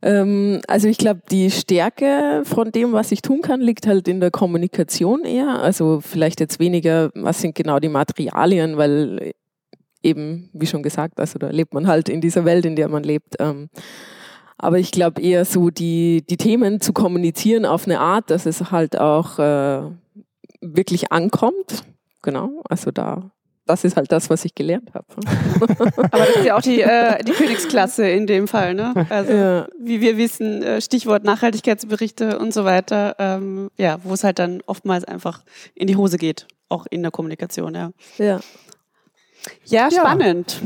Ähm, 0.02 0.60
also 0.68 0.88
ich 0.88 0.98
glaube, 0.98 1.22
die 1.30 1.50
Stärke 1.50 2.42
von 2.44 2.70
dem, 2.70 2.92
was 2.92 3.12
ich 3.12 3.22
tun 3.22 3.42
kann, 3.42 3.60
liegt 3.60 3.86
halt 3.86 4.06
in 4.08 4.20
der 4.20 4.30
Kommunikation 4.30 5.24
eher. 5.24 5.60
Also 5.60 6.00
vielleicht 6.00 6.40
jetzt 6.40 6.60
weniger, 6.60 7.10
was 7.14 7.40
sind 7.40 7.54
genau 7.54 7.80
die 7.80 7.88
Materialien, 7.88 8.76
weil 8.76 9.32
eben, 10.02 10.50
wie 10.52 10.66
schon 10.66 10.82
gesagt, 10.82 11.18
also 11.18 11.38
da 11.38 11.48
lebt 11.48 11.74
man 11.74 11.88
halt 11.88 12.08
in 12.08 12.20
dieser 12.20 12.44
Welt, 12.44 12.64
in 12.64 12.76
der 12.76 12.88
man 12.88 13.02
lebt. 13.02 13.34
Ähm, 13.40 13.68
aber 14.58 14.78
ich 14.78 14.90
glaube 14.90 15.20
eher 15.20 15.44
so 15.44 15.70
die, 15.70 16.24
die 16.28 16.36
Themen 16.36 16.80
zu 16.80 16.92
kommunizieren 16.92 17.66
auf 17.66 17.86
eine 17.86 18.00
Art, 18.00 18.30
dass 18.30 18.46
es 18.46 18.70
halt 18.70 18.98
auch 18.98 19.38
äh, 19.38 19.82
wirklich 20.60 21.12
ankommt. 21.12 21.84
Genau, 22.26 22.60
also 22.68 22.90
da, 22.90 23.30
das 23.66 23.84
ist 23.84 23.96
halt 23.96 24.10
das, 24.10 24.28
was 24.30 24.44
ich 24.44 24.52
gelernt 24.56 24.92
habe. 24.94 25.06
Aber 26.10 26.26
das 26.26 26.36
ist 26.36 26.44
ja 26.44 26.56
auch 26.56 26.60
die, 26.60 26.80
äh, 26.80 27.22
die 27.22 27.30
Königsklasse 27.30 28.08
in 28.08 28.26
dem 28.26 28.48
Fall, 28.48 28.74
ne? 28.74 29.06
Also 29.08 29.32
Ja. 29.32 29.68
wie 29.80 30.00
wir 30.00 30.16
wissen, 30.16 30.60
äh, 30.64 30.80
Stichwort 30.80 31.22
Nachhaltigkeitsberichte 31.22 32.40
und 32.40 32.52
so 32.52 32.64
weiter, 32.64 33.14
ähm, 33.20 33.70
ja, 33.78 33.98
wo 34.02 34.12
es 34.14 34.24
halt 34.24 34.40
dann 34.40 34.60
oftmals 34.66 35.04
einfach 35.04 35.44
in 35.76 35.86
die 35.86 35.94
Hose 35.94 36.18
geht, 36.18 36.48
auch 36.68 36.86
in 36.90 37.02
der 37.02 37.12
Kommunikation, 37.12 37.76
ja. 37.76 37.90
ja. 38.18 38.40
Ja, 39.64 39.88
Ja. 39.88 39.90
spannend. 39.92 40.60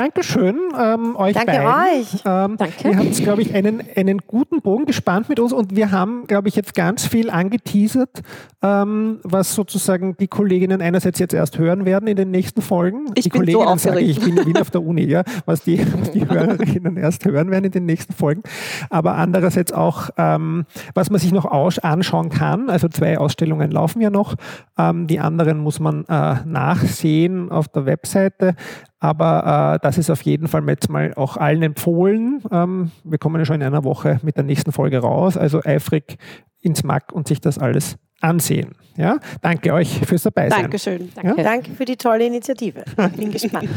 Dankeschön 0.00 0.58
ähm, 0.78 1.14
euch 1.16 1.34
Danke 1.34 1.52
beiden. 1.52 1.66
euch. 1.66 2.22
Ähm, 2.24 2.56
Danke. 2.56 2.88
Ihr 2.88 2.96
habt, 2.96 3.16
glaube 3.16 3.42
ich, 3.42 3.54
einen, 3.54 3.82
einen 3.94 4.18
guten 4.26 4.62
Bogen 4.62 4.86
gespannt 4.86 5.28
mit 5.28 5.38
uns 5.38 5.52
und 5.52 5.76
wir 5.76 5.90
haben, 5.90 6.26
glaube 6.26 6.48
ich, 6.48 6.56
jetzt 6.56 6.74
ganz 6.74 7.06
viel 7.06 7.28
angeteasert, 7.28 8.22
ähm, 8.62 9.20
was 9.24 9.54
sozusagen 9.54 10.16
die 10.16 10.26
Kolleginnen 10.26 10.80
einerseits 10.80 11.18
jetzt 11.18 11.34
erst 11.34 11.58
hören 11.58 11.84
werden 11.84 12.08
in 12.08 12.16
den 12.16 12.30
nächsten 12.30 12.62
Folgen. 12.62 13.10
Ich 13.14 13.24
die 13.24 13.28
bin 13.28 13.40
so 13.40 13.58
Kolleginnen 13.58 13.78
sage 13.78 14.00
ich, 14.00 14.16
aufgeregt. 14.16 14.28
ich 14.38 14.44
bin, 14.44 14.52
bin 14.54 14.62
auf 14.62 14.70
der 14.70 14.82
Uni, 14.82 15.04
ja, 15.04 15.22
was 15.44 15.64
die, 15.64 15.78
was 15.98 16.12
die 16.12 16.20
Hörerinnen 16.28 16.96
erst 16.96 17.26
hören 17.26 17.50
werden 17.50 17.66
in 17.66 17.72
den 17.72 17.84
nächsten 17.84 18.14
Folgen. 18.14 18.42
Aber 18.88 19.16
andererseits 19.16 19.70
auch, 19.70 20.08
ähm, 20.16 20.64
was 20.94 21.10
man 21.10 21.20
sich 21.20 21.32
noch 21.32 21.44
anschauen 21.44 22.30
kann. 22.30 22.70
Also 22.70 22.88
zwei 22.88 23.18
Ausstellungen 23.18 23.70
laufen 23.70 24.00
ja 24.00 24.08
noch. 24.08 24.36
Ähm, 24.78 25.06
die 25.06 25.20
anderen 25.20 25.58
muss 25.58 25.78
man 25.78 26.06
äh, 26.06 26.36
nachsehen 26.46 27.50
auf 27.50 27.68
der 27.68 27.84
Webseite. 27.84 28.54
Aber 29.00 29.74
äh, 29.74 29.78
das 29.82 29.96
ist 29.98 30.10
auf 30.10 30.22
jeden 30.22 30.46
Fall 30.46 30.66
jetzt 30.68 30.90
mal 30.90 31.14
auch 31.14 31.38
allen 31.38 31.62
empfohlen. 31.62 32.42
Ähm, 32.52 32.90
wir 33.02 33.18
kommen 33.18 33.40
ja 33.40 33.46
schon 33.46 33.56
in 33.56 33.62
einer 33.62 33.82
Woche 33.82 34.20
mit 34.22 34.36
der 34.36 34.44
nächsten 34.44 34.72
Folge 34.72 34.98
raus. 34.98 35.38
Also 35.38 35.62
eifrig 35.64 36.18
ins 36.60 36.84
Mac 36.84 37.10
und 37.12 37.26
sich 37.26 37.40
das 37.40 37.58
alles 37.58 37.96
ansehen. 38.20 38.72
Ja, 38.96 39.18
danke 39.40 39.72
euch 39.72 40.00
fürs 40.06 40.24
dabei 40.24 40.50
sein. 40.50 40.62
Dankeschön. 40.62 41.10
Danke. 41.14 41.42
Danke 41.42 41.70
für 41.72 41.86
die 41.86 41.96
tolle 41.96 42.26
Initiative. 42.26 42.84
Bin 43.16 43.30
gespannt. 43.32 43.70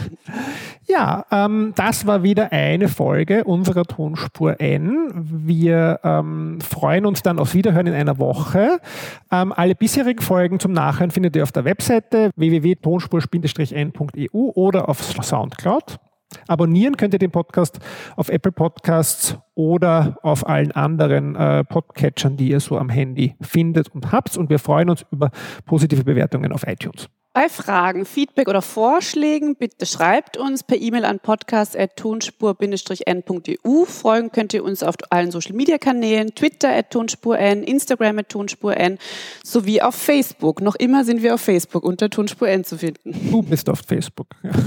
Ja, 0.94 1.26
ähm, 1.32 1.74
das 1.76 2.06
war 2.06 2.22
wieder 2.22 2.52
eine 2.52 2.88
Folge 2.88 3.46
unserer 3.46 3.84
Tonspur 3.84 4.62
N. 4.62 5.10
Wir 5.16 6.00
ähm, 6.04 6.62
freuen 6.62 7.08
uns 7.08 7.24
dann 7.24 7.40
aufs 7.40 7.56
Wiederhören 7.56 7.88
in 7.88 7.96
einer 7.96 8.20
Woche. 8.20 8.78
Ähm, 9.32 9.52
alle 9.54 9.74
bisherigen 9.74 10.22
Folgen 10.22 10.60
zum 10.60 10.72
Nachhören 10.72 11.10
findet 11.10 11.36
ihr 11.36 11.42
auf 11.42 11.52
der 11.52 11.66
Webseite 11.66 12.30
www.tonspur-n.eu 12.36 14.52
oder 14.54 14.88
auf 14.88 15.02
Soundcloud. 15.02 15.98
Abonnieren 16.48 16.96
könnt 16.96 17.14
ihr 17.14 17.20
den 17.20 17.32
Podcast 17.32 17.80
auf 18.16 18.30
Apple 18.30 18.52
Podcasts 18.52 19.40
oder 19.56 20.20
auf 20.22 20.48
allen 20.48 20.74
anderen 20.74 21.36
äh, 21.36 21.64
Podcatchern, 21.64 22.38
die 22.38 22.50
ihr 22.50 22.60
so 22.60 22.78
am 22.78 22.90
Handy 22.90 23.36
findet 23.42 23.90
und 23.90 24.12
habt. 24.12 24.38
Und 24.38 24.52
wir 24.52 24.60
freuen 24.60 24.92
uns 24.92 25.04
über 25.10 25.32
positive 25.66 26.04
Bewertungen 26.04 26.52
auf 26.52 26.68
iTunes. 26.68 27.10
Bei 27.36 27.50
Fragen, 27.50 28.06
Feedback 28.06 28.48
oder 28.48 28.62
Vorschlägen 28.62 29.56
bitte 29.56 29.88
schreibt 29.88 30.38
uns 30.38 30.62
per 30.62 30.80
E-Mail 30.80 31.04
an 31.04 31.20
podcast.tonspur-n.eu. 31.20 33.86
Folgen 33.86 34.32
könnt 34.32 34.54
ihr 34.54 34.64
uns 34.64 34.84
auf 34.84 34.94
allen 35.10 35.32
Social-Media-Kanälen, 35.32 36.36
Twitter 36.36 36.70
at 36.70 36.92
tonspur-n, 36.92 37.64
Instagram 37.64 38.20
at 38.20 38.30
tonspur-n 38.30 39.00
sowie 39.44 39.82
auf 39.82 39.96
Facebook. 39.96 40.62
Noch 40.62 40.76
immer 40.76 41.06
sind 41.06 41.24
wir 41.24 41.34
auf 41.34 41.42
Facebook 41.42 41.84
unter 41.84 42.12
tonspur 42.12 42.50
n 42.50 42.64
zu 42.66 42.78
finden. 42.78 43.32
Du 43.32 43.42
bist 43.42 43.68
auf 43.68 43.80
Facebook. 43.80 44.28
Ja. 44.44 44.52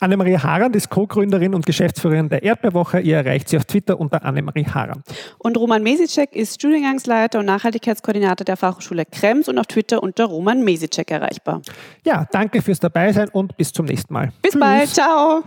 Annemarie 0.00 0.38
Harand 0.38 0.74
ist 0.76 0.88
Co-Gründerin 0.88 1.54
und 1.54 1.66
Geschäftsführerin 1.66 2.30
der 2.30 2.42
Erdbeerwoche. 2.42 3.00
Ihr 3.00 3.16
erreicht 3.16 3.50
sie 3.50 3.58
auf 3.58 3.66
Twitter 3.66 4.00
unter 4.00 4.24
Annemarie 4.24 4.64
Harand. 4.64 5.04
Und 5.38 5.58
Roman 5.58 5.82
Mesicek 5.82 6.34
ist 6.34 6.54
Studiengangsleiter 6.54 7.40
und 7.40 7.46
Nachhaltigkeitskoordinator 7.46 8.46
der 8.46 8.56
Fachhochschule 8.56 9.04
Krems 9.04 9.48
und 9.48 9.58
auf 9.58 9.66
Twitter 9.66 10.02
unter 10.02 10.24
Roman 10.24 10.64
Mesicek 10.64 10.85
erreichbar. 11.10 11.62
Ja, 12.04 12.26
danke 12.30 12.62
fürs 12.62 12.80
Dabeisein 12.80 13.28
und 13.28 13.56
bis 13.56 13.72
zum 13.72 13.86
nächsten 13.86 14.12
Mal. 14.12 14.32
Bis 14.42 14.58
bald, 14.58 14.88
ciao! 14.88 15.42